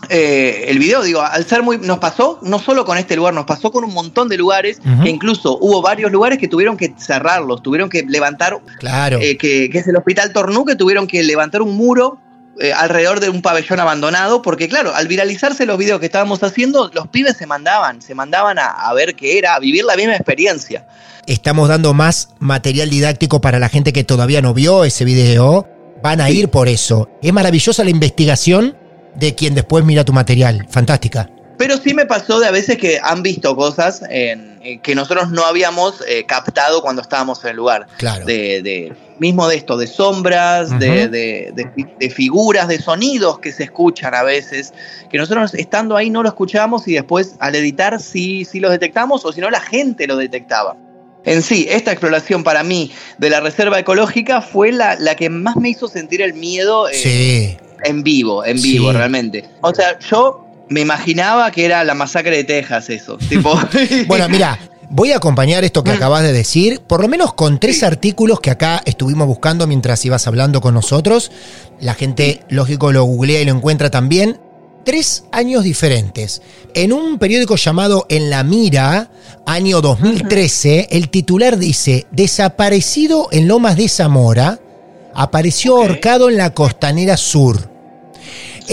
eh, 0.10 0.66
el 0.68 0.80
video, 0.80 1.03
digo, 1.03 1.22
al 1.22 1.45
ser 1.45 1.62
muy. 1.64 1.78
Nos 1.78 1.99
pasó 1.99 2.39
no 2.41 2.60
solo 2.60 2.86
con 2.86 2.97
este 2.97 3.16
lugar, 3.16 3.34
nos 3.34 3.45
pasó 3.45 3.72
con 3.72 3.84
un 3.84 3.93
montón 3.93 4.30
de 4.30 4.38
lugares, 4.38 4.80
que 5.03 5.10
incluso 5.10 5.58
hubo 5.60 5.82
varios 5.82 6.12
lugares 6.12 6.38
que 6.39 6.47
tuvieron 6.47 6.78
que 6.78 6.93
cerrarlos, 6.97 7.62
tuvieron 7.64 7.89
que 7.89 8.03
levantar, 8.08 8.60
Claro. 8.80 9.20
eh, 9.22 9.38
que, 9.38 9.70
que 9.70 9.78
es 9.80 9.88
el 9.88 9.95
Hospital 9.97 10.32
Tornú, 10.34 10.66
que 10.66 10.76
tuvieron 10.76 11.08
que 11.08 11.24
levantar 11.24 11.62
un 11.62 11.76
muro. 11.76 12.18
eh, 12.58 12.72
alrededor 12.72 13.20
de 13.20 13.30
un 13.30 13.41
pabellón 13.41 13.82
abandonado, 13.82 14.41
porque 14.41 14.70
claro, 14.70 14.95
al 14.95 15.10
viralizarse 15.10 15.66
los 15.66 15.78
videos 15.78 15.99
que 15.99 16.06
estábamos 16.06 16.41
haciendo, 16.41 16.89
los 16.93 17.10
pibes 17.10 17.36
se 17.36 17.45
mandaban, 17.45 18.01
se 18.01 18.16
mandaban 18.16 18.58
a, 18.60 18.68
a 18.68 18.93
ver 18.93 19.14
qué 19.16 19.38
era, 19.38 19.56
a 19.56 19.60
vivir 19.60 19.84
la 19.84 19.97
misma 19.97 20.16
experiencia. 20.16 20.88
Estamos 21.28 21.68
dando 21.68 21.93
más 21.93 22.30
material 22.39 22.89
didáctico 22.89 23.41
para 23.41 23.60
la 23.60 23.68
gente 23.68 23.91
que 23.91 24.06
todavía 24.06 24.41
no 24.41 24.53
vio 24.53 24.86
ese 24.86 25.03
video. 25.03 25.68
Van 26.01 26.22
a 26.22 26.30
ir 26.30 26.47
por 26.47 26.70
eso. 26.70 27.10
Es 27.22 27.34
maravillosa 27.34 27.84
la 27.84 27.89
investigación 27.89 28.78
de 29.16 29.36
quien 29.36 29.55
después 29.55 29.84
mira 29.86 30.03
tu 30.03 30.13
material. 30.13 30.66
Fantástica. 30.70 31.30
Pero 31.57 31.78
sí 31.78 31.93
me 31.93 32.05
pasó 32.05 32.39
de 32.41 32.47
a 32.47 32.51
veces 32.51 32.78
que 32.78 32.99
han 33.01 33.24
visto 33.24 33.55
cosas 33.55 34.01
en- 34.09 34.59
en 34.61 34.82
que 34.82 34.93
nosotros 34.93 35.30
no 35.30 35.45
habíamos 35.45 36.03
eh, 36.05 36.26
captado 36.26 36.82
cuando 36.82 37.01
estábamos 37.01 37.41
en 37.45 37.51
el 37.51 37.55
lugar. 37.55 37.88
Claro. 37.97 38.26
De, 38.26 38.61
de- 38.61 38.93
mismo 39.20 39.47
de 39.47 39.55
esto, 39.55 39.78
de 39.78 39.88
sombras, 39.88 40.78
de, 40.78 41.07
de- 41.07 41.53
de 41.55 41.72
fi- 41.74 41.88
de 41.97 42.09
figuras, 42.09 42.68
de 42.68 42.82
sonidos 42.82 43.39
que 43.39 43.53
se 43.53 43.63
escuchan 43.63 44.13
a 44.13 44.24
veces, 44.24 44.74
que 45.09 45.18
nosotros 45.18 45.53
estando 45.53 45.95
ahí 45.95 46.09
no 46.09 46.22
lo 46.24 46.28
escuchábamos 46.28 46.86
y 46.89 46.93
después 46.95 47.36
al 47.39 47.55
editar 47.55 48.01
sí, 48.01 48.43
sí 48.43 48.59
los 48.59 48.72
detectamos 48.72 49.24
o 49.24 49.32
si 49.32 49.39
no 49.39 49.49
la 49.49 49.61
gente 49.61 50.07
lo 50.07 50.18
detectaba. 50.18 50.76
En 51.24 51.41
sí, 51.41 51.66
esta 51.70 51.91
exploración 51.93 52.43
para 52.43 52.63
mí 52.63 52.91
de 53.18 53.30
la 53.30 53.39
reserva 53.39 53.80
ecológica 53.80 54.41
fue 54.41 54.74
la, 54.74 54.95
la 54.99 55.16
que 55.16 55.30
más 55.30 55.55
me 55.55 55.70
hizo 55.70 55.88
sentir 55.88 56.22
el 56.22 56.34
miedo 56.34 56.89
eh, 56.89 56.93
Sí. 56.93 57.57
En 57.86 58.03
vivo, 58.03 58.43
en 58.45 58.61
vivo, 58.61 58.91
Sí. 58.91 58.97
realmente. 58.97 59.45
O 59.61 59.73
sea, 59.73 59.97
yo 59.99 60.45
me 60.69 60.81
imaginaba 60.81 61.51
que 61.51 61.65
era 61.65 61.83
la 61.83 61.93
masacre 61.93 62.38
de 62.38 62.43
Texas 62.43 62.89
eso. 62.89 63.17
Tipo, 63.29 63.57
Bueno, 64.07 64.27
mira, 64.29 64.57
voy 64.89 65.11
a 65.11 65.17
acompañar 65.17 65.63
esto 65.63 65.83
que 65.83 65.91
acabas 65.91 66.23
de 66.23 66.33
decir, 66.33 66.81
por 66.81 67.01
lo 67.01 67.07
menos 67.07 67.33
con 67.33 67.59
tres 67.59 67.83
artículos 67.83 68.39
que 68.39 68.51
acá 68.51 68.81
estuvimos 68.86 69.27
buscando 69.27 69.67
mientras 69.67 70.03
ibas 70.05 70.27
hablando 70.27 70.61
con 70.61 70.73
nosotros. 70.73 71.31
La 71.79 71.93
gente, 71.93 72.41
lógico, 72.49 72.91
lo 72.91 73.03
googlea 73.03 73.41
y 73.41 73.45
lo 73.45 73.51
encuentra 73.51 73.89
también. 73.89 74.39
Tres 74.83 75.23
años 75.31 75.63
diferentes. 75.63 76.43
En 76.75 76.93
un 76.93 77.17
periódico 77.17 77.55
llamado 77.55 78.05
En 78.07 78.29
la 78.29 78.43
Mira, 78.43 79.09
año 79.47 79.81
2013, 79.81 80.89
el 80.91 81.09
titular 81.09 81.57
dice, 81.57 82.05
desaparecido 82.11 83.27
en 83.31 83.47
Lomas 83.47 83.77
de 83.77 83.89
Zamora, 83.89 84.59
apareció 85.15 85.77
ahorcado 85.77 86.29
en 86.29 86.38
la 86.38 86.53
costanera 86.53 87.17
sur. 87.17 87.69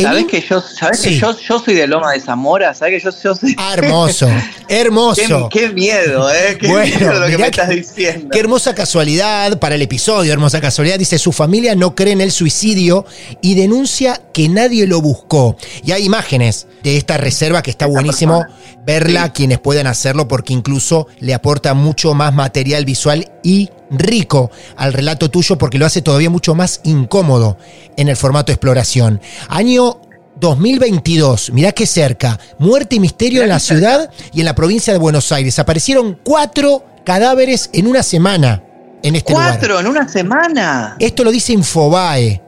¿Sabes 0.00 0.26
que 0.26 0.40
yo, 0.40 0.60
sabes 0.60 1.00
Sí. 1.00 1.10
que 1.10 1.18
yo, 1.18 1.36
yo 1.38 1.58
soy 1.58 1.74
de 1.74 1.86
Loma 1.86 2.12
de 2.12 2.20
Zamora? 2.20 2.72
¿Sabes 2.74 3.02
que 3.02 3.10
yo, 3.10 3.16
yo 3.22 3.34
soy... 3.34 3.54
Ah, 3.58 3.74
hermoso, 3.76 4.28
hermoso. 4.68 5.48
qué 5.52 5.68
miedo, 5.70 6.30
¿eh? 6.32 6.56
Qué 6.60 6.68
Bueno, 6.68 6.96
miedo 6.98 7.20
lo 7.20 7.26
que 7.26 7.38
me 7.38 7.46
estás 7.46 7.68
diciendo. 7.68 8.28
Qué 8.32 8.38
hermosa 8.40 8.74
casualidad 8.74 9.58
para 9.58 9.74
el 9.74 9.82
episodio, 9.82 10.32
hermosa 10.32 10.60
casualidad. 10.60 10.98
Dice, 10.98 11.18
su 11.18 11.32
familia 11.32 11.74
no 11.74 11.94
cree 11.94 12.12
en 12.12 12.20
el 12.20 12.32
suicidio 12.32 13.04
y 13.40 13.54
denuncia 13.54 14.20
que 14.32 14.48
nadie 14.48 14.86
lo 14.86 15.00
buscó. 15.00 15.56
Y 15.84 15.92
hay 15.92 16.04
imágenes 16.04 16.66
de 16.82 16.96
esta 16.96 17.16
reserva 17.16 17.62
que 17.62 17.70
está 17.70 17.84
Esta 17.84 17.92
buenísimo 17.94 18.40
persona. 18.40 18.82
verla 18.86 19.24
Sí. 19.26 19.30
quienes 19.34 19.58
puedan 19.58 19.86
hacerlo 19.86 20.26
porque 20.28 20.52
incluso 20.52 21.06
le 21.20 21.34
aporta 21.34 21.74
mucho 21.74 22.14
más 22.14 22.32
material 22.34 22.84
visual 22.84 23.30
y 23.42 23.70
rico 23.92 24.50
al 24.76 24.92
relato 24.92 25.30
tuyo 25.30 25.58
porque 25.58 25.78
lo 25.78 25.86
hace 25.86 26.02
todavía 26.02 26.30
mucho 26.30 26.54
más 26.54 26.80
incómodo 26.84 27.56
en 27.96 28.08
el 28.08 28.16
formato 28.16 28.52
exploración. 28.52 29.20
Año 29.48 30.00
2022, 30.40 31.52
mirá 31.52 31.72
qué 31.72 31.86
cerca. 31.86 32.38
Muerte 32.58 32.96
y 32.96 33.00
misterio 33.00 33.42
Mirá 33.42 33.44
en 33.44 33.50
la 33.50 33.60
ciudad 33.60 34.10
y 34.32 34.40
en 34.40 34.46
la 34.46 34.54
provincia 34.54 34.92
de 34.92 34.98
Buenos 34.98 35.30
Aires. 35.32 35.58
Aparecieron 35.58 36.18
cuatro 36.22 36.84
cadáveres 37.04 37.70
en 37.72 37.86
una 37.86 38.02
semana 38.02 38.62
en 39.02 39.16
este 39.16 39.32
lugar. 39.32 39.58
Cuatro 39.58 39.80
en 39.80 39.86
una 39.86 40.08
semana. 40.08 40.96
Esto 40.98 41.24
lo 41.24 41.30
dice 41.30 41.52
Infobae, 41.52 42.42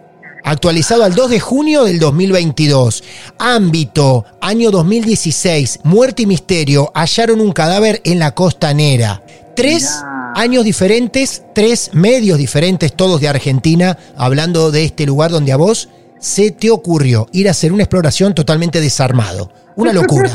actualizado 0.44 1.04
al 1.04 1.14
2 1.14 1.30
de 1.30 1.40
junio 1.40 1.84
del 1.84 1.98
2022. 1.98 3.04
Ámbito, 3.38 4.24
año 4.40 4.70
2016, 4.70 5.80
muerte 5.84 6.22
y 6.22 6.26
misterio, 6.26 6.90
hallaron 6.94 7.40
un 7.40 7.52
cadáver 7.52 8.00
en 8.04 8.18
la 8.18 8.34
costanera. 8.34 9.22
Tres 9.54 9.84
Mirá. 9.84 10.13
Años 10.34 10.64
diferentes, 10.64 11.42
tres 11.54 11.90
medios 11.92 12.38
diferentes, 12.38 12.92
todos 12.92 13.20
de 13.20 13.28
Argentina, 13.28 13.96
hablando 14.16 14.70
de 14.70 14.84
este 14.84 15.06
lugar 15.06 15.30
donde 15.30 15.52
a 15.52 15.56
vos 15.56 15.88
se 16.18 16.50
te 16.50 16.70
ocurrió 16.70 17.26
ir 17.32 17.48
a 17.48 17.52
hacer 17.52 17.72
una 17.72 17.82
exploración 17.82 18.34
totalmente 18.34 18.80
desarmado. 18.80 19.52
Una 19.76 19.92
locura, 19.94 20.30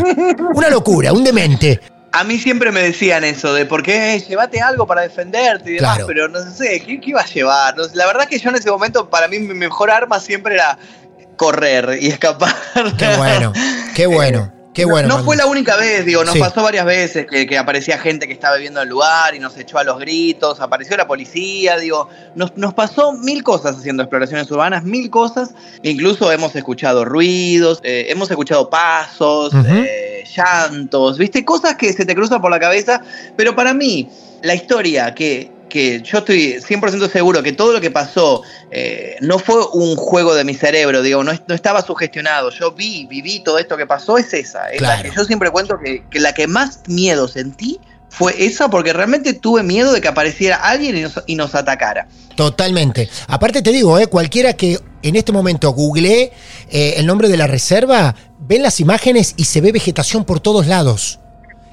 una 0.54 0.70
locura, 0.70 1.14
un 1.14 1.24
demente. 1.24 1.80
A 2.12 2.24
mí 2.24 2.38
siempre 2.40 2.72
me 2.72 2.82
decían 2.82 3.24
eso, 3.24 3.54
de 3.54 3.66
por 3.68 3.84
qué 3.84 4.20
llévate 4.28 4.60
algo 4.62 4.88
para 4.88 5.02
defenderte 5.02 5.72
y 5.72 5.74
demás, 5.76 5.98
Claro. 5.98 6.08
pero 6.08 6.28
no 6.28 6.40
sé, 6.52 6.82
¿qué, 6.82 7.00
qué 7.00 7.12
iba 7.12 7.22
a 7.22 7.26
llevar? 7.26 7.78
No 7.78 7.84
sé, 7.86 7.96
la 7.96 8.08
verdad 8.08 8.28
que 8.28 8.40
yo 8.40 8.50
en 8.50 8.56
ese 8.56 8.72
momento, 8.72 9.10
para 9.10 9.28
mí, 9.28 9.38
mi 9.40 9.54
mejor 9.54 9.92
arma 9.92 10.20
siempre 10.20 10.56
era 10.56 10.78
correr 11.36 12.00
y 12.02 12.08
escapar. 12.08 12.54
Qué 12.98 13.16
bueno, 13.16 13.54
qué 13.96 14.08
bueno, 14.08 14.52
qué 14.80 14.86
bueno. 14.86 15.08
No 15.08 15.24
fue 15.24 15.36
la 15.36 15.46
única 15.46 15.76
vez, 15.78 16.06
digo, 16.06 16.24
nos 16.24 16.34
Sí. 16.34 16.40
pasó 16.40 16.64
varias 16.64 16.86
veces 16.86 17.26
que, 17.28 17.46
que 17.46 17.58
aparecía 17.58 17.98
gente 17.98 18.28
que 18.28 18.34
estaba 18.34 18.56
viviendo 18.56 18.80
en 18.82 18.84
el 18.88 18.90
lugar 18.90 19.36
y 19.36 19.40
nos 19.40 19.58
echó 19.58 19.78
a 19.78 19.84
los 19.84 20.00
gritos, 20.00 20.60
apareció 20.60 20.96
la 20.98 21.08
policía, 21.08 21.78
digo, 21.78 22.08
nos, 22.36 22.56
nos 22.58 22.74
pasó 22.74 23.14
mil 23.14 23.44
cosas 23.44 23.78
haciendo 23.78 24.04
exploraciones 24.04 24.50
urbanas, 24.52 24.84
mil 24.84 25.10
cosas, 25.10 25.52
incluso 25.84 26.32
hemos 26.32 26.56
escuchado 26.56 27.06
ruidos, 27.06 27.80
eh, 27.84 28.08
hemos 28.10 28.30
escuchado 28.32 28.70
pasos, 28.70 29.54
eh, 29.68 30.24
llantos, 30.36 31.18
viste, 31.18 31.44
cosas 31.46 31.76
que 31.76 31.92
se 31.94 32.06
te 32.06 32.16
cruzan 32.16 32.42
por 32.42 32.52
la 32.52 32.60
cabeza, 32.60 33.02
pero 33.36 33.56
para 33.56 33.74
mí, 33.74 34.10
la 34.42 34.56
historia 34.56 35.14
que, 35.14 35.52
que 35.70 36.02
yo 36.02 36.18
estoy 36.20 36.56
100% 36.56 37.10
seguro 37.10 37.42
que 37.44 37.54
todo 37.54 37.72
lo 37.72 37.80
que 37.80 37.92
pasó 37.92 38.42
eh, 38.72 39.16
no 39.22 39.40
fue 39.40 39.66
un 39.74 39.96
juego 39.96 40.34
de 40.36 40.44
mi 40.44 40.54
cerebro, 40.56 41.02
digo, 41.02 41.24
no, 41.24 41.32
no 41.48 41.56
estaba 41.56 41.82
sugestionado. 41.82 42.50
Yo 42.50 42.72
vi, 42.72 43.06
viví 43.06 43.40
todo 43.40 43.58
esto 43.60 43.78
que 43.78 43.86
pasó, 43.86 44.18
es 44.18 44.34
esa. 44.34 44.70
Es 44.70 44.82
la 44.82 44.96
Claro. 44.96 45.10
que 45.10 45.16
yo 45.16 45.24
siempre 45.24 45.50
cuento 45.52 45.78
que, 45.80 46.04
que 46.10 46.20
la 46.20 46.34
que 46.34 46.48
más 46.48 46.82
miedo 46.88 47.28
sentí 47.28 47.80
fue 48.10 48.34
esa 48.44 48.70
porque 48.70 48.92
realmente 48.92 49.34
tuve 49.34 49.64
miedo 49.64 49.94
de 49.94 50.02
que 50.02 50.08
apareciera 50.08 50.58
alguien 50.58 50.98
y 50.98 51.02
nos, 51.02 51.24
y 51.28 51.36
nos 51.36 51.56
atacara. 51.56 52.08
Totalmente. 52.36 53.10
Aparte 53.28 53.62
te 53.62 53.72
digo, 53.72 54.00
eh, 54.00 54.08
cualquiera 54.08 54.54
que 54.54 54.80
en 55.04 55.16
este 55.16 55.32
momento 55.32 55.72
googlee 55.72 56.32
eh, 56.70 56.96
el 56.98 57.06
nombre 57.06 57.30
de 57.30 57.38
la 57.38 57.48
reserva, 57.48 58.16
ven 58.40 58.64
las 58.64 58.80
imágenes 58.80 59.34
y 59.38 59.46
se 59.46 59.62
ve 59.62 59.72
vegetación 59.72 60.26
por 60.26 60.40
todos 60.40 60.68
lados. 60.68 61.20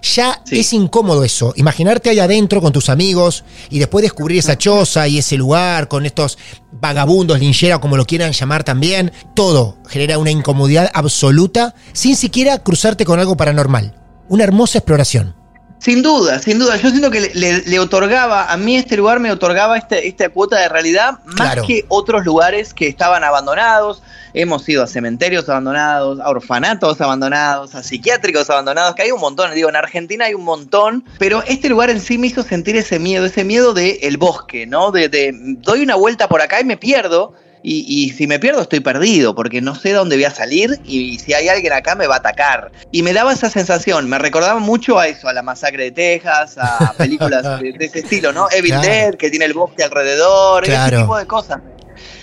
Ya 0.03 0.41
Sí. 0.45 0.61
es 0.61 0.73
incómodo 0.73 1.25
eso. 1.25 1.53
Imaginarte 1.57 2.11
ahí 2.11 2.19
adentro 2.21 2.61
con 2.61 2.73
tus 2.73 2.89
amigos 2.89 3.45
y 3.71 3.79
después 3.79 4.03
descubrir 4.03 4.39
esa 4.39 4.57
choza 4.57 5.09
y 5.09 5.19
ese 5.19 5.37
lugar 5.37 5.89
con 5.89 6.07
estos 6.07 6.39
vagabundos, 6.73 7.41
linchera, 7.41 7.79
como 7.79 7.97
lo 7.97 8.05
quieran 8.05 8.33
llamar 8.33 8.63
también. 8.63 9.13
Todo 9.35 9.79
genera 9.89 10.19
una 10.19 10.31
incomodidad 10.31 10.91
absoluta 10.95 11.75
sin 11.93 12.17
siquiera 12.17 12.59
cruzarte 12.63 13.05
con 13.05 13.19
algo 13.19 13.37
paranormal. 13.37 13.95
Una 14.29 14.45
hermosa 14.45 14.79
exploración. 14.79 15.35
Sin 15.79 16.03
duda, 16.03 16.41
sin 16.41 16.59
duda. 16.59 16.77
Yo 16.79 16.89
siento 16.91 17.11
que 17.11 17.21
le, 17.21 17.35
le- 17.35 17.63
le 17.63 17.79
otorgaba, 17.79 18.51
a 18.51 18.57
mí 18.57 18.77
este 18.77 18.97
lugar 18.97 19.21
me 19.21 19.31
otorgaba 19.31 19.77
este, 19.77 20.09
esta 20.09 20.29
cuota 20.31 20.59
de 20.59 20.69
realidad 20.69 21.19
más 21.27 21.35
Claro. 21.37 21.65
que 21.67 21.85
otros 21.89 22.25
lugares 22.25 22.73
que 22.73 22.89
estaban 22.89 23.23
abandonados. 23.25 24.03
Hemos 24.39 24.69
ido 24.69 24.83
a 24.83 24.87
cementerios 24.87 25.49
abandonados, 25.49 26.21
a 26.21 26.29
orfanatos 26.29 27.01
abandonados, 27.01 27.75
a 27.75 27.83
psiquiátricos 27.83 28.51
abandonados, 28.51 28.95
que 28.95 29.03
hay 29.03 29.11
un 29.11 29.21
montón. 29.21 29.55
Digo, 29.55 29.71
en 29.71 29.77
Argentina 29.77 30.27
hay 30.27 30.35
un 30.35 30.45
montón, 30.45 31.05
pero 31.19 31.43
este 31.47 31.71
lugar 31.71 31.89
en 31.89 32.01
sí 32.01 32.19
me 32.19 32.27
hizo 32.27 32.43
sentir 32.43 32.77
ese 32.77 32.99
miedo, 32.99 33.25
ese 33.25 33.45
miedo 33.45 33.73
del 33.73 33.97
el 34.03 34.19
bosque, 34.19 34.67
¿no? 34.67 34.91
De, 34.93 35.09
de 35.09 35.33
doy 35.35 35.81
una 35.83 35.95
vuelta 35.95 36.29
por 36.29 36.43
acá 36.43 36.61
y 36.61 36.65
me 36.65 36.77
pierdo. 36.77 37.33
Y, 37.63 37.85
y 37.89 38.11
si 38.11 38.29
me 38.29 38.39
pierdo 38.39 38.61
estoy 38.63 38.79
perdido 38.79 39.35
porque 39.35 39.61
no 39.61 39.75
sé 39.75 39.93
dónde 39.93 40.15
voy 40.15 40.25
a 40.27 40.31
salir 40.31 40.79
y, 40.85 41.19
si 41.19 41.33
hay 41.35 41.49
alguien 41.49 41.73
acá 41.73 41.97
me 41.97 42.07
va 42.07 42.17
a 42.17 42.19
atacar. 42.19 42.71
Y 42.93 43.03
me 43.03 43.13
daba 43.13 43.33
esa 43.33 43.51
sensación, 43.51 44.09
me 44.09 44.19
recordaba 44.19 44.61
mucho 44.61 45.01
a 45.01 45.09
eso, 45.09 45.27
a 45.29 45.33
la 45.33 45.43
masacre 45.43 45.85
de 45.85 45.91
Texas, 45.91 46.59
a 46.59 46.93
películas 46.97 47.59
de, 47.61 47.73
de 47.73 47.85
ese 47.87 48.01
estilo, 48.01 48.33
¿no? 48.33 48.47
Evil 48.53 48.71
Claro. 48.77 48.87
Dead, 48.87 49.15
que 49.15 49.31
tiene 49.31 49.47
el 49.47 49.55
bosque 49.55 49.83
alrededor, 49.83 50.63
Claro. 50.63 50.97
ese 50.97 51.03
tipo 51.05 51.19
de 51.19 51.27
cosas. 51.27 51.61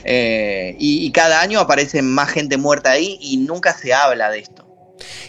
Eh, 0.04 0.76
y, 0.80 1.06
y 1.06 1.12
cada 1.12 1.42
año 1.42 1.60
aparece 1.60 2.02
más 2.02 2.30
gente 2.30 2.58
muerta 2.58 2.92
ahí 2.92 3.18
y 3.22 3.38
nunca 3.38 3.78
se 3.78 3.94
habla 3.94 4.30
de 4.30 4.40
esto. 4.40 4.68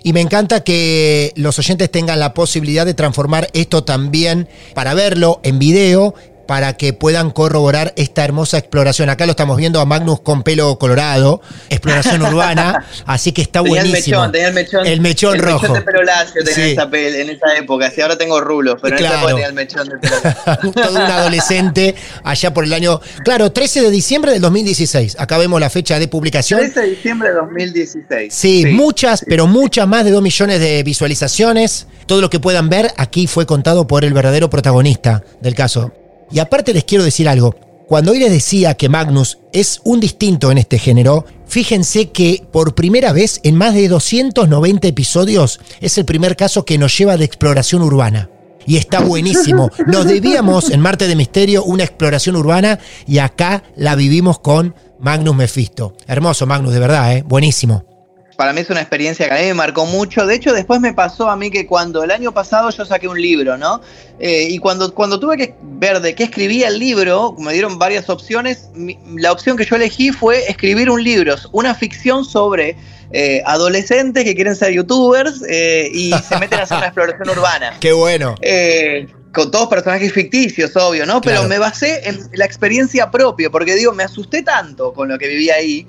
Y 0.02 0.12
me 0.12 0.20
encanta 0.20 0.62
que 0.62 1.32
los 1.36 1.58
oyentes 1.58 1.90
tengan 1.90 2.20
la 2.20 2.34
posibilidad 2.34 2.84
de 2.84 2.94
transformar 2.94 3.48
esto 3.54 3.84
también 3.84 4.48
para 4.74 4.94
verlo 4.94 5.40
en 5.42 5.58
video 5.58 6.14
para 6.46 6.74
que 6.76 6.92
puedan 6.92 7.30
corroborar 7.30 7.92
esta 7.96 8.24
hermosa 8.24 8.58
exploración. 8.58 9.08
Acá 9.10 9.26
lo 9.26 9.30
estamos 9.32 9.56
viendo 9.56 9.80
a 9.80 9.84
Magnus 9.84 10.20
con 10.20 10.42
pelo 10.42 10.78
colorado, 10.78 11.40
exploración 11.70 12.22
urbana, 12.26 12.84
así 13.06 13.32
que 13.32 13.42
está 13.42 13.62
Tenía 13.62 13.82
el 13.82 13.88
buenísimo. 13.88 14.18
mechón, 14.20 14.32
tenía 14.32 14.48
el 14.48 14.54
mechón. 14.54 14.86
El 14.86 15.00
mechón 15.00 15.38
rojo. 15.38 15.60
mechón 15.62 15.74
de 15.74 15.82
pelo 15.82 16.02
lacio 16.02 16.44
tenía 16.44 16.54
Sí. 16.54 16.70
esa 16.72 16.90
pel- 16.90 17.14
en 17.14 17.30
esa 17.30 17.56
época. 17.56 17.90
Si 17.90 18.00
ahora 18.00 18.16
tengo 18.18 18.40
rulos, 18.40 18.76
pero 18.82 18.96
en 18.96 19.04
esa 19.04 19.10
Claro. 19.12 19.28
época 19.28 19.32
tenía 19.34 19.46
el 19.48 19.54
mechón 19.54 19.88
de 19.88 19.98
pelo 19.98 20.16
lacio. 20.24 20.72
Todo 20.74 20.94
un 20.94 21.10
adolescente 21.10 21.94
allá 22.22 22.52
por 22.54 22.64
el 22.64 22.72
año. 22.72 23.00
Claro, 23.24 23.52
13 23.52 23.82
de 23.82 23.90
diciembre 23.90 24.32
del 24.32 24.40
2016. 24.42 25.16
Acá 25.18 25.38
vemos 25.38 25.60
la 25.60 25.70
fecha 25.70 25.98
de 25.98 26.08
publicación. 26.08 26.60
13 26.60 26.80
de 26.80 26.86
diciembre 26.90 27.28
de 27.30 27.34
2016. 27.36 28.34
Sí, 28.34 28.66
muchas, 28.66 29.24
pero 29.28 29.46
muchas 29.46 29.86
más 29.88 30.04
de 30.04 30.10
2 30.10 30.22
millones 30.22 30.60
de 30.60 30.82
visualizaciones. 30.82 31.86
Todo 32.06 32.20
lo 32.20 32.28
que 32.30 32.40
puedan 32.40 32.68
ver 32.68 32.92
aquí 32.96 33.26
fue 33.26 33.46
contado 33.46 33.86
por 33.86 34.04
el 34.04 34.12
verdadero 34.12 34.50
protagonista 34.50 35.22
del 35.40 35.54
caso. 35.54 35.92
Y 36.34 36.40
aparte 36.40 36.74
les 36.74 36.82
quiero 36.82 37.04
decir 37.04 37.28
algo. 37.28 37.54
Cuando 37.86 38.10
hoy 38.10 38.18
les 38.18 38.32
decía 38.32 38.74
que 38.74 38.88
Magnus 38.88 39.38
es 39.52 39.80
un 39.84 40.00
distinto 40.00 40.50
en 40.50 40.58
este 40.58 40.80
género, 40.80 41.24
fíjense 41.46 42.10
que 42.10 42.44
por 42.50 42.74
primera 42.74 43.12
vez 43.12 43.38
en 43.44 43.54
más 43.54 43.72
de 43.72 43.86
290 43.86 44.88
episodios 44.88 45.60
es 45.80 45.96
el 45.96 46.04
primer 46.04 46.34
caso 46.34 46.64
que 46.64 46.76
nos 46.76 46.98
lleva 46.98 47.16
de 47.16 47.24
exploración 47.24 47.82
urbana. 47.82 48.30
Y 48.66 48.78
está 48.78 48.98
buenísimo. 48.98 49.70
Nos 49.86 50.06
debíamos 50.06 50.70
en 50.70 50.80
Marte 50.80 51.06
de 51.06 51.14
Misterio 51.14 51.62
una 51.62 51.84
exploración 51.84 52.34
urbana 52.34 52.80
y 53.06 53.18
acá 53.18 53.62
la 53.76 53.94
vivimos 53.94 54.40
con 54.40 54.74
Magnus 54.98 55.36
Mephisto. 55.36 55.94
Hermoso 56.08 56.46
Magnus, 56.46 56.72
de 56.72 56.80
verdad, 56.80 57.16
¿eh? 57.16 57.22
Buenísimo. 57.24 57.93
Para 58.36 58.52
mí 58.52 58.60
es 58.62 58.70
una 58.70 58.80
experiencia 58.80 59.28
que 59.28 59.34
a 59.34 59.38
mí 59.38 59.44
me 59.46 59.54
marcó 59.54 59.86
mucho. 59.86 60.26
De 60.26 60.34
hecho, 60.34 60.52
después 60.52 60.80
me 60.80 60.92
pasó 60.92 61.30
a 61.30 61.36
mí 61.36 61.50
que 61.50 61.66
cuando 61.66 62.02
el 62.02 62.10
año 62.10 62.32
pasado 62.32 62.70
yo 62.70 62.84
saqué 62.84 63.06
un 63.06 63.20
libro, 63.20 63.56
¿no? 63.56 63.80
Eh, 64.18 64.48
y 64.50 64.58
cuando, 64.58 64.92
cuando 64.94 65.20
tuve 65.20 65.36
que 65.36 65.54
ver 65.62 66.00
de 66.00 66.14
qué 66.14 66.24
escribía 66.24 66.68
el 66.68 66.78
libro, 66.78 67.34
me 67.38 67.52
dieron 67.52 67.78
varias 67.78 68.08
opciones. 68.10 68.68
mi- 68.74 68.98
la 69.16 69.30
opción 69.32 69.56
que 69.56 69.64
yo 69.64 69.76
elegí 69.76 70.10
fue 70.10 70.48
escribir 70.50 70.90
un 70.90 71.02
libro, 71.02 71.36
una 71.52 71.74
ficción 71.74 72.24
sobre 72.24 72.76
eh, 73.12 73.42
adolescentes 73.46 74.24
que 74.24 74.34
quieren 74.34 74.56
ser 74.56 74.72
youtubers 74.72 75.42
eh, 75.48 75.88
y 75.92 76.10
se 76.28 76.38
meten 76.40 76.58
a 76.58 76.62
hacer 76.64 76.78
una 76.78 76.86
exploración 76.86 77.28
urbana. 77.30 77.76
Qué 77.80 77.92
bueno. 77.92 78.34
Con 79.32 79.50
todos 79.50 79.66
personajes 79.68 80.12
ficticios, 80.12 80.76
obvio, 80.76 81.06
¿no? 81.06 81.20
Pero 81.20 81.42
me 81.48 81.58
basé 81.58 82.08
en 82.08 82.20
la 82.34 82.44
experiencia 82.44 83.10
propia, 83.10 83.50
porque 83.50 83.74
digo, 83.74 83.92
me 83.92 84.04
asusté 84.04 84.42
tanto 84.42 84.92
con 84.92 85.08
lo 85.08 85.18
que 85.18 85.26
viví 85.26 85.50
ahí. 85.50 85.86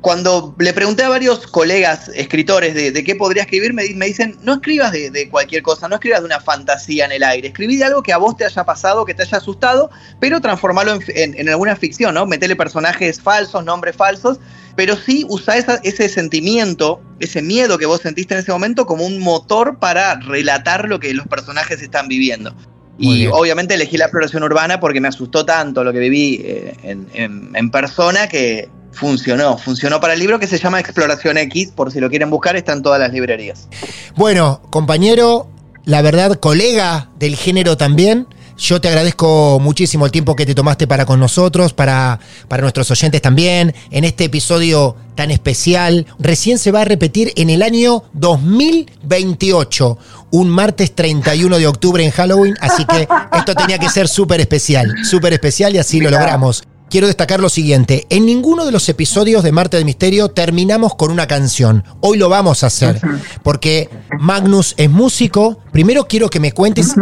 Cuando 0.00 0.54
le 0.58 0.72
pregunté 0.72 1.02
a 1.02 1.08
varios 1.08 1.46
colegas 1.46 2.08
escritores 2.14 2.74
de, 2.74 2.92
de 2.92 3.04
qué 3.04 3.14
podría 3.14 3.42
escribir, 3.42 3.72
me, 3.72 3.84
di- 3.84 3.94
me 3.94 4.06
dicen, 4.06 4.36
no 4.42 4.54
escribas 4.54 4.92
de, 4.92 5.10
de 5.10 5.28
cualquier 5.28 5.62
cosa, 5.62 5.88
no 5.88 5.96
escribas 5.96 6.20
de 6.20 6.26
una 6.26 6.40
fantasía 6.40 7.04
en 7.06 7.12
el 7.12 7.22
aire, 7.22 7.48
escribí 7.48 7.76
de 7.76 7.84
algo 7.84 8.02
que 8.02 8.12
a 8.12 8.16
vos 8.18 8.36
te 8.36 8.44
haya 8.44 8.64
pasado, 8.64 9.04
que 9.04 9.14
te 9.14 9.22
haya 9.22 9.38
asustado, 9.38 9.90
pero 10.20 10.40
transformarlo 10.40 10.94
en, 10.94 11.02
en- 11.08 11.38
en 11.40 11.48
alguna 11.48 11.76
ficción, 11.76 12.14
¿no? 12.14 12.26
Metele 12.26 12.56
personajes 12.56 13.20
falsos, 13.20 13.64
nombres 13.64 13.96
falsos, 13.96 14.38
pero 14.76 14.96
sí 14.96 15.24
usa 15.28 15.56
esa- 15.56 15.80
ese 15.82 16.08
sentimiento, 16.08 17.00
ese 17.18 17.42
miedo 17.42 17.78
que 17.78 17.86
vos 17.86 18.00
sentiste 18.02 18.34
en 18.34 18.40
ese 18.40 18.52
momento 18.52 18.86
como 18.86 19.04
un 19.06 19.18
motor 19.18 19.78
para 19.78 20.14
relatar 20.20 20.88
lo 20.88 21.00
que 21.00 21.14
los 21.14 21.26
personajes 21.26 21.80
están 21.82 22.08
viviendo. 22.08 22.54
Muy 22.98 23.14
Y 23.14 23.18
bien. 23.20 23.30
obviamente 23.34 23.74
elegí 23.74 23.96
la 23.98 24.04
exploración 24.06 24.42
urbana 24.42 24.80
porque 24.80 25.00
me 25.00 25.08
asustó 25.08 25.44
tanto 25.44 25.84
lo 25.84 25.92
que 25.92 25.98
viví 25.98 26.40
eh, 26.44 26.74
en 26.82 27.70
persona 27.70 28.26
que 28.28 28.68
funcionó. 28.96 29.58
Funcionó 29.58 30.00
para 30.00 30.14
el 30.14 30.20
libro 30.20 30.38
que 30.38 30.46
se 30.46 30.58
llama 30.58 30.80
Exploración 30.80 31.38
X, 31.38 31.72
por 31.74 31.92
si 31.92 32.00
lo 32.00 32.08
quieren 32.10 32.30
buscar, 32.30 32.56
está 32.56 32.72
en 32.72 32.82
todas 32.82 32.98
las 32.98 33.12
librerías. 33.12 33.68
Bueno, 34.16 34.62
compañero, 34.70 35.48
la 35.84 36.02
verdad, 36.02 36.38
colega 36.40 37.10
del 37.18 37.36
género 37.36 37.76
también. 37.76 38.26
Yo 38.58 38.80
te 38.80 38.88
agradezco 38.88 39.60
muchísimo 39.60 40.06
el 40.06 40.12
tiempo 40.12 40.34
que 40.34 40.46
te 40.46 40.54
tomaste 40.54 40.86
para 40.86 41.04
con 41.04 41.20
nosotros, 41.20 41.74
para, 41.74 42.18
para 42.48 42.62
nuestros 42.62 42.90
oyentes 42.90 43.20
también, 43.20 43.74
en 43.90 44.04
este 44.04 44.24
episodio 44.24 44.96
tan 45.14 45.30
especial. 45.30 46.06
Recién 46.18 46.58
se 46.58 46.72
va 46.72 46.80
a 46.80 46.84
repetir 46.86 47.34
en 47.36 47.50
el 47.50 47.62
año 47.62 48.04
2028, 48.14 49.98
un 50.30 50.48
martes 50.48 50.94
31 50.94 51.58
de 51.58 51.66
octubre 51.66 52.02
en 52.02 52.10
Halloween, 52.10 52.54
así 52.62 52.86
que 52.86 53.06
esto 53.36 53.54
tenía 53.54 53.78
que 53.78 53.90
ser 53.90 54.08
súper 54.08 54.40
especial, 54.40 55.04
súper 55.04 55.34
especial 55.34 55.74
y 55.74 55.78
así 55.78 56.00
lo 56.00 56.10
logramos. 56.10 56.64
Quiero 56.88 57.08
destacar 57.08 57.40
lo 57.40 57.48
siguiente, 57.48 58.06
en 58.10 58.26
ninguno 58.26 58.64
de 58.64 58.70
los 58.70 58.88
episodios 58.88 59.42
de 59.42 59.50
Marte 59.50 59.76
del 59.76 59.84
Misterio 59.84 60.28
terminamos 60.28 60.94
con 60.94 61.10
una 61.10 61.26
canción. 61.26 61.84
Hoy 62.00 62.16
lo 62.16 62.28
vamos 62.28 62.62
a 62.62 62.68
hacer, 62.68 63.00
porque 63.42 63.90
Magnus 64.20 64.74
es 64.76 64.88
músico. 64.88 65.58
Primero 65.72 66.06
quiero 66.06 66.30
que 66.30 66.38
me 66.38 66.52
cuentes 66.52 66.94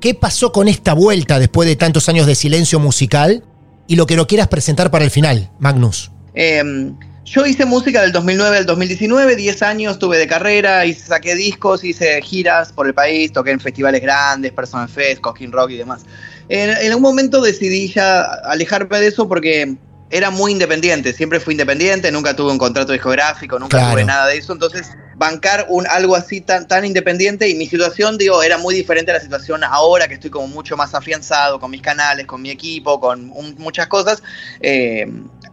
qué 0.00 0.14
pasó 0.14 0.52
con 0.52 0.68
esta 0.68 0.94
vuelta 0.94 1.40
después 1.40 1.68
de 1.68 1.74
tantos 1.74 2.08
años 2.08 2.26
de 2.28 2.36
silencio 2.36 2.78
musical 2.78 3.42
y 3.88 3.96
lo 3.96 4.06
que 4.06 4.14
no 4.14 4.28
quieras 4.28 4.46
presentar 4.46 4.92
para 4.92 5.04
el 5.04 5.10
final, 5.10 5.50
Magnus. 5.58 6.12
Eh, 6.34 6.92
yo 7.24 7.46
hice 7.46 7.64
música 7.64 8.02
del 8.02 8.12
2009 8.12 8.58
al 8.58 8.66
2019, 8.66 9.34
10 9.34 9.62
años 9.62 9.98
tuve 9.98 10.18
de 10.18 10.26
carrera, 10.26 10.84
hice, 10.84 11.06
saqué 11.06 11.34
discos, 11.34 11.82
hice 11.82 12.20
giras 12.20 12.70
por 12.70 12.86
el 12.86 12.92
país, 12.92 13.32
toqué 13.32 13.50
en 13.50 13.60
festivales 13.60 14.02
grandes, 14.02 14.52
Personal 14.52 14.88
Fest, 14.88 15.20
Cosquín 15.20 15.50
Rock 15.50 15.70
y 15.70 15.78
demás. 15.78 16.04
En, 16.48 16.70
en 16.70 16.94
un 16.94 17.02
momento 17.02 17.40
decidí 17.40 17.92
ya 17.92 18.22
alejarme 18.22 19.00
de 19.00 19.08
eso 19.08 19.28
porque 19.28 19.76
era 20.10 20.30
muy 20.30 20.52
independiente, 20.52 21.12
siempre 21.12 21.40
fui 21.40 21.54
independiente, 21.54 22.12
nunca 22.12 22.36
tuve 22.36 22.52
un 22.52 22.58
contrato 22.58 22.92
discográfico, 22.92 23.58
nunca 23.58 23.78
Claro. 23.78 23.92
tuve 23.94 24.04
nada 24.04 24.26
de 24.28 24.36
eso, 24.36 24.52
entonces 24.52 24.86
bancar 25.16 25.66
un, 25.68 25.86
algo 25.88 26.14
así 26.14 26.40
tan, 26.40 26.68
tan 26.68 26.84
independiente 26.84 27.48
y 27.48 27.54
mi 27.54 27.66
situación, 27.66 28.16
digo, 28.18 28.42
era 28.42 28.58
muy 28.58 28.74
diferente 28.74 29.10
a 29.10 29.14
la 29.14 29.20
situación 29.20 29.64
ahora 29.64 30.06
que 30.06 30.14
estoy 30.14 30.30
como 30.30 30.46
mucho 30.46 30.76
más 30.76 30.94
afianzado 30.94 31.58
con 31.58 31.70
mis 31.70 31.82
canales, 31.82 32.26
con 32.26 32.42
mi 32.42 32.50
equipo, 32.50 33.00
con 33.00 33.30
un- 33.34 33.54
muchas 33.58 33.86
cosas. 33.88 34.22
Eh, 34.60 35.06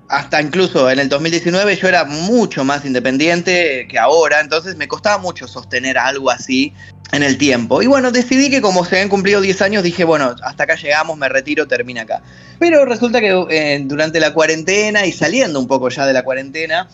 hasta 0.09 0.41
incluso 0.41 0.89
en 0.91 0.99
el 0.99 1.07
2019 1.09 1.75
yo 1.77 1.87
era 1.87 2.03
mucho 2.03 2.63
más 2.65 2.83
independiente 2.85 3.87
que 3.89 3.97
ahora, 3.97 4.41
entonces 4.41 4.75
me 4.75 4.87
costaba 4.87 5.17
mucho 5.17 5.47
sostener 5.47 5.97
algo 5.97 6.29
así 6.29 6.73
en 7.11 7.23
el 7.23 7.37
tiempo. 7.37 7.81
Y 7.81 7.87
bueno, 7.87 8.11
decidí 8.11 8.49
que 8.49 8.61
como 8.61 8.85
se 8.85 8.95
habían 8.95 9.09
cumplido 9.09 9.41
10 9.41 9.61
años, 9.61 9.83
dije, 9.83 10.03
bueno, 10.03 10.35
hasta 10.41 10.63
acá 10.63 10.75
llegamos, 10.75 11.17
me 11.17 11.29
retiro, 11.29 11.67
termina 11.67 12.03
acá. 12.03 12.21
Pero 12.59 12.85
resulta 12.85 13.19
que 13.19 13.45
eh, 13.49 13.81
durante 13.83 14.19
la 14.19 14.33
cuarentena 14.33 15.05
y 15.05 15.11
saliendo 15.11 15.59
un 15.59 15.67
poco 15.67 15.89
ya 15.89 16.05
de 16.05 16.13
la 16.13 16.23
cuarentena, 16.23 16.87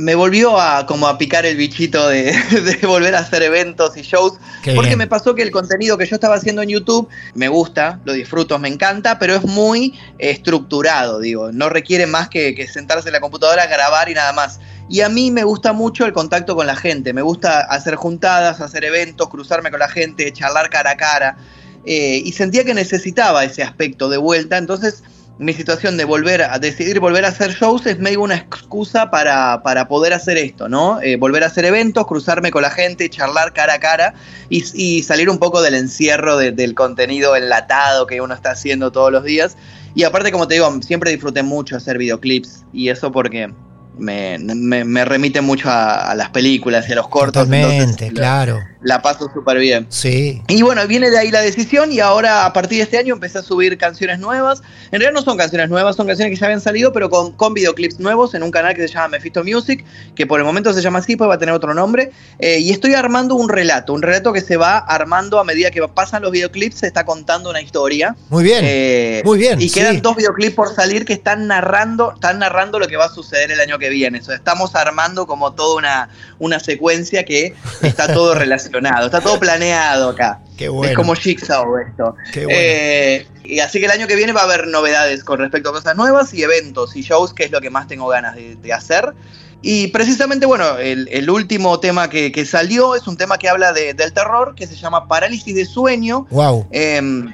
me 0.00 0.14
volvió 0.14 0.58
a 0.58 0.86
como 0.86 1.06
a 1.06 1.18
picar 1.18 1.44
el 1.44 1.56
bichito 1.56 2.08
de, 2.08 2.32
de 2.80 2.86
volver 2.86 3.14
a 3.14 3.18
hacer 3.18 3.42
eventos 3.42 3.96
y 3.96 4.02
shows. 4.02 4.34
Qué 4.62 4.74
porque 4.74 4.90
bien. 4.90 4.98
me 4.98 5.06
pasó 5.06 5.34
que 5.34 5.42
el 5.42 5.50
contenido 5.50 5.98
que 5.98 6.06
yo 6.06 6.14
estaba 6.14 6.36
haciendo 6.36 6.62
en 6.62 6.70
YouTube 6.70 7.08
me 7.34 7.48
gusta, 7.48 8.00
lo 8.04 8.14
disfruto, 8.14 8.58
me 8.58 8.68
encanta, 8.68 9.18
pero 9.18 9.34
es 9.34 9.44
muy 9.44 9.98
estructurado, 10.18 11.20
digo. 11.20 11.52
No 11.52 11.68
requiere 11.68 12.06
más 12.06 12.28
que, 12.28 12.54
que 12.54 12.66
sentarse 12.66 13.10
en 13.10 13.12
la 13.12 13.20
computadora, 13.20 13.66
grabar 13.66 14.08
y 14.08 14.14
nada 14.14 14.32
más. 14.32 14.58
Y 14.88 15.02
a 15.02 15.08
mí 15.08 15.30
me 15.30 15.44
gusta 15.44 15.72
mucho 15.72 16.06
el 16.06 16.12
contacto 16.12 16.56
con 16.56 16.66
la 16.66 16.76
gente. 16.76 17.12
Me 17.12 17.22
gusta 17.22 17.60
hacer 17.60 17.94
juntadas, 17.94 18.60
hacer 18.60 18.84
eventos, 18.84 19.28
cruzarme 19.28 19.70
con 19.70 19.80
la 19.80 19.88
gente, 19.88 20.32
charlar 20.32 20.70
cara 20.70 20.92
a 20.92 20.96
cara. 20.96 21.36
Eh, 21.84 22.22
y 22.24 22.32
sentía 22.32 22.64
que 22.64 22.74
necesitaba 22.74 23.44
ese 23.44 23.62
aspecto 23.62 24.08
de 24.08 24.16
vuelta. 24.16 24.56
Entonces, 24.56 25.02
mi 25.40 25.54
situación 25.54 25.96
de 25.96 26.04
volver 26.04 26.42
a 26.42 26.58
decidir 26.58 27.00
volver 27.00 27.24
a 27.24 27.28
hacer 27.28 27.52
shows 27.52 27.86
es 27.86 27.98
medio 27.98 28.20
una 28.20 28.36
excusa 28.36 29.10
para, 29.10 29.62
para 29.62 29.88
poder 29.88 30.12
hacer 30.12 30.36
esto, 30.36 30.68
¿no? 30.68 31.00
Eh, 31.00 31.16
volver 31.16 31.42
a 31.42 31.46
hacer 31.46 31.64
eventos, 31.64 32.06
cruzarme 32.06 32.50
con 32.50 32.60
la 32.60 32.70
gente, 32.70 33.08
charlar 33.08 33.54
cara 33.54 33.74
a 33.74 33.80
cara 33.80 34.12
y, 34.50 34.62
y 34.74 35.02
salir 35.02 35.30
un 35.30 35.38
poco 35.38 35.62
del 35.62 35.74
encierro 35.74 36.36
de- 36.36 36.52
del 36.52 36.74
contenido 36.74 37.34
enlatado 37.36 38.06
que 38.06 38.20
uno 38.20 38.34
está 38.34 38.50
haciendo 38.50 38.92
todos 38.92 39.10
los 39.10 39.24
días. 39.24 39.56
Y 39.94 40.04
aparte, 40.04 40.30
como 40.30 40.46
te 40.46 40.54
digo, 40.54 40.70
siempre 40.82 41.10
disfruté 41.10 41.42
mucho 41.42 41.74
hacer 41.74 41.96
videoclips 41.96 42.64
y 42.72 42.90
eso 42.90 43.10
porque 43.10 43.50
me, 43.98 44.38
me- 44.38 44.84
me 44.84 45.04
remite 45.04 45.40
mucho 45.40 45.68
a, 45.70 46.10
a 46.10 46.14
las 46.14 46.28
películas 46.30 46.88
y 46.88 46.92
a 46.92 46.96
los 46.96 47.08
cortos. 47.08 47.44
Totalmente, 47.44 47.82
entonces 47.82 48.12
claro. 48.12 48.60
La 48.82 49.02
paso 49.02 49.30
súper 49.32 49.58
bien. 49.58 49.86
Sí. 49.90 50.42
Y 50.48 50.62
bueno, 50.62 50.86
viene 50.86 51.10
de 51.10 51.18
ahí 51.18 51.30
la 51.30 51.40
decisión 51.40 51.92
y 51.92 52.00
ahora 52.00 52.46
a 52.46 52.52
partir 52.52 52.78
de 52.78 52.84
este 52.84 52.98
año 52.98 53.14
empecé 53.14 53.38
a 53.38 53.42
subir 53.42 53.76
canciones 53.76 54.18
nuevas. 54.18 54.62
En 54.86 55.00
realidad 55.00 55.12
no 55.12 55.22
son 55.22 55.36
canciones 55.36 55.68
nuevas, 55.68 55.96
son 55.96 56.06
canciones 56.06 56.32
que 56.34 56.40
ya 56.40 56.46
habían 56.46 56.60
salido, 56.60 56.92
pero 56.92 57.10
con, 57.10 57.32
con 57.32 57.52
videoclips 57.52 58.00
nuevos 58.00 58.34
en 58.34 58.42
un 58.42 58.50
canal 58.50 58.74
que 58.74 58.82
se 58.82 58.94
llama 58.94 59.08
Mephisto 59.08 59.44
Music, 59.44 59.84
que 60.14 60.26
por 60.26 60.40
el 60.40 60.46
momento 60.46 60.72
se 60.72 60.80
llama 60.80 61.00
así, 61.00 61.16
pues 61.16 61.28
va 61.28 61.34
a 61.34 61.38
tener 61.38 61.54
otro 61.54 61.74
nombre. 61.74 62.10
Eh, 62.38 62.58
y 62.60 62.70
estoy 62.70 62.94
armando 62.94 63.34
un 63.34 63.48
relato, 63.48 63.92
un 63.92 64.02
relato 64.02 64.32
que 64.32 64.40
se 64.40 64.56
va 64.56 64.78
armando 64.78 65.38
a 65.38 65.44
medida 65.44 65.70
que 65.70 65.86
pasan 65.88 66.22
los 66.22 66.30
videoclips, 66.30 66.76
se 66.76 66.86
está 66.86 67.04
contando 67.04 67.50
una 67.50 67.60
historia. 67.60 68.16
Muy 68.28 68.44
bien. 68.44 68.60
Eh, 68.62 69.22
Muy 69.24 69.38
bien, 69.38 69.60
Y 69.60 69.70
quedan 69.70 70.00
dos 70.00 70.16
videoclips 70.16 70.54
por 70.54 70.74
salir 70.74 71.04
que 71.04 71.12
están 71.12 71.46
narrando, 71.46 72.12
están 72.14 72.38
narrando 72.38 72.78
lo 72.78 72.88
que 72.88 72.96
va 72.96 73.06
a 73.06 73.14
suceder 73.14 73.50
el 73.50 73.60
año 73.60 73.78
que 73.78 73.90
viene. 73.90 74.20
O 74.20 74.22
sea, 74.22 74.36
estamos 74.36 74.74
armando 74.74 75.26
como 75.26 75.52
toda 75.52 75.76
una, 75.76 76.08
una 76.38 76.60
secuencia 76.60 77.24
que 77.24 77.54
está 77.82 78.12
todo 78.12 78.34
relacionado, 78.40 78.69
está 78.78 79.20
todo 79.20 79.38
planeado 79.40 80.10
acá. 80.10 80.40
Qué 80.56 80.68
bueno. 80.68 80.90
Es 80.90 80.96
como 80.96 81.14
Jigsaw 81.14 81.76
esto. 81.78 82.14
Qué 82.32 82.44
bueno. 82.44 82.58
Eh, 82.60 83.26
y 83.44 83.60
así 83.60 83.78
que 83.80 83.86
el 83.86 83.90
año 83.90 84.06
que 84.06 84.16
viene 84.16 84.32
va 84.32 84.42
a 84.42 84.44
haber 84.44 84.66
novedades 84.68 85.24
con 85.24 85.38
respecto 85.40 85.70
a 85.70 85.72
cosas 85.72 85.96
nuevas 85.96 86.32
y 86.34 86.42
eventos 86.42 86.94
y 86.96 87.02
shows, 87.02 87.34
que 87.34 87.44
es 87.44 87.50
lo 87.50 87.60
que 87.60 87.70
más 87.70 87.88
tengo 87.88 88.06
ganas 88.08 88.34
de, 88.36 88.56
de 88.56 88.72
hacer. 88.72 89.14
Y 89.62 89.88
precisamente, 89.88 90.46
bueno, 90.46 90.78
el, 90.78 91.08
el 91.10 91.28
último 91.28 91.80
tema 91.80 92.08
que, 92.08 92.32
que 92.32 92.46
salió 92.46 92.94
es 92.94 93.06
un 93.06 93.16
tema 93.16 93.36
que 93.38 93.48
habla 93.48 93.72
de- 93.72 93.92
del 93.94 94.12
terror, 94.12 94.54
que 94.54 94.66
se 94.66 94.74
llama 94.76 95.06
Parálisis 95.08 95.54
de 95.54 95.64
Sueño. 95.66 96.26
Wow. 96.30 96.66
Eh, 96.70 97.24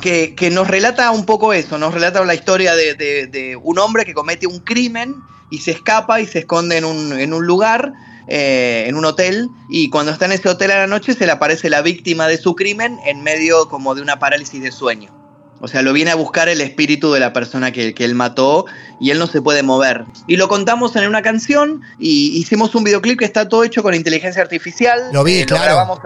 que, 0.00 0.34
que 0.34 0.50
nos 0.50 0.68
relata 0.68 1.10
un 1.10 1.24
poco 1.24 1.52
eso, 1.54 1.78
nos 1.78 1.94
relata 1.94 2.22
la 2.24 2.34
historia 2.34 2.74
de, 2.74 2.94
de- 2.94 3.26
de 3.28 3.56
un 3.56 3.78
hombre 3.78 4.04
que 4.04 4.12
comete 4.12 4.46
un 4.46 4.58
crimen 4.60 5.14
y 5.50 5.58
se 5.58 5.70
escapa 5.70 6.20
y 6.20 6.26
se 6.26 6.40
esconde 6.40 6.76
en 6.76 6.84
un, 6.84 7.18
en 7.18 7.32
un 7.32 7.46
lugar, 7.46 7.92
eh, 8.28 8.84
en 8.86 8.96
un 8.96 9.04
hotel, 9.04 9.48
y 9.68 9.88
cuando 9.90 10.12
está 10.12 10.26
en 10.26 10.32
ese 10.32 10.48
hotel 10.48 10.70
a 10.72 10.78
la 10.78 10.86
noche 10.86 11.14
se 11.14 11.26
le 11.26 11.32
aparece 11.32 11.70
la 11.70 11.82
víctima 11.82 12.26
de 12.28 12.38
su 12.38 12.54
crimen 12.56 12.98
en 13.06 13.22
medio 13.22 13.68
como 13.68 13.94
de 13.94 14.02
una 14.02 14.18
parálisis 14.18 14.62
de 14.62 14.72
sueño. 14.72 15.12
O 15.60 15.68
sea, 15.68 15.80
lo 15.80 15.94
viene 15.94 16.10
a 16.10 16.16
buscar 16.16 16.50
el 16.50 16.60
espíritu 16.60 17.12
de 17.12 17.20
la 17.20 17.32
persona 17.32 17.72
que, 17.72 17.94
que 17.94 18.04
él 18.04 18.14
mató 18.14 18.66
y 19.00 19.10
él 19.10 19.18
no 19.18 19.26
se 19.26 19.40
puede 19.40 19.62
mover. 19.62 20.04
Y 20.26 20.36
lo 20.36 20.48
contamos 20.48 20.94
en 20.96 21.06
una 21.08 21.22
canción 21.22 21.80
y 21.98 22.36
hicimos 22.38 22.74
un 22.74 22.84
videoclip 22.84 23.18
que 23.18 23.24
está 23.24 23.48
todo 23.48 23.64
hecho 23.64 23.82
con 23.82 23.94
inteligencia 23.94 24.42
artificial. 24.42 25.00
Lo 25.12 25.24
vi, 25.24 25.38
Eh, 25.40 25.46
claro. 25.46 25.98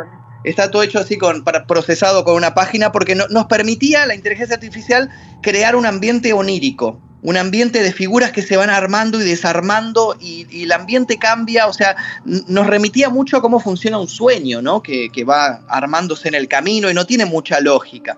está 0.44 0.70
todo 0.70 0.84
hecho 0.84 1.00
así 1.00 1.18
con, 1.18 1.42
para, 1.42 1.66
procesado 1.66 2.22
con 2.22 2.36
una 2.36 2.54
página 2.54 2.92
porque 2.92 3.16
no- 3.16 3.26
nos 3.28 3.46
permitía 3.46 4.06
la 4.06 4.14
inteligencia 4.14 4.54
artificial 4.54 5.10
crear 5.42 5.74
un 5.74 5.84
ambiente 5.84 6.32
onírico. 6.32 7.00
Un 7.22 7.36
ambiente 7.36 7.82
de 7.82 7.92
figuras 7.92 8.32
que 8.32 8.40
se 8.42 8.56
van 8.56 8.70
armando 8.70 9.20
y 9.20 9.24
desarmando 9.24 10.16
y, 10.18 10.46
el 10.62 10.72
ambiente 10.72 11.18
cambia, 11.18 11.66
o 11.66 11.72
sea, 11.72 11.94
nos 12.24 12.66
remitía 12.66 13.10
mucho 13.10 13.36
a 13.36 13.42
cómo 13.42 13.60
funciona 13.60 13.98
un 13.98 14.08
sueño, 14.08 14.62
¿no? 14.62 14.82
Que, 14.82 15.10
que 15.10 15.24
va 15.24 15.62
armándose 15.68 16.28
en 16.28 16.34
el 16.34 16.48
camino 16.48 16.90
y 16.90 16.94
no 16.94 17.04
tiene 17.04 17.26
mucha 17.26 17.60
lógica. 17.60 18.16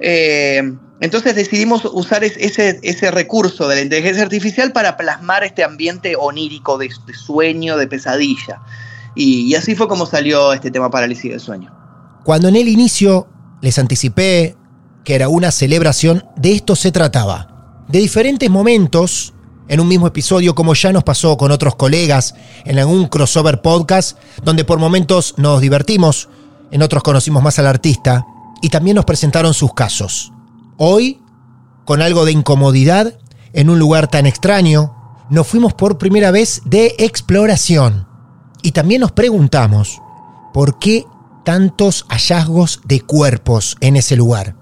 Eh, 0.00 0.62
entonces 1.00 1.34
decidimos 1.34 1.84
usar 1.84 2.22
es- 2.24 2.36
ese, 2.36 2.78
ese 2.82 3.10
recurso 3.10 3.66
de 3.68 3.76
la 3.76 3.82
inteligencia 3.82 4.22
artificial 4.22 4.72
para 4.72 4.96
plasmar 4.96 5.42
este 5.44 5.64
ambiente 5.64 6.14
onírico 6.16 6.78
de, 6.78 6.90
de 7.06 7.14
sueño, 7.14 7.76
de 7.76 7.86
pesadilla. 7.88 8.60
Y, 9.16 9.42
y 9.50 9.54
así 9.56 9.74
fue 9.74 9.88
como 9.88 10.06
salió 10.06 10.52
este 10.52 10.70
tema 10.70 10.90
parálisis 10.90 11.30
del 11.30 11.40
sueño. 11.40 11.74
Cuando 12.24 12.48
en 12.48 12.56
el 12.56 12.68
inicio 12.68 13.26
les 13.60 13.78
anticipé 13.78 14.54
que 15.04 15.14
era 15.16 15.28
una 15.28 15.50
celebración, 15.50 16.24
de 16.36 16.52
esto 16.52 16.76
se 16.76 16.92
trataba. 16.92 17.57
De 17.88 18.00
diferentes 18.00 18.50
momentos, 18.50 19.32
en 19.66 19.80
un 19.80 19.88
mismo 19.88 20.06
episodio, 20.06 20.54
como 20.54 20.74
ya 20.74 20.92
nos 20.92 21.04
pasó 21.04 21.38
con 21.38 21.50
otros 21.50 21.74
colegas 21.74 22.34
en 22.66 22.78
algún 22.78 23.06
crossover 23.06 23.62
podcast, 23.62 24.18
donde 24.42 24.64
por 24.64 24.78
momentos 24.78 25.32
nos 25.38 25.62
divertimos, 25.62 26.28
en 26.70 26.82
otros 26.82 27.02
conocimos 27.02 27.42
más 27.42 27.58
al 27.58 27.66
artista, 27.66 28.26
y 28.60 28.68
también 28.68 28.96
nos 28.96 29.06
presentaron 29.06 29.54
sus 29.54 29.72
casos. 29.72 30.32
Hoy, 30.76 31.22
con 31.86 32.02
algo 32.02 32.26
de 32.26 32.32
incomodidad, 32.32 33.18
en 33.54 33.70
un 33.70 33.78
lugar 33.78 34.08
tan 34.08 34.26
extraño, 34.26 34.94
nos 35.30 35.46
fuimos 35.46 35.72
por 35.72 35.96
primera 35.96 36.30
vez 36.30 36.60
de 36.66 36.94
exploración. 36.98 38.06
Y 38.62 38.72
también 38.72 39.00
nos 39.00 39.12
preguntamos, 39.12 40.02
¿por 40.52 40.78
qué 40.78 41.06
tantos 41.42 42.04
hallazgos 42.10 42.82
de 42.84 43.00
cuerpos 43.00 43.78
en 43.80 43.96
ese 43.96 44.14
lugar? 44.14 44.57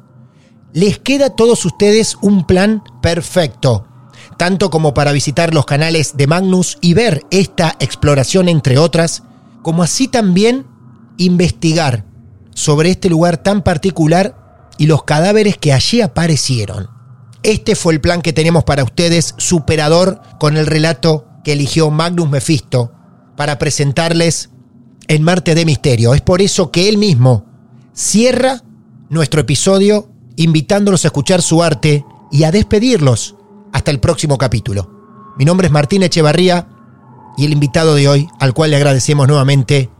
Les 0.76 0.98
queda 0.98 1.28
a 1.28 1.30
todos 1.30 1.64
ustedes 1.64 2.18
un 2.20 2.46
plan 2.46 2.84
perfecto, 3.00 3.86
tanto 4.36 4.68
como 4.68 4.92
para 4.92 5.12
visitar 5.12 5.54
los 5.54 5.64
canales 5.64 6.18
de 6.18 6.26
Magnus 6.26 6.76
y 6.82 6.92
ver 6.92 7.24
esta 7.30 7.76
exploración 7.80 8.46
entre 8.50 8.76
otras, 8.76 9.22
como 9.62 9.82
así 9.82 10.06
también 10.06 10.66
investigar 11.16 12.04
sobre 12.52 12.90
este 12.90 13.08
lugar 13.08 13.38
tan 13.38 13.62
particular 13.62 14.68
y 14.76 14.84
los 14.84 15.04
cadáveres 15.04 15.56
que 15.56 15.72
allí 15.72 16.02
aparecieron. 16.02 16.90
Este 17.42 17.74
fue 17.74 17.94
el 17.94 18.02
plan 18.02 18.20
que 18.20 18.34
teníamos 18.34 18.64
para 18.64 18.84
ustedes, 18.84 19.34
superador 19.38 20.20
con 20.38 20.58
el 20.58 20.66
relato 20.66 21.24
que 21.42 21.54
eligió 21.54 21.90
Magnus 21.90 22.28
Mephisto 22.28 22.92
para 23.34 23.56
presentarles 23.56 24.50
en 25.08 25.22
Marte 25.22 25.54
de 25.54 25.64
Misterio. 25.64 26.12
Es 26.12 26.20
por 26.20 26.42
eso 26.42 26.70
que 26.70 26.90
él 26.90 26.98
mismo 26.98 27.46
cierra 27.94 28.62
nuestro 29.08 29.40
episodio 29.40 30.10
invitándolos 30.36 31.04
a 31.04 31.08
escuchar 31.08 31.42
su 31.42 31.62
arte 31.62 32.04
y 32.30 32.44
a 32.44 32.50
despedirlos 32.50 33.36
hasta 33.72 33.90
el 33.90 34.00
próximo 34.00 34.38
capítulo. 34.38 35.34
Mi 35.38 35.44
nombre 35.44 35.66
es 35.66 35.72
Martín 35.72 36.02
Echevarría 36.02 36.68
y 37.36 37.44
el 37.44 37.52
invitado 37.52 37.94
de 37.94 38.08
hoy, 38.08 38.28
al 38.38 38.54
cual 38.54 38.70
le 38.70 38.76
agradecemos 38.76 39.26
nuevamente, 39.28 39.90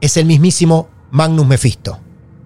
es 0.00 0.16
el 0.16 0.26
mismísimo 0.26 0.88
Magnus 1.10 1.46
Mephisto. 1.46 1.98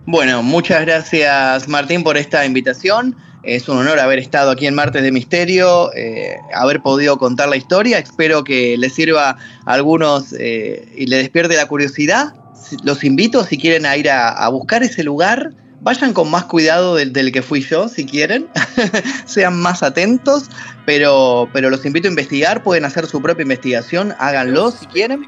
Bueno, 0.06 0.42
muchas 0.42 0.80
gracias 0.82 1.68
Martín 1.68 2.02
por 2.02 2.16
esta 2.16 2.44
invitación. 2.46 3.16
Es 3.42 3.68
un 3.68 3.78
honor 3.78 3.98
haber 4.00 4.18
estado 4.18 4.50
aquí 4.50 4.66
en 4.66 4.74
Martes 4.74 5.02
de 5.02 5.12
Misterio, 5.12 5.92
eh, 5.94 6.36
haber 6.54 6.82
podido 6.82 7.18
contar 7.18 7.48
la 7.48 7.56
historia. 7.56 7.98
Espero 7.98 8.44
que 8.44 8.76
les 8.76 8.92
sirva 8.94 9.30
a 9.30 9.72
algunos 9.72 10.34
eh, 10.38 10.92
y 10.96 11.06
le 11.06 11.16
despierte 11.18 11.56
la 11.56 11.66
curiosidad. 11.66 12.34
Si- 12.54 12.76
Los 12.82 13.02
invito, 13.04 13.44
si 13.44 13.56
quieren, 13.56 13.86
a 13.86 13.96
ir 13.96 14.10
a 14.10 14.46
buscar 14.50 14.82
ese 14.82 15.02
lugar. 15.02 15.52
Vayan 15.80 16.12
con 16.12 16.30
más 16.30 16.44
cuidado 16.44 16.94
del, 16.96 17.32
que 17.32 17.42
fui 17.42 17.62
yo, 17.62 17.88
si 17.88 18.04
quieren. 18.04 18.48
Sean 19.24 19.58
más 19.58 19.82
atentos, 19.82 20.50
pero, 20.84 21.48
pero 21.52 21.70
los 21.70 21.84
invito 21.86 22.06
a 22.06 22.10
investigar. 22.10 22.62
Pueden 22.62 22.84
hacer 22.84 23.06
su 23.06 23.22
propia 23.22 23.42
investigación, 23.42 24.14
háganlo 24.18 24.70
si 24.70 24.86
quieren. 24.86 25.26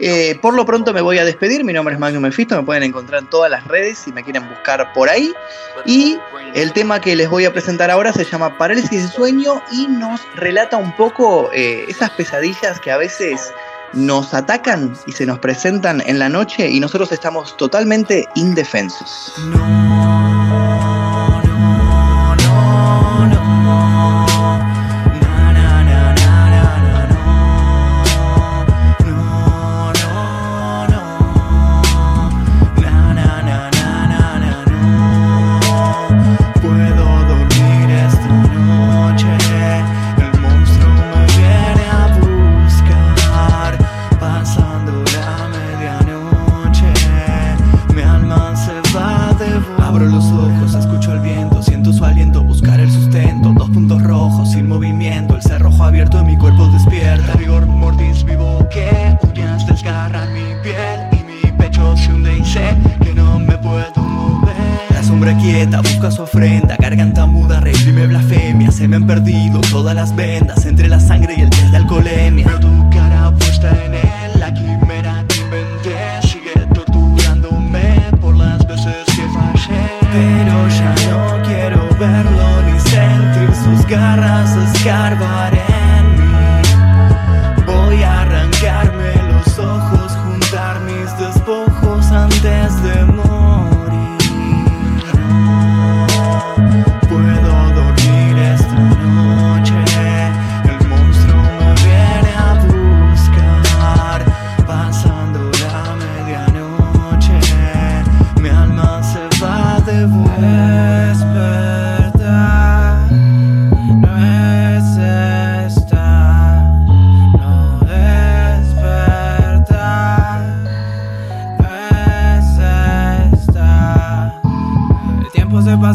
Eh, 0.00 0.38
por 0.40 0.54
lo 0.54 0.64
pronto 0.64 0.92
me 0.92 1.00
voy 1.00 1.18
a 1.18 1.24
despedir. 1.24 1.64
Mi 1.64 1.72
nombre 1.72 1.94
es 1.94 2.00
Magnum 2.00 2.22
Mephisto. 2.22 2.56
Me 2.56 2.62
pueden 2.62 2.84
encontrar 2.84 3.22
en 3.22 3.30
todas 3.30 3.50
las 3.50 3.66
redes 3.66 3.98
si 3.98 4.12
me 4.12 4.22
quieren 4.22 4.48
buscar 4.48 4.92
por 4.92 5.08
ahí. 5.08 5.32
Y 5.84 6.16
el 6.54 6.72
tema 6.72 7.00
que 7.00 7.16
les 7.16 7.28
voy 7.28 7.44
a 7.44 7.52
presentar 7.52 7.90
ahora 7.90 8.12
se 8.12 8.24
llama 8.24 8.56
Parálisis 8.56 9.02
de 9.02 9.08
sueño 9.08 9.62
y 9.72 9.88
nos 9.88 10.20
relata 10.36 10.76
un 10.76 10.94
poco 10.96 11.50
eh, 11.52 11.86
esas 11.88 12.10
pesadillas 12.10 12.78
que 12.80 12.92
a 12.92 12.96
veces 12.96 13.52
nos 13.92 14.34
atacan 14.34 14.94
y 15.06 15.12
se 15.12 15.26
nos 15.26 15.38
presentan 15.38 16.02
en 16.06 16.18
la 16.18 16.28
noche 16.28 16.68
y 16.68 16.78
nosotros 16.78 17.10
estamos 17.12 17.56
totalmente 17.56 18.28
indefensos. 18.34 19.32
Puedo 19.52 19.87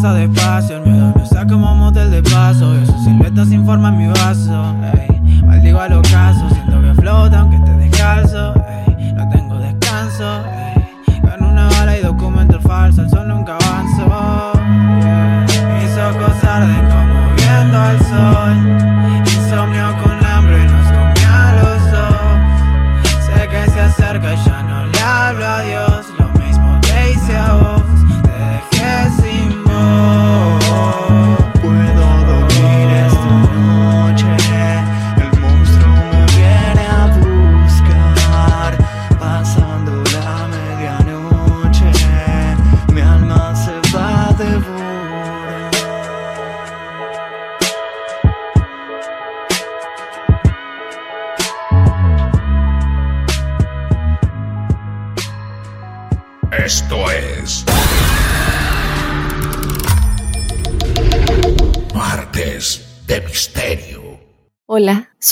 tiempo 0.03 0.35
se 0.35 0.42